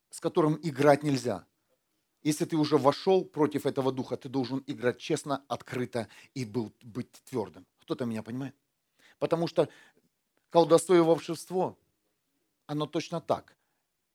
с 0.10 0.20
которым 0.20 0.60
играть 0.64 1.04
нельзя. 1.04 1.46
Если 2.24 2.46
ты 2.46 2.58
уже 2.58 2.80
вошел 2.80 3.24
против 3.24 3.68
этого 3.68 3.92
духа, 3.92 4.18
ты 4.18 4.30
должен 4.30 4.64
играть 4.66 4.98
честно, 4.98 5.44
открыто 5.48 6.08
и 6.34 6.44
был, 6.44 6.74
быть 6.82 7.12
твердым. 7.30 7.68
Кто-то 7.82 8.06
меня 8.06 8.24
понимает? 8.24 8.56
Потому 9.20 9.46
что 9.46 9.70
колдовство 10.50 10.96
и 10.96 11.02
волшебство, 11.02 11.78
оно 12.66 12.88
точно 12.88 13.22
так 13.22 13.56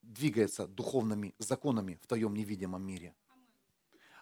двигается 0.03 0.66
духовными 0.66 1.36
законами 1.38 2.01
в 2.03 2.09
твоем 2.09 2.34
невидимом 2.34 2.82
мире. 2.82 3.14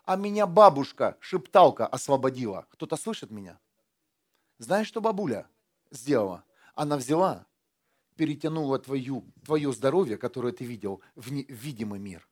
А 0.04 0.16
меня 0.16 0.46
бабушка, 0.46 1.16
шепталка, 1.20 1.86
освободила. 1.86 2.66
Кто-то 2.70 2.96
слышит 2.96 3.30
меня? 3.30 3.60
Знаешь, 4.58 4.88
что 4.88 5.00
бабуля 5.00 5.48
сделала? 5.90 6.44
Она 6.74 6.96
взяла, 6.96 7.46
перетянула 8.16 8.78
твою, 8.78 9.24
твое 9.44 9.72
здоровье, 9.72 10.16
которое 10.16 10.52
ты 10.52 10.64
видел, 10.64 11.02
в, 11.14 11.32
не, 11.32 11.44
в 11.44 11.50
видимый 11.50 12.00
мир. 12.00 12.28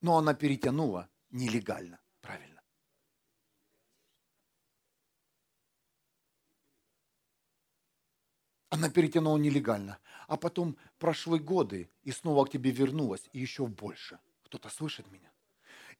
Но 0.00 0.16
она 0.16 0.34
перетянула 0.34 1.08
нелегально, 1.30 2.00
правильно. 2.20 2.62
Она 8.68 8.88
перетянула 8.88 9.36
нелегально. 9.36 9.98
А 10.28 10.36
потом 10.36 10.76
прошли 10.98 11.40
годы, 11.40 11.90
и 12.04 12.12
снова 12.12 12.44
к 12.44 12.50
тебе 12.50 12.70
вернулась, 12.70 13.28
и 13.32 13.40
еще 13.40 13.66
больше. 13.66 14.20
Кто-то 14.50 14.68
слышит 14.68 15.08
меня? 15.12 15.30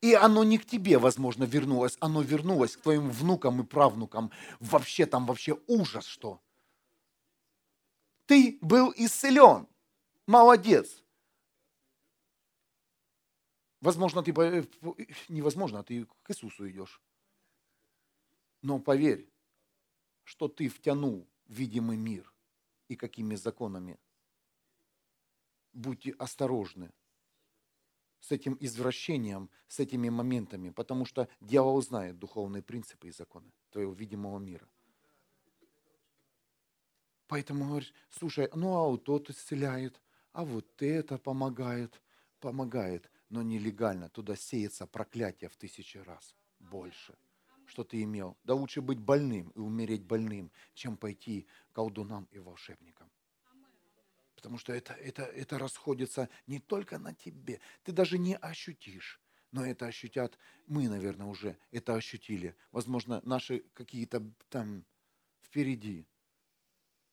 И 0.01 0.13
оно 0.13 0.43
не 0.43 0.57
к 0.57 0.65
тебе, 0.65 0.97
возможно, 0.97 1.45
вернулось, 1.45 1.95
оно 2.01 2.21
вернулось 2.21 2.75
к 2.75 2.81
твоим 2.81 3.09
внукам 3.09 3.61
и 3.61 3.63
правнукам. 3.63 4.29
Вообще 4.59 5.05
там 5.05 5.25
вообще 5.25 5.57
ужас 5.67 6.05
что. 6.05 6.41
Ты 8.25 8.57
был 8.59 8.93
исцелен. 8.97 9.67
Молодец. 10.27 11.01
Возможно, 13.79 14.21
ты, 14.21 14.33
невозможно, 15.29 15.81
ты 15.81 16.05
к 16.23 16.31
Иисусу 16.31 16.69
идешь. 16.69 17.01
Но 18.61 18.79
поверь, 18.79 19.29
что 20.25 20.49
ты 20.49 20.67
втянул 20.67 21.25
видимый 21.47 21.95
мир 21.95 22.33
и 22.89 22.97
какими 22.97 23.35
законами. 23.35 23.97
Будьте 25.71 26.11
осторожны 26.19 26.91
с 28.21 28.31
этим 28.31 28.57
извращением, 28.59 29.49
с 29.67 29.79
этими 29.79 30.09
моментами, 30.09 30.69
потому 30.69 31.05
что 31.05 31.27
дьявол 31.41 31.81
знает 31.81 32.17
духовные 32.17 32.63
принципы 32.63 33.09
и 33.09 33.11
законы 33.11 33.51
твоего 33.71 33.93
видимого 33.93 34.39
мира. 34.39 34.67
Поэтому 37.27 37.65
говоришь, 37.65 37.93
слушай, 38.09 38.49
ну 38.55 38.75
а 38.75 38.87
вот 38.87 39.03
тот 39.03 39.29
исцеляет, 39.29 40.01
а 40.31 40.45
вот 40.45 40.81
это 40.81 41.17
помогает, 41.17 42.01
помогает, 42.39 43.09
но 43.29 43.41
нелегально. 43.41 44.09
Туда 44.09 44.35
сеется 44.35 44.85
проклятие 44.85 45.49
в 45.49 45.57
тысячи 45.57 45.97
раз 45.97 46.35
больше 46.59 47.17
что 47.71 47.83
ты 47.83 48.03
имел. 48.03 48.37
Да 48.43 48.53
лучше 48.53 48.81
быть 48.81 48.99
больным 48.99 49.49
и 49.55 49.59
умереть 49.59 50.03
больным, 50.03 50.51
чем 50.73 50.97
пойти 50.97 51.47
колдунам 51.71 52.27
и 52.31 52.39
волшебникам. 52.39 53.09
Потому 54.41 54.57
что 54.57 54.73
это, 54.73 54.93
это, 54.93 55.23
это 55.23 55.59
расходится 55.59 56.29
не 56.47 56.59
только 56.59 56.97
на 56.97 57.13
тебе. 57.13 57.59
Ты 57.83 57.91
даже 57.91 58.17
не 58.17 58.35
ощутишь. 58.35 59.21
Но 59.51 59.65
это 59.65 59.85
ощутят, 59.85 60.37
мы, 60.65 60.87
наверное, 60.87 61.27
уже 61.27 61.57
это 61.71 61.95
ощутили. 61.95 62.55
Возможно, 62.71 63.21
наши 63.23 63.59
какие-то 63.73 64.23
там 64.49 64.85
впереди 65.41 66.07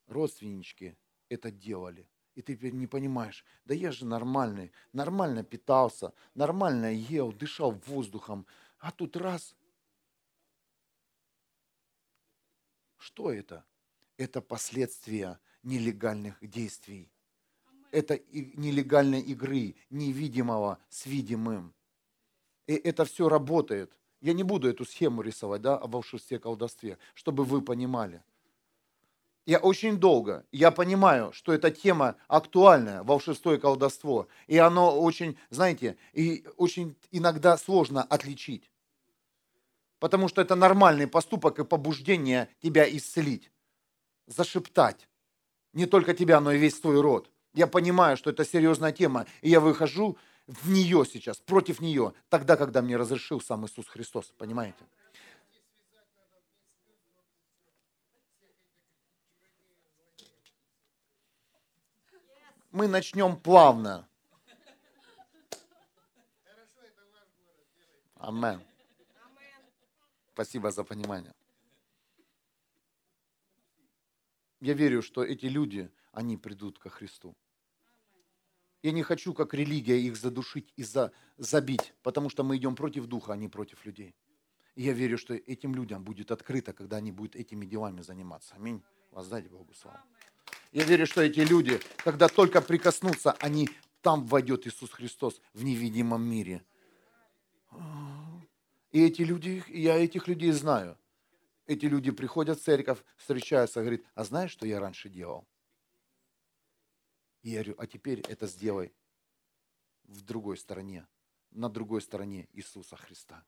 родственнички 0.07 0.97
это 1.29 1.51
делали. 1.51 2.09
И 2.35 2.43
ты 2.43 2.55
теперь 2.55 2.73
не 2.73 2.87
понимаешь, 2.87 3.45
да 3.65 3.75
я 3.75 3.91
же 3.91 4.07
нормальный, 4.07 4.73
нормально 4.93 5.43
питался, 5.43 6.15
нормально 6.35 6.93
ел, 6.93 7.33
дышал 7.33 7.73
воздухом. 7.87 8.47
А 8.79 8.93
тут 8.93 9.17
раз 9.17 9.57
Что 12.99 13.33
это? 13.33 13.65
Это 14.17 14.43
последствия 14.43 15.41
нелегальных 15.63 16.37
действий. 16.41 17.11
Это 17.91 18.21
нелегальной 18.33 19.21
игры, 19.21 19.75
невидимого 19.91 20.79
с 20.89 21.07
видимым. 21.07 21.75
И 22.67 22.75
это 22.75 23.05
все 23.05 23.29
работает. 23.29 23.93
Я 24.21 24.33
не 24.33 24.43
буду 24.43 24.69
эту 24.69 24.85
схему 24.85 25.23
рисовать, 25.23 25.63
да, 25.63 25.77
о 25.77 25.87
волшебстве, 25.87 26.39
колдовстве, 26.39 26.99
чтобы 27.15 27.45
вы 27.45 27.63
понимали. 27.63 28.23
Я 29.47 29.61
очень 29.61 29.97
долго, 29.97 30.45
я 30.53 30.71
понимаю, 30.71 31.33
что 31.33 31.55
эта 31.55 31.71
тема 31.71 32.17
актуальная, 32.27 33.03
волшебство 33.03 33.55
и 33.55 33.59
колдовство. 33.59 34.29
И 34.47 34.59
оно 34.59 35.01
очень, 35.01 35.39
знаете, 35.49 35.97
и 36.13 36.45
очень 36.59 36.95
иногда 37.13 37.57
сложно 37.57 38.03
отличить. 38.03 38.71
Потому 40.01 40.29
что 40.29 40.43
это 40.43 40.55
нормальный 40.55 41.07
поступок 41.07 41.59
и 41.59 41.65
побуждение 41.65 42.51
тебя 42.61 42.85
исцелить. 42.95 43.51
Зашептать. 44.27 45.09
Не 45.73 45.87
только 45.87 46.13
тебя, 46.13 46.41
но 46.41 46.53
и 46.53 46.59
весь 46.59 46.79
твой 46.79 47.01
род. 47.01 47.31
Я 47.59 47.67
понимаю, 47.67 48.17
что 48.17 48.31
это 48.31 48.45
серьезная 48.45 48.93
тема, 48.93 49.27
и 49.43 49.51
я 49.51 49.59
выхожу 49.59 50.17
в 50.47 50.71
нее 50.71 51.05
сейчас, 51.05 51.39
против 51.39 51.81
нее, 51.81 52.15
тогда, 52.29 52.57
когда 52.57 52.83
мне 52.83 52.97
разрешил 52.97 53.41
сам 53.41 53.67
Иисус 53.67 53.89
Христос. 53.89 54.33
Понимаете? 54.39 54.79
Мы 62.71 62.87
начнем 62.87 63.37
плавно. 63.37 64.09
Аминь. 68.19 68.65
Спасибо 70.33 70.71
за 70.71 70.85
понимание. 70.85 71.35
Я 74.61 74.75
верю, 74.75 75.03
что 75.03 75.25
эти 75.25 75.47
люди, 75.47 75.91
они 76.13 76.37
придут 76.37 76.79
ко 76.79 76.89
Христу. 76.89 77.35
Я 78.83 78.93
не 78.93 79.03
хочу, 79.03 79.35
как 79.35 79.55
религия, 79.55 80.01
их 80.01 80.17
задушить 80.17 80.73
и 80.77 80.85
за, 80.85 81.13
забить, 81.37 81.95
потому 82.03 82.31
что 82.31 82.45
мы 82.45 82.57
идем 82.57 82.77
против 82.77 83.07
духа, 83.07 83.33
а 83.33 83.37
не 83.37 83.49
против 83.49 83.85
людей. 83.85 84.15
И 84.77 84.83
я 84.83 84.93
верю, 84.93 85.19
что 85.19 85.35
этим 85.35 85.75
людям 85.75 86.05
будет 86.05 86.31
открыто, 86.31 86.73
когда 86.73 86.99
они 86.99 87.11
будут 87.11 87.35
этими 87.35 87.67
делами 87.67 88.03
заниматься. 88.03 88.55
Аминь. 88.55 88.83
Воздайте 89.11 89.49
Богу 89.49 89.75
славу. 89.75 89.99
Я 90.71 90.85
верю, 90.85 91.07
что 91.07 91.23
эти 91.23 91.41
люди, 91.41 91.81
когда 91.97 92.29
только 92.29 92.61
прикоснутся, 92.61 93.33
они 93.41 93.69
там 94.03 94.25
войдет 94.27 94.67
Иисус 94.67 94.91
Христос 94.91 95.41
в 95.55 95.65
невидимом 95.65 96.23
мире. 96.23 96.63
И 98.93 99.03
эти 99.03 99.23
люди, 99.23 99.65
я 99.69 99.97
этих 99.97 100.29
людей 100.29 100.53
знаю. 100.53 100.97
Эти 101.67 101.87
люди 101.87 102.11
приходят 102.11 102.59
в 102.59 102.63
церковь, 102.63 102.99
встречаются, 103.17 103.81
говорят, 103.81 104.01
а 104.15 104.25
знаешь, 104.25 104.53
что 104.53 104.67
я 104.67 104.81
раньше 104.81 105.09
делал? 105.09 105.47
И 107.43 107.51
я 107.51 107.63
говорю, 107.63 107.75
а 107.79 107.87
теперь 107.87 108.21
это 108.21 108.47
сделай 108.47 108.93
в 110.05 110.23
другой 110.23 110.57
стороне, 110.57 111.07
на 111.51 111.69
другой 111.69 112.03
стороне 112.03 112.49
Иисуса 112.53 112.97
Христа. 112.97 113.45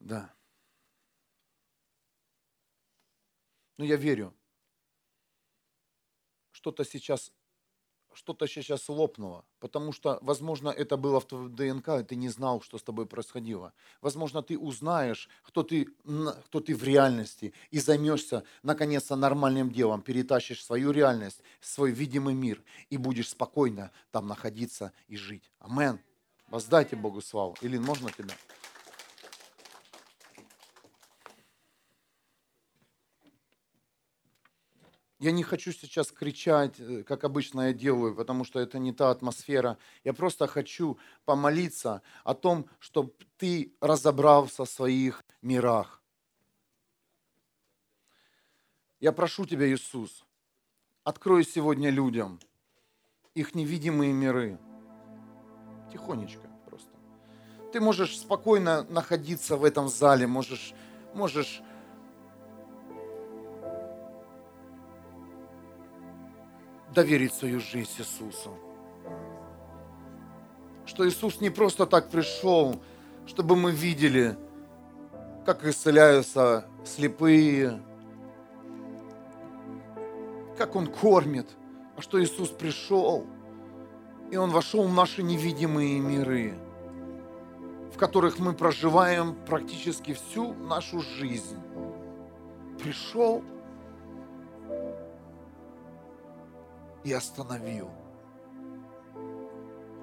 Да. 0.00 0.34
Но 3.76 3.84
я 3.84 3.96
верю, 3.96 4.34
что-то 6.50 6.84
сейчас 6.84 7.32
что-то 8.18 8.48
сейчас 8.48 8.88
лопнуло, 8.88 9.44
потому 9.60 9.92
что, 9.92 10.18
возможно, 10.22 10.70
это 10.70 10.96
было 10.96 11.20
в 11.20 11.26
твоем 11.26 11.54
ДНК, 11.54 11.88
и 12.00 12.02
ты 12.02 12.16
не 12.16 12.28
знал, 12.28 12.60
что 12.60 12.76
с 12.76 12.82
тобой 12.82 13.06
происходило. 13.06 13.72
Возможно, 14.00 14.42
ты 14.42 14.58
узнаешь, 14.58 15.28
кто 15.44 15.62
ты, 15.62 15.86
кто 16.46 16.60
ты 16.60 16.74
в 16.74 16.82
реальности, 16.82 17.54
и 17.70 17.78
займешься, 17.78 18.42
наконец-то, 18.64 19.14
нормальным 19.14 19.70
делом, 19.70 20.02
перетащишь 20.02 20.64
свою 20.64 20.90
реальность, 20.90 21.42
свой 21.60 21.92
видимый 21.92 22.34
мир, 22.34 22.60
и 22.90 22.96
будешь 22.96 23.28
спокойно 23.28 23.92
там 24.10 24.26
находиться 24.26 24.92
и 25.06 25.16
жить. 25.16 25.48
Амен. 25.60 26.00
Воздайте 26.48 26.96
Богу 26.96 27.20
славу. 27.20 27.56
Илин, 27.60 27.82
можно 27.82 28.10
тебя? 28.10 28.34
Я 35.18 35.32
не 35.32 35.42
хочу 35.42 35.72
сейчас 35.72 36.12
кричать, 36.12 36.78
э, 36.78 37.02
как 37.02 37.24
обычно 37.24 37.68
я 37.68 37.72
делаю, 37.72 38.14
потому 38.14 38.44
что 38.44 38.60
это 38.60 38.78
не 38.78 38.92
та 38.92 39.10
атмосфера. 39.10 39.76
Я 40.04 40.12
просто 40.12 40.46
хочу 40.46 40.98
помолиться 41.24 42.02
о 42.22 42.34
том, 42.34 42.68
чтобы 42.78 43.12
ты 43.36 43.74
разобрался 43.80 44.64
в 44.64 44.70
своих 44.70 45.24
мирах. 45.42 46.02
Я 49.00 49.12
прошу 49.12 49.44
тебя, 49.44 49.68
Иисус, 49.68 50.24
открой 51.04 51.44
сегодня 51.44 51.90
людям 51.90 52.40
их 53.34 53.54
невидимые 53.54 54.12
миры. 54.12 54.58
Тихонечко 55.92 56.48
просто. 56.66 56.90
Ты 57.72 57.80
можешь 57.80 58.18
спокойно 58.18 58.84
находиться 58.84 59.56
в 59.56 59.64
этом 59.64 59.88
зале, 59.88 60.26
можешь, 60.26 60.74
можешь 61.14 61.62
доверить 66.98 67.32
свою 67.32 67.60
жизнь 67.60 67.92
Иисусу. 67.98 68.50
Что 70.84 71.08
Иисус 71.08 71.40
не 71.40 71.48
просто 71.48 71.86
так 71.86 72.10
пришел, 72.10 72.80
чтобы 73.24 73.54
мы 73.54 73.70
видели, 73.70 74.36
как 75.46 75.64
исцеляются 75.64 76.64
слепые, 76.84 77.80
как 80.56 80.74
Он 80.74 80.88
кормит, 80.88 81.46
а 81.96 82.02
что 82.02 82.20
Иисус 82.20 82.48
пришел, 82.48 83.24
и 84.32 84.36
Он 84.36 84.50
вошел 84.50 84.82
в 84.82 84.92
наши 84.92 85.22
невидимые 85.22 86.00
миры, 86.00 86.54
в 87.94 87.96
которых 87.96 88.40
мы 88.40 88.54
проживаем 88.54 89.36
практически 89.46 90.14
всю 90.14 90.52
нашу 90.54 91.00
жизнь. 91.00 91.60
Пришел 92.82 93.44
и 97.08 97.12
остановил. 97.12 97.90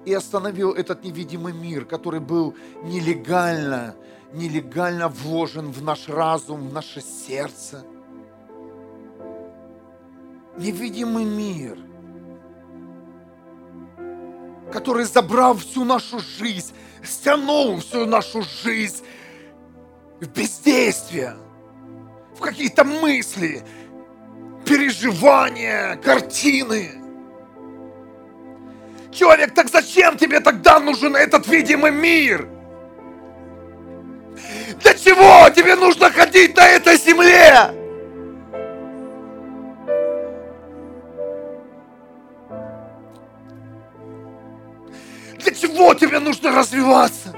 И 0.04 0.12
остановил 0.12 0.72
этот 0.72 1.04
невидимый 1.04 1.52
мир, 1.52 1.84
который 1.84 2.20
был 2.20 2.54
нелегально, 2.82 3.96
нелегально 4.32 5.08
вложен 5.08 5.70
в 5.70 5.82
наш 5.82 6.08
разум, 6.08 6.68
в 6.68 6.72
наше 6.72 7.00
сердце. 7.00 7.84
Невидимый 10.58 11.24
мир, 11.24 11.78
который 14.72 15.04
забрал 15.04 15.54
всю 15.56 15.84
нашу 15.84 16.18
жизнь, 16.20 16.72
стянул 17.04 17.78
всю 17.78 18.06
нашу 18.06 18.42
жизнь 18.42 19.04
в 20.20 20.26
бездействие, 20.28 21.36
в 22.34 22.40
какие-то 22.40 22.84
мысли, 22.84 23.62
переживания, 24.66 25.96
картины. 25.96 26.90
Человек, 29.12 29.54
так 29.54 29.68
зачем 29.70 30.18
тебе 30.18 30.40
тогда 30.40 30.78
нужен 30.80 31.16
этот 31.16 31.46
видимый 31.46 31.92
мир? 31.92 32.48
Для 34.82 34.92
чего 34.92 35.48
тебе 35.50 35.76
нужно 35.76 36.10
ходить 36.10 36.54
на 36.56 36.68
этой 36.68 36.98
земле? 36.98 37.70
Для 45.38 45.54
чего 45.54 45.94
тебе 45.94 46.18
нужно 46.18 46.50
развиваться? 46.52 47.34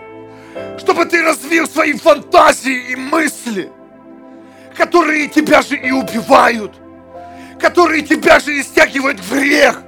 Чтобы 0.78 1.04
ты 1.04 1.22
развил 1.22 1.68
свои 1.68 1.92
фантазии 1.92 2.90
и 2.90 2.96
мысли, 2.96 3.70
которые 4.76 5.28
тебя 5.28 5.62
же 5.62 5.76
и 5.76 5.92
убивают– 5.92 6.72
которые 7.58 8.02
тебя 8.02 8.40
же 8.40 8.60
истягивают 8.60 9.20
в 9.20 9.38
грех. 9.38 9.82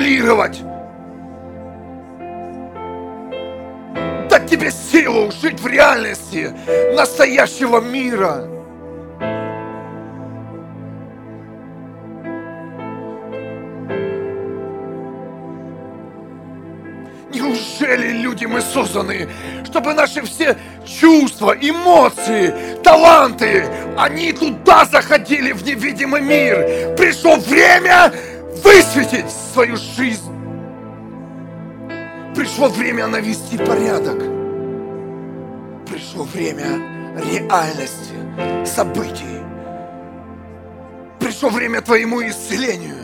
Аннулировать, 0.00 0.62
дать 4.28 4.48
тебе 4.48 4.70
силу 4.70 5.30
жить 5.30 5.60
в 5.60 5.66
реальности 5.66 6.52
настоящего 6.94 7.80
мира– 7.80 8.46
Неужели 17.32 18.08
люди 18.08 18.44
мы 18.44 18.60
созданы, 18.60 19.28
чтобы 19.64 19.94
наши 19.94 20.22
все 20.22 20.56
чувства, 20.84 21.56
эмоции, 21.60 22.52
таланты, 22.82 23.66
они 23.96 24.32
туда 24.32 24.84
заходили 24.84 25.52
в 25.52 25.64
невидимый 25.64 26.22
мир? 26.22 26.96
Пришло 26.96 27.36
время 27.36 28.12
высветить 28.62 29.30
свою 29.30 29.76
жизнь. 29.76 30.32
Пришло 32.34 32.68
время 32.68 33.06
навести 33.06 33.58
порядок. 33.58 34.18
Пришло 35.86 36.24
время 36.24 37.16
реальности, 37.16 38.14
событий. 38.64 39.40
Пришло 41.18 41.50
время 41.50 41.80
твоему 41.80 42.22
исцелению. 42.22 42.96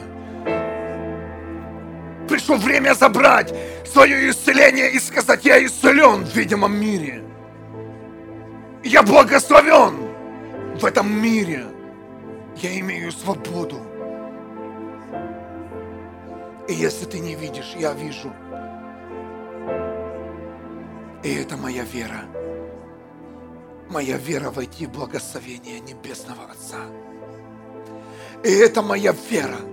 Пришло 2.29 2.57
время 2.57 2.95
забрать 2.95 3.55
свое 3.85 4.31
исцеление 4.31 4.91
и 4.91 4.99
сказать, 4.99 5.45
я 5.45 5.65
исцелен 5.65 6.25
в 6.25 6.35
видимом 6.35 6.75
мире. 6.79 7.23
Я 8.83 9.03
благословен 9.03 9.95
в 10.81 10.85
этом 10.85 11.13
мире. 11.13 11.65
Я 12.57 12.79
имею 12.79 13.13
свободу. 13.13 13.81
И 16.69 16.75
если 16.75 17.05
ты 17.05 17.19
не 17.19 17.35
видишь, 17.35 17.75
я 17.77 17.93
вижу. 17.93 18.33
И 21.23 21.35
это 21.35 21.57
моя 21.57 21.85
вера. 21.85 22.25
Моя 23.89 24.17
вера 24.17 24.51
войти 24.51 24.87
в 24.87 24.91
благословение 24.91 25.81
Небесного 25.81 26.45
Отца. 26.51 26.79
И 28.45 28.51
это 28.51 28.83
моя 28.83 29.15
вера– 29.31 29.59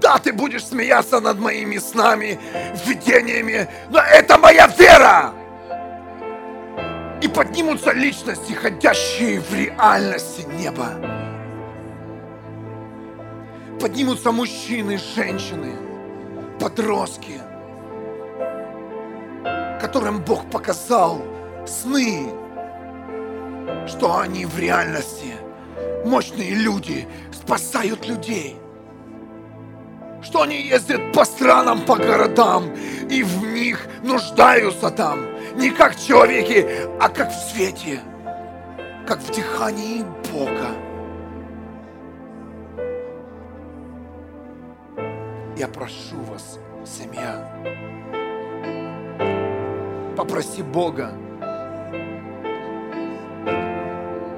да, 0.00 0.18
ты 0.18 0.32
будешь 0.32 0.66
смеяться 0.66 1.18
над 1.18 1.38
моими 1.38 1.78
снами, 1.78 2.38
видениями, 2.86 3.68
но 3.90 4.00
это 4.00 4.36
моя 4.36 4.66
вера! 4.66 5.32
И 7.22 7.28
поднимутся 7.28 7.92
личности, 7.92 8.52
ходящие 8.52 9.40
в 9.40 9.52
реальности 9.54 10.46
неба. 10.52 11.17
Поднимутся 13.80 14.32
мужчины, 14.32 14.98
женщины, 15.14 15.74
подростки, 16.58 17.40
которым 19.80 20.20
Бог 20.24 20.50
показал 20.50 21.22
сны, 21.66 22.30
что 23.86 24.18
они 24.18 24.46
в 24.46 24.58
реальности 24.58 25.34
мощные 26.04 26.54
люди, 26.54 27.06
спасают 27.32 28.06
людей– 28.06 28.56
что 30.22 30.42
они 30.42 30.60
ездят 30.60 31.12
по 31.12 31.24
странам, 31.24 31.84
по 31.84 31.96
городам, 31.96 32.72
и 33.08 33.22
в 33.22 33.44
них 33.44 33.86
нуждаются 34.02 34.90
там. 34.90 35.20
Не 35.56 35.70
как 35.70 35.96
человеки, 35.96 36.66
а 37.00 37.08
как 37.08 37.30
в 37.30 37.50
свете, 37.50 38.00
как 39.06 39.20
в 39.20 39.34
дыхании 39.34 40.04
Бога. 40.32 40.87
Я 45.58 45.66
прошу 45.66 46.20
вас, 46.20 46.60
семья, 46.86 47.52
попроси 50.16 50.62
Бога, 50.62 51.12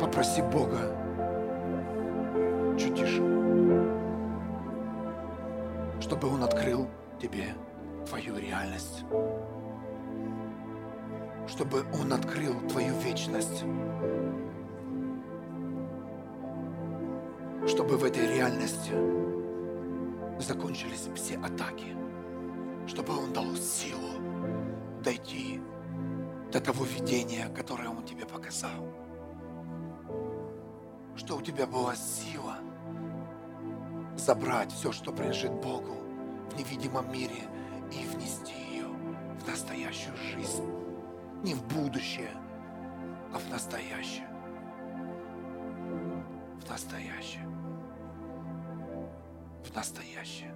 попроси 0.01 0.41
Бога 0.41 0.79
чуть 2.79 2.95
тише, 2.95 3.21
чтобы 6.01 6.29
Он 6.33 6.43
открыл 6.43 6.89
тебе 7.21 7.49
твою 8.09 8.39
реальность, 8.39 9.05
чтобы 11.47 11.85
Он 12.01 12.15
открыл 12.15 12.59
твою 12.67 12.95
вечность, 12.95 13.63
чтобы 17.67 17.99
в 17.99 18.05
этой 18.05 18.27
реальности 18.27 18.93
закончились 20.43 21.09
все 21.15 21.39
атаки, 21.39 21.97
чтобы 22.87 23.17
Он 23.17 23.33
дал 23.33 23.55
силу 23.57 24.21
дойти 25.03 25.61
до 26.53 26.61
того 26.61 26.85
видения, 26.85 27.49
которое 27.55 27.89
Он 27.89 28.05
тебе 28.05 28.27
показал. 28.27 28.87
Что 31.17 31.37
у 31.37 31.43
тебя 31.43 31.67
была 31.67 31.95
сила 31.95 32.59
забрать 34.17 34.73
все, 34.73 34.93
что 34.93 35.13
принадлежит 35.13 35.53
Богу 35.53 35.97
в 36.51 36.59
невидимом 36.59 37.11
мире 37.13 37.49
и 37.93 38.07
внести 38.07 38.55
ее 38.71 38.87
в 38.87 39.47
настоящую 39.47 40.17
жизнь. 40.17 40.65
Не 41.43 41.55
в 41.55 41.63
будущее, 41.69 42.33
а 43.33 43.39
в 43.39 43.49
настоящее. 43.51 44.29
В 46.61 46.69
настоящее 46.69 47.50
в 49.65 49.75
настоящее. 49.75 50.55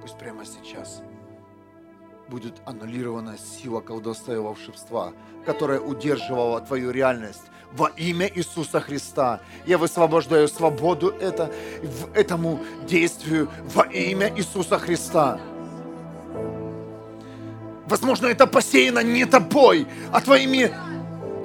Пусть 0.00 0.18
прямо 0.18 0.44
сейчас 0.44 1.02
будет 2.28 2.54
аннулирована 2.64 3.36
сила 3.36 3.80
колдовства 3.80 4.34
и 4.34 4.38
волшебства, 4.38 5.12
которая 5.44 5.80
удерживала 5.80 6.60
твою 6.60 6.90
реальность 6.90 7.42
во 7.72 7.88
имя 7.88 8.30
Иисуса 8.34 8.80
Христа. 8.80 9.40
Я 9.66 9.78
высвобождаю 9.78 10.48
свободу 10.48 11.08
это, 11.08 11.52
в 11.82 12.12
этому 12.14 12.60
действию 12.86 13.48
во 13.74 13.82
имя 13.82 14.32
Иисуса 14.36 14.78
Христа. 14.78 15.40
Возможно, 17.86 18.28
это 18.28 18.46
посеяно 18.46 19.02
не 19.02 19.24
тобой, 19.24 19.86
а 20.12 20.20
твоими 20.20 20.72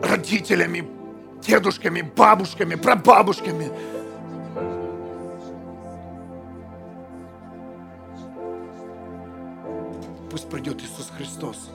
родителями, 0.04 0.88
дедушками, 1.46 2.02
бабушками, 2.02 2.76
прабабушками. 2.76 3.72
Пусть 10.30 10.50
придет 10.50 10.82
Иисус 10.82 11.12
Христос 11.16 11.70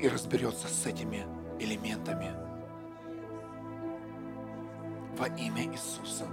и 0.00 0.08
разберется 0.08 0.66
с 0.66 0.86
этими 0.86 1.24
элементами 1.60 2.32
во 5.16 5.26
имя 5.28 5.64
Иисуса. 5.64 6.26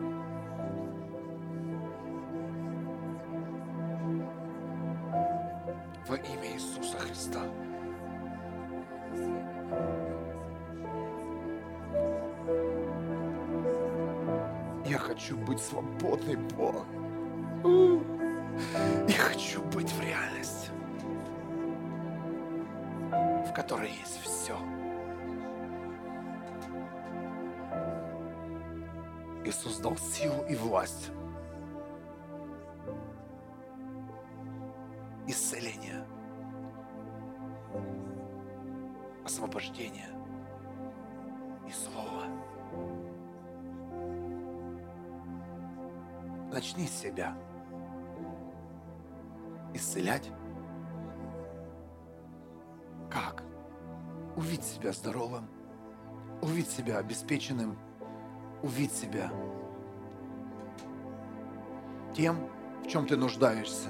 Во 6.07 6.15
имя 6.15 6.55
Иисуса 6.55 6.97
Христа. 6.97 7.41
Хочу 15.19 15.35
быть 15.35 15.59
свободной, 15.59 16.37
Бог. 16.55 16.85
Я 19.07 19.17
хочу 19.17 19.61
быть 19.63 19.91
в 19.91 20.01
реальности, 20.01 20.69
в 23.11 23.53
которой 23.53 23.89
есть 23.89 24.21
все. 24.23 24.57
Иисус 29.43 29.77
дал 29.79 29.97
силу 29.97 30.45
и 30.47 30.55
власть. 30.55 31.11
Себя 46.99 47.35
исцелять. 49.73 50.29
Как? 53.09 53.43
Увидь 54.35 54.63
себя 54.63 54.91
здоровым, 54.91 55.47
увидь 56.41 56.69
себя 56.69 56.97
обеспеченным, 56.97 57.77
увидь 58.61 58.93
себя 58.93 59.31
тем, 62.15 62.49
в 62.83 62.87
чем 62.87 63.07
ты 63.07 63.17
нуждаешься. 63.17 63.89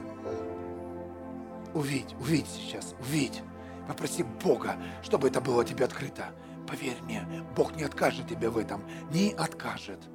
Увидь, 1.73 2.15
увидь 2.19 2.48
сейчас, 2.48 2.95
увидь. 2.99 3.44
Попроси 3.88 4.23
Бога, 4.23 4.76
чтобы 5.02 5.27
это 5.27 5.41
было 5.41 5.65
тебе 5.65 5.86
открыто. 5.86 6.31
Поверь 6.68 7.02
мне, 7.03 7.26
Бог 7.56 7.76
не 7.76 7.84
откажет 7.84 8.27
тебе 8.27 8.49
в 8.49 8.57
этом, 8.57 8.84
не 9.11 9.31
откажет. 9.34 10.07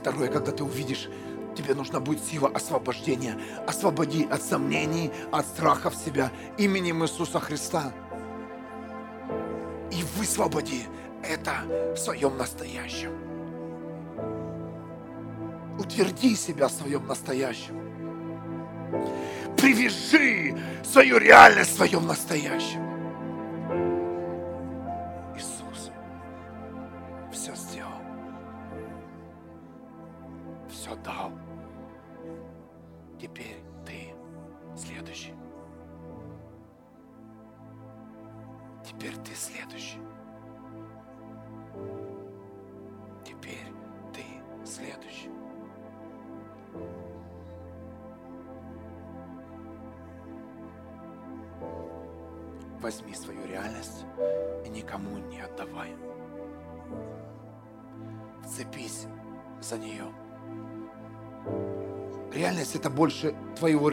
Второе, 0.00 0.28
когда 0.28 0.50
ты 0.50 0.64
увидишь, 0.64 1.08
тебе 1.54 1.74
нужна 1.74 2.00
будет 2.00 2.24
сила 2.24 2.48
освобождения. 2.48 3.38
Освободи 3.66 4.26
от 4.30 4.42
сомнений, 4.42 5.10
от 5.30 5.46
страхов 5.46 5.94
себя 5.94 6.32
именем 6.56 7.04
Иисуса 7.04 7.38
Христа. 7.38 7.92
И 9.92 10.02
высвободи 10.16 10.84
это 11.22 11.52
в 11.94 11.96
своем 11.98 12.38
настоящем. 12.38 13.12
Утверди 15.78 16.34
себя 16.34 16.68
в 16.68 16.72
своем 16.72 17.06
настоящем. 17.06 17.78
Привяжи 19.56 20.58
свою 20.82 21.18
реальность 21.18 21.72
в 21.72 21.76
своем 21.76 22.06
настоящем. 22.06 22.89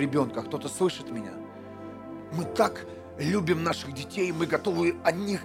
Ребенка. 0.08 0.42
Кто-то 0.42 0.70
слышит 0.70 1.12
меня? 1.12 1.34
Мы 2.32 2.46
так 2.46 2.86
любим 3.20 3.64
наших 3.64 3.94
детей, 3.94 4.32
мы 4.32 4.46
готовы 4.46 4.96
о 5.04 5.12
них, 5.12 5.42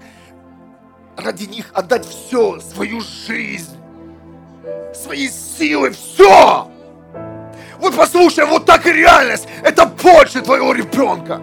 ради 1.16 1.44
них 1.44 1.66
отдать 1.72 2.06
все, 2.06 2.60
свою 2.60 3.00
жизнь, 3.00 3.76
свои 4.94 5.28
силы, 5.28 5.90
все. 5.90 6.70
Вот 7.78 7.96
послушай, 7.96 8.44
вот 8.46 8.64
так 8.66 8.86
и 8.86 8.92
реальность. 8.92 9.48
Это 9.64 9.86
больше 9.86 10.40
твоего 10.40 10.72
ребенка. 10.72 11.42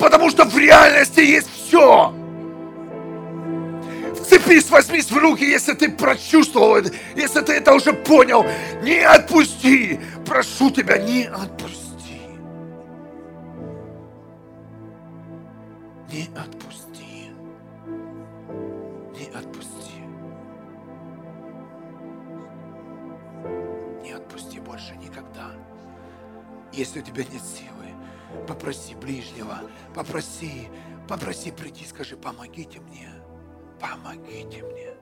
Потому 0.00 0.30
что 0.30 0.44
в 0.44 0.58
реальности 0.58 1.20
есть 1.20 1.48
все. 1.54 2.12
Вцепись, 4.20 4.68
возьмись 4.70 5.12
в 5.12 5.16
руки, 5.16 5.44
если 5.44 5.74
ты 5.74 5.88
прочувствовал 5.88 6.74
это, 6.74 6.90
если 7.14 7.40
ты 7.42 7.52
это 7.52 7.72
уже 7.74 7.92
понял. 7.92 8.44
Не 8.82 8.98
отпусти. 9.06 10.00
Прошу 10.26 10.70
тебя, 10.72 10.98
не 10.98 11.26
отпусти. 11.26 11.85
Если 26.76 27.00
у 27.00 27.02
тебя 27.02 27.24
нет 27.24 27.42
силы, 27.42 27.86
попроси 28.46 28.94
ближнего, 28.94 29.60
попроси, 29.94 30.68
попроси 31.08 31.50
прийти, 31.50 31.86
скажи, 31.86 32.18
помогите 32.18 32.80
мне, 32.80 33.10
помогите 33.80 34.62
мне. 34.62 34.92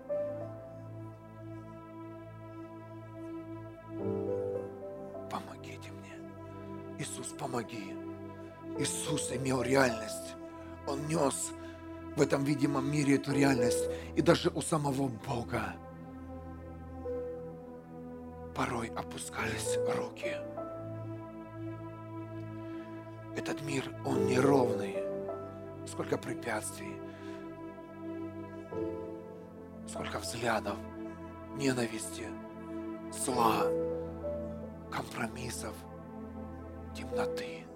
Помогите 5.29 5.91
мне. 5.91 6.97
Иисус, 7.01 7.35
помоги. 7.37 7.93
Иисус 8.79 9.33
имел 9.33 9.61
реальность. 9.61 10.37
Он 10.87 11.05
нес 11.09 11.51
в 12.15 12.23
этом 12.23 12.45
видимом 12.45 12.89
мире 12.89 13.17
эту 13.17 13.33
реальность. 13.33 13.91
И 14.15 14.23
даже 14.23 14.49
у 14.51 14.63
самого 14.63 15.09
Бога 15.09 15.75
порой 18.55 18.93
опускались 18.95 19.77
руки. 19.97 20.37
Этот 23.37 23.63
мир, 23.63 23.85
он 24.05 24.27
неровный. 24.27 25.03
Сколько 25.87 26.17
препятствий, 26.17 26.97
сколько 29.87 30.19
взглядов, 30.19 30.77
ненависти, 31.57 32.27
зла, 33.13 33.65
компромиссов, 34.91 35.75
темноты. 36.95 37.67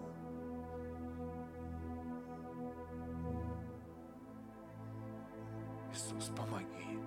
Иисус, 5.92 6.30
помоги 6.36 6.98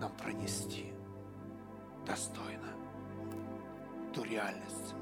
нам 0.00 0.12
пронести 0.16 0.92
достойно 2.06 2.68
ту 4.14 4.24
реальность, 4.24 4.94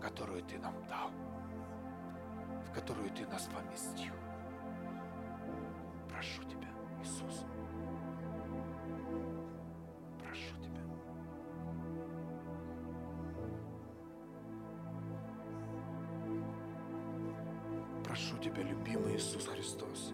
которую 0.00 0.42
Ты 0.44 0.58
нам 0.58 0.74
дал, 0.88 1.10
которую 2.72 3.10
Ты 3.10 3.26
нас 3.26 3.48
поместил. 3.54 4.12
Прошу 6.08 6.42
Тебя, 6.44 6.68
Иисус. 7.00 7.44
Прошу 10.18 10.56
Тебя. 10.62 10.82
Прошу 18.04 18.38
Тебя, 18.38 18.62
любимый 18.62 19.16
Иисус 19.16 19.46
Христос. 19.46 20.12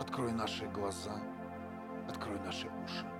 Открой 0.00 0.32
наши 0.32 0.66
глаза, 0.66 1.20
открой 2.08 2.38
наши 2.40 2.68
уши. 2.84 3.13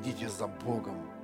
Идите 0.00 0.28
за 0.28 0.46
Богом. 0.46 1.19